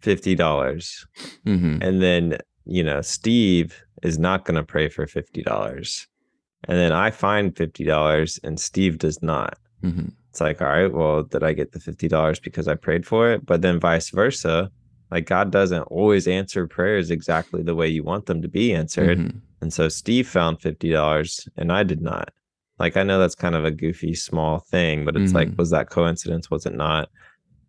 fifty 0.00 0.34
dollars, 0.34 1.06
hmm 1.44 1.78
and 1.80 2.02
then 2.02 2.38
you 2.64 2.82
know 2.82 3.00
Steve 3.02 3.82
is 4.02 4.18
not 4.18 4.44
gonna 4.44 4.64
pray 4.64 4.88
for 4.88 5.06
fifty 5.06 5.42
dollars, 5.42 6.06
and 6.64 6.78
then 6.78 6.92
I 6.92 7.10
find 7.10 7.56
fifty 7.56 7.84
dollars 7.84 8.40
and 8.42 8.58
Steve 8.58 8.98
does 8.98 9.22
not. 9.22 9.58
hmm 9.82 10.08
It's 10.32 10.40
like, 10.40 10.62
all 10.62 10.68
right, 10.68 10.90
well, 10.90 11.24
did 11.24 11.42
I 11.42 11.52
get 11.52 11.72
the 11.72 11.78
fifty 11.78 12.08
dollars 12.08 12.40
because 12.40 12.66
I 12.66 12.74
prayed 12.74 13.04
for 13.04 13.30
it? 13.30 13.44
But 13.44 13.60
then 13.60 13.78
vice 13.78 14.08
versa, 14.08 14.70
like 15.10 15.26
God 15.26 15.50
doesn't 15.50 15.82
always 15.82 16.26
answer 16.26 16.66
prayers 16.66 17.10
exactly 17.10 17.62
the 17.62 17.74
way 17.74 17.86
you 17.88 18.02
want 18.02 18.24
them 18.24 18.40
to 18.40 18.48
be 18.48 18.72
answered. 18.72 19.18
Mhm. 19.18 19.40
And 19.60 19.70
so 19.70 19.90
Steve 19.90 20.26
found 20.26 20.62
fifty 20.62 20.90
dollars 20.90 21.46
and 21.58 21.70
I 21.70 21.82
did 21.82 22.00
not. 22.00 22.30
Like 22.78 22.96
I 22.96 23.02
know 23.02 23.18
that's 23.18 23.34
kind 23.34 23.54
of 23.54 23.66
a 23.66 23.70
goofy 23.70 24.14
small 24.14 24.60
thing, 24.60 25.04
but 25.04 25.16
it's 25.16 25.34
like, 25.34 25.50
Mhm. 25.50 25.58
was 25.58 25.68
that 25.68 25.90
coincidence? 25.90 26.50
Was 26.50 26.64
it 26.64 26.74
not? 26.74 27.10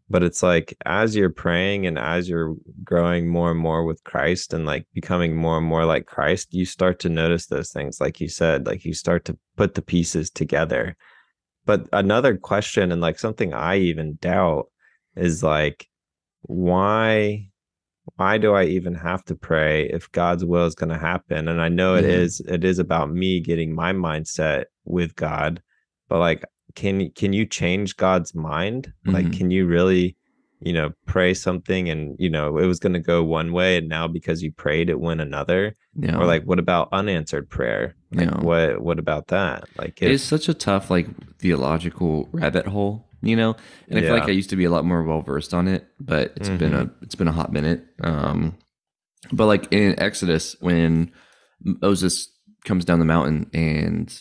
But 0.10 0.24
it's 0.24 0.42
like 0.42 0.74
as 0.86 1.18
you're 1.18 1.30
praying 1.30 1.86
and 1.86 2.00
as 2.00 2.30
you're 2.30 2.56
growing 2.86 3.28
more 3.28 3.52
and 3.52 3.60
more 3.60 3.84
with 3.84 4.02
Christ 4.06 4.54
and 4.54 4.66
like 4.66 4.86
becoming 4.94 5.36
more 5.36 5.58
and 5.58 5.68
more 5.68 5.84
like 5.84 6.06
Christ, 6.06 6.54
you 6.54 6.64
start 6.64 7.00
to 7.00 7.10
notice 7.10 7.48
those 7.48 7.72
things, 7.72 8.00
like 8.00 8.22
you 8.22 8.30
said, 8.30 8.66
like 8.68 8.86
you 8.86 8.94
start 8.94 9.26
to 9.26 9.38
put 9.58 9.74
the 9.74 9.82
pieces 9.82 10.30
together. 10.30 10.96
But 11.66 11.88
another 11.94 12.38
question 12.38 12.92
and 12.92 13.02
like 13.02 13.20
something 13.20 13.54
I 13.54 13.78
even 13.78 14.18
doubt 14.22 14.68
is 15.16 15.44
like, 15.44 15.88
why 16.42 17.50
why 18.18 18.38
do 18.38 18.54
I 18.54 18.66
even 18.66 18.94
have 18.96 19.24
to 19.26 19.36
pray 19.36 19.90
if 19.90 20.12
God's 20.12 20.44
will 20.44 20.66
is 20.66 20.76
going 20.76 20.90
to 20.90 20.98
happen? 20.98 21.48
And 21.48 21.62
I 21.62 21.70
know 21.70 21.96
it 21.96 22.04
Mhm. 22.04 22.10
is 22.10 22.42
it 22.42 22.64
is 22.64 22.80
about 22.80 23.10
me 23.12 23.40
getting 23.40 23.74
my 23.74 23.94
mindset 23.94 24.66
with 24.86 25.16
God, 25.16 25.62
but 26.10 26.20
like 26.20 26.44
can 26.76 27.10
can 27.12 27.34
you 27.34 27.46
change 27.46 27.96
God's 27.96 28.36
mind? 28.36 28.92
Like 29.06 29.28
Mhm. 29.28 29.34
can 29.38 29.52
you 29.52 29.66
really, 29.66 30.18
you 30.66 30.74
know, 30.74 30.92
pray 31.06 31.34
something 31.34 31.90
and 31.90 32.16
you 32.20 32.30
know 32.30 32.58
it 32.58 32.66
was 32.66 32.80
going 32.80 32.94
to 32.94 33.00
go 33.00 33.24
one 33.24 33.52
way 33.54 33.78
and 33.78 33.88
now 33.90 34.08
because 34.08 34.42
you 34.44 34.52
prayed 34.52 34.90
it 34.90 35.00
went 35.00 35.22
another? 35.22 35.76
Yeah. 35.96 36.18
Or 36.18 36.26
like 36.26 36.44
what 36.44 36.60
about 36.60 36.90
unanswered 36.92 37.50
prayer? 37.50 37.96
Like 38.12 38.30
Yeah. 38.30 38.42
what 38.42 38.82
what 38.82 39.00
about 39.00 39.28
that? 39.28 39.66
Like 39.78 40.02
it 40.02 40.06
if, 40.08 40.12
is 40.16 40.24
such 40.24 40.50
a 40.50 40.54
tough 40.54 40.90
like 40.90 41.08
theological 41.40 42.30
rabbit 42.32 42.66
hole, 42.68 43.08
you 43.22 43.36
know. 43.36 43.56
And 43.90 44.00
I 44.00 44.02
feel 44.02 44.14
like 44.14 44.24
I 44.30 44.32
used 44.32 44.50
to 44.52 44.56
be 44.56 44.66
a 44.66 44.72
lot 44.72 44.86
more 44.86 45.04
well 45.04 45.22
versed 45.22 45.54
on 45.54 45.68
it, 45.68 45.86
but 46.00 46.34
it's 46.38 46.50
been 46.50 46.74
a 46.74 46.90
it's 47.02 47.16
been 47.16 47.28
a 47.28 47.32
hot 47.32 47.52
minute. 47.54 47.84
Um, 48.04 48.58
but 49.32 49.46
like 49.46 49.72
in 49.72 50.00
Exodus, 50.00 50.56
when 50.60 51.12
Moses 51.62 52.30
comes 52.66 52.86
down 52.86 53.00
the 53.00 53.06
mountain 53.06 53.50
and 53.54 54.18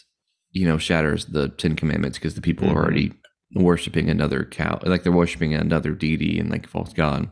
you 0.51 0.67
know 0.67 0.79
shatters 0.79 1.27
the 1.27 1.49
Ten 1.49 1.77
Commandments 1.77 2.19
because 2.19 2.35
the 2.35 2.41
people 2.43 2.69
Mhm. 2.69 2.73
are 2.75 2.83
already 2.83 3.13
worshiping 3.55 4.09
another 4.09 4.45
cow, 4.45 4.79
like 4.85 5.03
they're 5.03 5.13
worshiping 5.13 5.55
another 5.55 5.93
deity 5.93 6.39
and 6.39 6.51
like 6.51 6.69
false 6.69 6.93
god. 6.93 7.29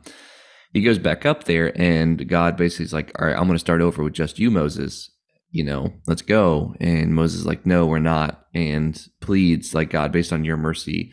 He 0.73 0.83
goes 0.83 0.99
back 0.99 1.27
up 1.27 1.45
there, 1.45 1.73
and 1.81 2.29
God 2.29 2.57
basically 2.57 2.85
is 2.85 2.93
like, 2.93 3.11
"All 3.19 3.27
right, 3.27 3.37
I'm 3.37 3.47
going 3.47 3.55
to 3.55 3.59
start 3.59 3.81
over 3.81 4.05
with 4.05 4.13
just 4.13 4.39
you, 4.39 4.51
Moses. 4.51 5.11
You 5.51 5.65
know, 5.65 5.93
let's 6.07 6.23
go." 6.23 6.75
And 6.81 7.15
Moses 7.15 7.41
is 7.41 7.47
like, 7.47 7.67
"No, 7.67 7.87
we're 7.87 7.99
not," 7.99 8.47
and 8.55 9.01
pleads 9.21 9.75
like 9.75 9.91
God, 9.91 10.13
based 10.13 10.33
on 10.33 10.45
your 10.45 10.57
mercy, 10.57 11.11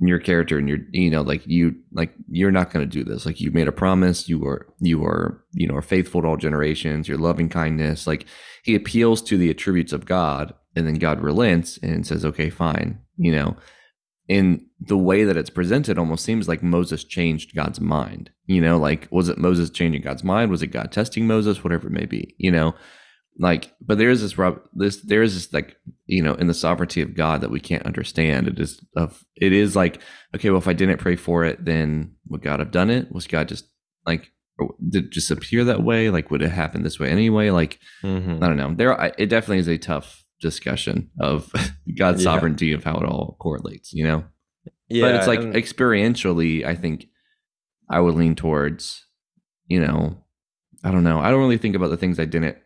and 0.00 0.08
your 0.08 0.18
character, 0.18 0.56
and 0.56 0.66
your, 0.66 0.78
you 0.92 1.10
know, 1.10 1.20
like 1.20 1.46
you, 1.46 1.74
like 1.92 2.14
you're 2.28 2.50
not 2.50 2.70
going 2.70 2.88
to 2.88 2.90
do 2.90 3.04
this. 3.04 3.26
Like 3.26 3.38
you 3.38 3.50
made 3.50 3.68
a 3.68 3.72
promise. 3.72 4.30
You 4.30 4.46
are, 4.46 4.66
you 4.80 5.04
are, 5.04 5.44
you 5.52 5.68
know, 5.68 5.74
are 5.74 5.82
faithful 5.82 6.22
to 6.22 6.28
all 6.28 6.36
generations. 6.38 7.06
Your 7.06 7.18
loving 7.18 7.50
kindness. 7.50 8.06
Like 8.06 8.24
he 8.62 8.74
appeals 8.74 9.20
to 9.22 9.36
the 9.36 9.50
attributes 9.50 9.92
of 9.92 10.06
God, 10.06 10.54
and 10.74 10.86
then 10.86 10.94
God 10.94 11.20
relents 11.20 11.76
and 11.82 12.06
says, 12.06 12.24
"Okay, 12.24 12.48
fine," 12.48 13.00
you 13.18 13.32
know 13.32 13.56
in 14.28 14.66
the 14.80 14.96
way 14.96 15.24
that 15.24 15.36
it's 15.36 15.50
presented 15.50 15.98
almost 15.98 16.24
seems 16.24 16.48
like 16.48 16.62
Moses 16.62 17.04
changed 17.04 17.54
God's 17.54 17.80
mind. 17.80 18.30
You 18.46 18.60
know, 18.60 18.76
like 18.78 19.08
was 19.10 19.28
it 19.28 19.38
Moses 19.38 19.70
changing 19.70 20.02
God's 20.02 20.24
mind? 20.24 20.50
Was 20.50 20.62
it 20.62 20.68
God 20.68 20.90
testing 20.92 21.26
Moses? 21.26 21.62
Whatever 21.62 21.88
it 21.88 21.92
may 21.92 22.06
be, 22.06 22.34
you 22.38 22.50
know. 22.50 22.74
Like, 23.38 23.74
but 23.84 23.98
there 23.98 24.08
is 24.10 24.22
this 24.22 24.38
rub 24.38 24.60
this 24.72 24.96
there 25.02 25.22
is 25.22 25.34
this 25.34 25.52
like, 25.52 25.76
you 26.06 26.22
know, 26.22 26.34
in 26.34 26.46
the 26.46 26.54
sovereignty 26.54 27.02
of 27.02 27.14
God 27.14 27.42
that 27.42 27.50
we 27.50 27.60
can't 27.60 27.84
understand. 27.84 28.48
It 28.48 28.58
is 28.58 28.80
of 28.96 29.22
it 29.36 29.52
is 29.52 29.76
like, 29.76 30.00
okay, 30.34 30.48
well, 30.50 30.58
if 30.58 30.68
I 30.68 30.72
didn't 30.72 30.98
pray 30.98 31.16
for 31.16 31.44
it, 31.44 31.64
then 31.64 32.12
would 32.28 32.42
God 32.42 32.60
have 32.60 32.70
done 32.70 32.88
it? 32.90 33.12
Was 33.12 33.26
God 33.26 33.48
just 33.48 33.66
like 34.06 34.30
did 34.88 35.04
it 35.06 35.10
just 35.12 35.30
appear 35.30 35.64
that 35.64 35.82
way? 35.82 36.08
Like, 36.08 36.30
would 36.30 36.40
it 36.40 36.50
happen 36.50 36.82
this 36.82 36.98
way 36.98 37.10
anyway? 37.10 37.50
Like, 37.50 37.78
Mhm. 38.02 38.42
I 38.42 38.48
don't 38.48 38.56
know. 38.56 38.72
There, 38.74 39.12
it 39.18 39.26
definitely 39.26 39.58
is 39.58 39.68
a 39.68 39.76
tough 39.76 40.24
discussion 40.40 41.10
of 41.20 41.52
God's 41.98 42.20
Yeah. 42.22 42.32
sovereignty 42.32 42.72
of 42.72 42.84
how 42.84 42.96
it 42.96 43.04
all 43.04 43.36
correlates. 43.40 43.92
You 43.92 44.04
know, 44.04 44.24
yeah, 44.88 45.02
but 45.06 45.14
it's 45.14 45.26
like 45.26 45.40
experientially, 45.40 46.64
I 46.64 46.74
think 46.74 47.06
I 47.88 48.00
would 48.00 48.14
lean 48.14 48.34
towards, 48.34 49.04
you 49.66 49.80
know, 49.80 50.18
I 50.84 50.90
don't 50.90 51.04
know. 51.04 51.20
I 51.20 51.30
don't 51.30 51.40
really 51.40 51.58
think 51.58 51.74
about 51.76 51.88
the 51.90 51.96
things 51.96 52.18
I 52.20 52.24
didn't. 52.24 52.56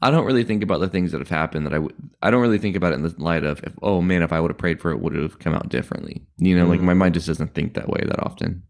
I 0.00 0.10
don't 0.10 0.24
really 0.26 0.42
think 0.42 0.64
about 0.64 0.80
the 0.80 0.88
things 0.88 1.12
that 1.12 1.20
have 1.20 1.28
happened 1.28 1.64
that 1.64 1.72
I 1.74 1.78
would. 1.78 1.94
I 2.22 2.30
don't 2.32 2.40
really 2.42 2.58
think 2.58 2.74
about 2.74 2.92
it 2.92 2.96
in 2.96 3.02
the 3.02 3.14
light 3.18 3.44
of, 3.44 3.62
if, 3.62 3.72
oh 3.82 4.02
man, 4.02 4.22
if 4.22 4.32
I 4.32 4.40
would 4.40 4.50
have 4.50 4.58
prayed 4.58 4.80
for 4.80 4.90
it, 4.90 4.98
would 5.00 5.14
it 5.14 5.22
have 5.22 5.38
come 5.38 5.54
out 5.54 5.68
differently? 5.68 6.26
You 6.38 6.56
know, 6.58 6.66
like 6.66 6.80
my 6.80 6.92
Mhm. 6.92 6.96
mind 6.98 7.14
just 7.14 7.28
doesn't 7.28 7.54
think 7.54 7.74
that 7.74 7.88
way 7.88 8.00
that 8.06 8.20
often. 8.24 8.64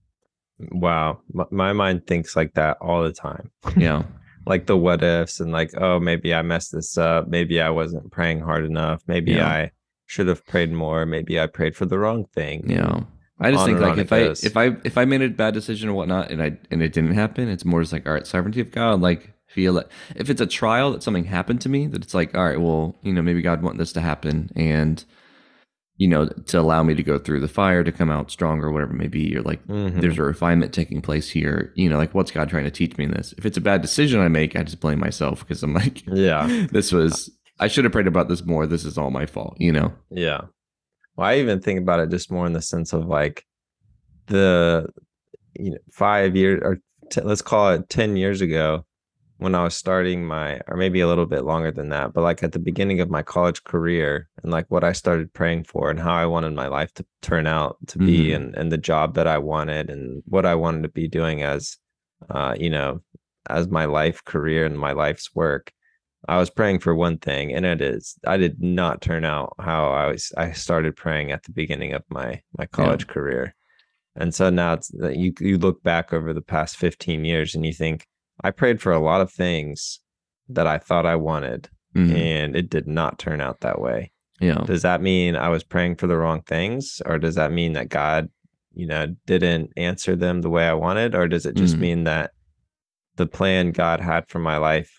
wow, 0.70 1.20
my, 1.32 1.44
my 1.50 1.72
mind 1.72 2.06
thinks 2.06 2.36
like 2.36 2.52
that 2.54 2.76
all 2.82 3.02
the 3.02 3.12
time. 3.12 3.50
Yeah, 3.76 4.02
like 4.46 4.66
the 4.66 4.76
what 4.76 5.02
ifs 5.02 5.40
and 5.40 5.52
like 5.52 5.70
oh 5.80 5.98
maybe 6.00 6.34
i 6.34 6.42
messed 6.42 6.72
this 6.72 6.96
up 6.98 7.28
maybe 7.28 7.60
i 7.60 7.70
wasn't 7.70 8.10
praying 8.10 8.40
hard 8.40 8.64
enough 8.64 9.02
maybe 9.06 9.32
Yeah. 9.32 9.46
i 9.46 9.70
should 10.06 10.26
have 10.28 10.44
prayed 10.46 10.72
more 10.72 11.06
maybe 11.06 11.38
i 11.40 11.46
prayed 11.46 11.76
for 11.76 11.86
the 11.86 11.98
wrong 11.98 12.26
thing 12.34 12.68
yeah. 12.68 13.00
I 13.40 13.50
just 13.50 13.62
On 13.62 13.66
think 13.70 13.80
like 13.80 13.98
if 13.98 14.12
I 14.12 14.20
goes. 14.20 14.44
if 14.44 14.56
I 14.56 14.76
if 14.84 14.96
I 14.96 15.04
made 15.04 15.20
a 15.20 15.28
bad 15.28 15.52
decision 15.52 15.88
or 15.88 15.94
whatnot 15.94 16.30
and 16.30 16.40
I 16.40 16.56
and 16.70 16.80
it 16.80 16.92
didn't 16.92 17.14
happen, 17.14 17.48
it's 17.48 17.64
more 17.64 17.80
just 17.80 17.92
like 17.92 18.06
all 18.06 18.12
right, 18.12 18.24
sovereignty 18.24 18.60
of 18.60 18.70
God. 18.70 19.00
Like 19.00 19.32
feel 19.48 19.78
it. 19.78 19.88
If 20.14 20.30
it's 20.30 20.40
a 20.40 20.46
trial 20.46 20.92
that 20.92 21.02
something 21.02 21.24
happened 21.24 21.60
to 21.62 21.68
me, 21.68 21.88
that 21.88 22.04
it's 22.04 22.14
like 22.14 22.36
all 22.36 22.44
right, 22.44 22.60
well, 22.60 22.94
you 23.02 23.12
know, 23.12 23.20
maybe 23.20 23.42
God 23.42 23.60
want 23.60 23.78
this 23.78 23.92
to 23.94 24.00
happen, 24.00 24.50
and 24.54 25.04
you 26.02 26.08
know, 26.08 26.26
to 26.46 26.58
allow 26.58 26.82
me 26.82 26.94
to 26.94 27.02
go 27.02 27.16
through 27.18 27.38
the 27.40 27.48
fire 27.60 27.84
to 27.84 27.92
come 27.92 28.10
out 28.10 28.30
stronger, 28.30 28.72
whatever 28.72 28.92
it 28.92 28.96
may 28.98 29.06
be. 29.08 29.22
You're 29.22 29.42
like, 29.42 29.64
Mhm. 29.68 30.00
there's 30.00 30.18
a 30.18 30.22
refinement 30.22 30.72
taking 30.72 31.00
place 31.00 31.30
here. 31.30 31.72
You 31.76 31.88
know, 31.88 31.96
like 31.96 32.12
what's 32.14 32.32
God 32.32 32.48
trying 32.48 32.64
to 32.64 32.70
teach 32.70 32.96
me 32.98 33.04
in 33.04 33.12
this? 33.12 33.32
If 33.38 33.46
it's 33.46 33.56
a 33.56 33.60
bad 33.60 33.82
decision 33.82 34.20
I 34.20 34.28
make, 34.28 34.56
I 34.56 34.62
just 34.64 34.80
blame 34.80 34.98
myself 34.98 35.40
because 35.40 35.62
I'm 35.62 35.74
like, 35.74 36.02
yeah 36.06 36.66
this 36.72 36.90
was 36.92 37.30
I 37.60 37.68
should 37.68 37.84
have 37.84 37.92
prayed 37.92 38.08
about 38.08 38.28
this 38.28 38.44
more. 38.44 38.66
This 38.66 38.84
is 38.84 38.98
all 38.98 39.10
my 39.10 39.26
fault. 39.26 39.56
You 39.60 39.72
know? 39.72 39.92
yeah 40.10 40.40
well 41.16 41.28
i 41.28 41.36
even 41.36 41.60
think 41.60 41.78
about 41.78 42.00
it 42.00 42.08
just 42.10 42.30
more 42.30 42.46
in 42.46 42.54
the 42.54 42.62
sense 42.62 42.92
of 42.94 43.06
like 43.06 43.44
the 44.26 44.86
you 45.54 45.70
know 45.70 45.78
five 45.92 46.34
years 46.34 46.60
or 46.64 46.78
let's 47.22 47.42
call 47.42 47.70
it 47.70 47.88
10 47.90 48.16
years 48.16 48.40
ago 48.40 48.84
when 49.42 49.54
i 49.54 49.62
was 49.62 49.74
starting 49.76 50.24
my 50.24 50.60
or 50.68 50.76
maybe 50.76 51.00
a 51.00 51.06
little 51.06 51.26
bit 51.26 51.44
longer 51.44 51.70
than 51.70 51.88
that 51.90 52.12
but 52.12 52.22
like 52.22 52.42
at 52.42 52.52
the 52.52 52.58
beginning 52.58 53.00
of 53.00 53.10
my 53.10 53.22
college 53.22 53.62
career 53.64 54.28
and 54.42 54.52
like 54.52 54.66
what 54.70 54.84
i 54.84 54.92
started 54.92 55.32
praying 55.32 55.64
for 55.64 55.90
and 55.90 56.00
how 56.00 56.14
i 56.14 56.26
wanted 56.26 56.52
my 56.54 56.66
life 56.68 56.92
to 56.94 57.04
turn 57.20 57.46
out 57.46 57.76
to 57.86 57.98
be 57.98 58.28
Mhm. 58.28 58.36
and 58.36 58.54
and 58.56 58.72
the 58.72 58.78
job 58.78 59.14
that 59.14 59.26
i 59.26 59.38
wanted 59.38 59.90
and 59.90 60.22
what 60.26 60.46
i 60.46 60.54
wanted 60.54 60.82
to 60.82 60.88
be 60.88 61.08
doing 61.08 61.42
as 61.42 61.76
uh 62.30 62.54
you 62.58 62.70
know 62.70 63.00
as 63.50 63.68
my 63.68 63.84
life 63.86 64.24
career 64.24 64.64
and 64.64 64.78
my 64.78 64.92
life's 64.92 65.34
work 65.34 65.72
I 66.28 66.38
was 66.38 66.50
praying 66.50 66.78
for 66.78 66.94
one 66.94 67.18
thing, 67.18 67.52
and 67.52 67.66
it 67.66 67.80
is 67.82 68.14
I 68.24 68.36
did 68.36 68.62
not 68.62 69.02
turn 69.02 69.24
out 69.24 69.54
how 69.58 69.90
I 69.90 70.06
was. 70.06 70.30
I 70.36 70.52
started 70.52 70.94
praying 70.94 71.32
at 71.32 71.42
the 71.42 71.50
beginning 71.50 71.94
of 71.94 72.04
my 72.10 72.40
my 72.56 72.64
college 72.66 73.08
career, 73.08 73.56
and 74.14 74.32
so 74.32 74.48
now 74.48 74.74
it's 74.74 74.86
that 75.00 75.16
you 75.16 75.32
you 75.40 75.58
look 75.58 75.82
back 75.82 76.12
over 76.12 76.32
the 76.32 76.40
past 76.40 76.76
fifteen 76.76 77.24
years 77.24 77.56
and 77.56 77.66
you 77.66 77.72
think 77.72 78.06
I 78.44 78.50
prayed 78.50 78.80
for 78.80 78.92
a 78.92 78.98
lot 78.98 79.20
of 79.20 79.30
things 79.32 80.00
that 80.48 80.66
I 80.66 80.78
thought 80.78 81.06
I 81.06 81.16
wanted, 81.16 81.68
Mhm. 81.96 82.14
and 82.16 82.56
it 82.56 82.68
did 82.70 82.86
not 82.86 83.18
turn 83.18 83.40
out 83.40 83.60
that 83.60 83.80
way. 83.80 84.12
Yeah. 84.40 84.62
Does 84.66 84.82
that 84.82 85.00
mean 85.02 85.36
I 85.36 85.48
was 85.48 85.62
praying 85.62 85.96
for 85.96 86.06
the 86.06 86.16
wrong 86.16 86.42
things, 86.42 87.00
or 87.06 87.18
does 87.18 87.36
that 87.36 87.52
mean 87.52 87.74
that 87.74 87.88
God, 87.88 88.28
you 88.74 88.86
know, 88.86 89.14
didn't 89.26 89.70
answer 89.76 90.16
them 90.16 90.42
the 90.42 90.50
way 90.50 90.66
I 90.66 90.74
wanted, 90.74 91.14
or 91.14 91.28
does 91.28 91.46
it 91.46 91.54
just 91.54 91.76
Mhm. 91.76 91.80
mean 91.80 92.04
that 92.04 92.32
the 93.16 93.26
plan 93.26 93.70
God 93.70 94.00
had 94.00 94.28
for 94.28 94.38
my 94.40 94.56
life, 94.56 94.90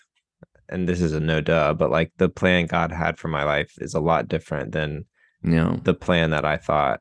and 0.68 0.88
this 0.88 1.00
is 1.02 1.12
a 1.12 1.20
no 1.20 1.40
duh, 1.40 1.74
but 1.74 1.90
like 1.90 2.12
the 2.16 2.28
plan 2.30 2.66
God 2.66 2.90
had 2.92 3.18
for 3.18 3.28
my 3.28 3.44
life 3.44 3.72
is 3.78 3.92
a 3.92 4.00
lot 4.00 4.28
different 4.28 4.72
than 4.72 5.04
Yeah. 5.42 5.76
the 5.82 5.94
plan 5.94 6.30
that 6.30 6.44
I 6.46 6.56
thought 6.56 7.00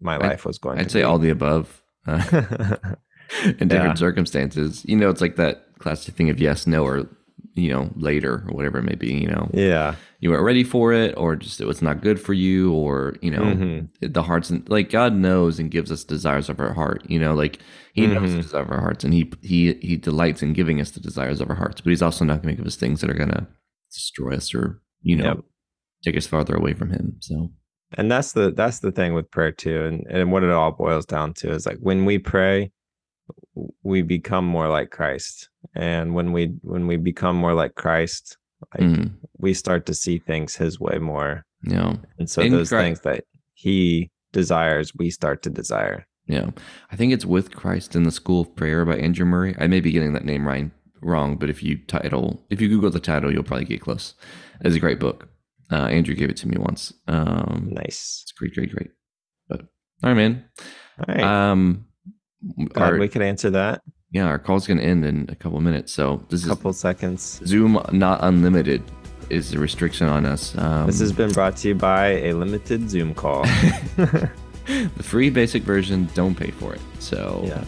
my 0.00 0.14
I'd- 0.14 0.26
life 0.28 0.44
was 0.46 0.58
going 0.58 0.76
to 0.76 0.82
be. 0.82 0.84
I'd 0.84 0.90
say 0.92 1.00
be. 1.00 1.04
all 1.04 1.18
the 1.18 1.30
above. 1.30 1.82
Uh, 2.06 2.22
in 3.44 3.68
different 3.68 3.72
Yeah. 3.72 3.94
circumstances. 3.94 4.84
You 4.86 4.96
know, 4.96 5.10
it's 5.10 5.20
like 5.20 5.36
that 5.36 5.66
classic 5.80 6.14
thing 6.14 6.30
of 6.30 6.40
yes, 6.40 6.66
no, 6.66 6.84
or 6.84 7.06
you 7.54 7.72
know, 7.72 7.90
later 7.96 8.44
or 8.46 8.54
whatever 8.54 8.78
it 8.78 8.84
may 8.84 8.94
be. 8.94 9.12
You 9.12 9.26
know, 9.28 9.50
yeah. 9.52 9.96
you 10.20 10.30
weren't 10.30 10.44
ready 10.44 10.62
for 10.62 10.92
it, 10.92 11.14
or 11.16 11.34
just 11.36 11.60
it 11.60 11.66
was 11.66 11.82
not 11.82 12.00
good 12.02 12.20
for 12.20 12.32
you, 12.32 12.72
or 12.72 13.16
you 13.22 13.30
know, 13.30 13.42
Mhm. 13.42 13.88
the 14.00 14.22
hearts 14.22 14.50
and 14.50 14.68
like 14.68 14.90
God 14.90 15.14
knows 15.14 15.58
and 15.58 15.70
gives 15.70 15.90
us 15.90 16.04
desires 16.04 16.48
of 16.48 16.60
our 16.60 16.72
heart. 16.74 17.02
You 17.08 17.18
know, 17.18 17.34
like 17.34 17.58
He 17.94 18.06
knows 18.06 18.30
the 18.34 18.42
desires 18.42 18.66
of 18.66 18.70
our 18.70 18.80
hearts, 18.80 19.02
and 19.04 19.12
He 19.12 19.32
He 19.42 19.74
He 19.74 19.96
delights 19.96 20.42
in 20.42 20.52
giving 20.52 20.80
us 20.80 20.90
the 20.92 21.00
desires 21.00 21.40
of 21.40 21.50
our 21.50 21.56
hearts. 21.56 21.80
But 21.80 21.90
He's 21.90 22.02
also 22.02 22.24
not 22.24 22.42
going 22.42 22.54
to 22.54 22.60
give 22.62 22.66
us 22.66 22.76
things 22.76 23.00
that 23.00 23.10
are 23.10 23.14
going 23.14 23.30
to 23.30 23.46
destroy 23.92 24.34
us 24.36 24.54
or 24.54 24.80
you 25.02 25.16
know 25.16 25.24
Yep. 25.24 25.38
take 26.04 26.16
us 26.16 26.26
farther 26.26 26.54
away 26.54 26.74
from 26.74 26.90
Him. 26.90 27.16
So 27.20 27.50
and 27.98 28.08
that's 28.10 28.32
the 28.32 28.52
that's 28.52 28.78
the 28.80 28.92
thing 28.92 29.14
with 29.14 29.30
prayer 29.32 29.50
too 29.50 29.84
and 29.84 30.06
and 30.08 30.30
what 30.30 30.44
it 30.44 30.50
all 30.50 30.70
boils 30.70 31.04
down 31.06 31.32
to 31.34 31.50
is 31.50 31.66
like 31.66 31.78
when 31.80 32.04
we 32.04 32.18
pray 32.18 32.70
we 33.82 34.02
become 34.02 34.44
more 34.44 34.68
like 34.68 34.90
christ 34.90 35.48
and 35.74 36.14
when 36.14 36.32
we 36.32 36.46
when 36.62 36.86
we 36.86 36.96
become 36.96 37.36
more 37.36 37.54
like 37.54 37.74
christ 37.74 38.36
like 38.72 38.82
mhm. 38.88 39.10
we 39.38 39.52
start 39.54 39.86
to 39.86 39.94
see 39.94 40.18
things 40.18 40.54
his 40.54 40.78
way 40.78 40.98
more 40.98 41.44
yeah. 41.64 41.94
and 42.18 42.28
so 42.30 42.42
In 42.42 42.52
those 42.52 42.68
Christ- 42.70 42.84
things 42.86 43.00
that 43.00 43.24
he 43.54 44.10
desires 44.32 44.92
we 44.96 45.10
start 45.10 45.42
to 45.42 45.50
desire 45.50 46.06
Yeah. 46.26 46.50
I 46.92 46.96
think 46.96 47.12
it's 47.12 47.24
With 47.26 47.54
Christ 47.56 47.96
in 47.96 48.04
the 48.04 48.10
School 48.12 48.42
of 48.42 48.54
Prayer 48.54 48.84
by 48.84 48.96
Andrew 48.96 49.26
Murray. 49.26 49.54
I 49.58 49.66
may 49.66 49.80
be 49.80 49.90
getting 49.90 50.12
that 50.12 50.24
name 50.24 50.46
right, 50.46 50.70
wrong, 51.02 51.36
but 51.36 51.50
if 51.50 51.60
you 51.62 51.76
title, 51.86 52.40
if 52.50 52.60
you 52.60 52.68
Google 52.68 52.90
the 52.90 53.00
title, 53.00 53.32
you'll 53.32 53.42
probably 53.42 53.64
get 53.66 53.80
close. 53.80 54.14
It's 54.60 54.76
a 54.76 54.80
great 54.80 55.00
book. 55.00 55.28
Uh, 55.72 55.86
Andrew 55.88 56.14
gave 56.14 56.30
it 56.30 56.36
to 56.38 56.48
me 56.48 56.56
once. 56.58 56.92
Um, 57.08 57.68
nice 57.72 58.20
it's 58.22 58.32
great, 58.32 58.54
great, 58.54 58.70
great. 58.70 58.90
But 59.48 59.60
all 60.02 60.10
right, 60.10 60.14
man. 60.14 60.44
all 61.00 61.14
right 61.14 61.24
Um, 61.50 61.86
Glad 62.72 62.94
our, 62.94 62.98
we 62.98 63.08
could 63.08 63.22
answer 63.22 63.50
that 63.50 63.82
yeah, 64.12 64.26
our 64.26 64.38
call's 64.38 64.66
going 64.66 64.78
to 64.78 64.84
end 64.84 65.04
in 65.04 65.26
a 65.28 65.36
couple 65.36 65.60
minutes. 65.60 65.92
So 65.92 66.24
this 66.28 66.40
is 66.40 66.46
a 66.46 66.50
couple 66.50 66.72
seconds 66.72 67.40
Zoom 67.46 67.80
not 67.92 68.18
unlimited 68.22 68.82
is 69.28 69.52
the 69.52 69.58
restriction 69.58 70.08
on 70.08 70.26
us. 70.26 70.56
Um, 70.58 70.86
this 70.86 70.98
has 70.98 71.12
been 71.12 71.30
brought 71.30 71.56
to 71.58 71.68
you 71.68 71.74
by 71.76 72.06
a 72.06 72.32
limited 72.32 72.90
zoom 72.90 73.14
call 73.14 73.42
the 73.96 74.30
free 75.02 75.30
basic 75.30 75.62
version. 75.62 76.08
Don't 76.14 76.34
pay 76.34 76.50
for 76.50 76.74
it. 76.74 76.80
So 76.98 77.42
yeah 77.46 77.64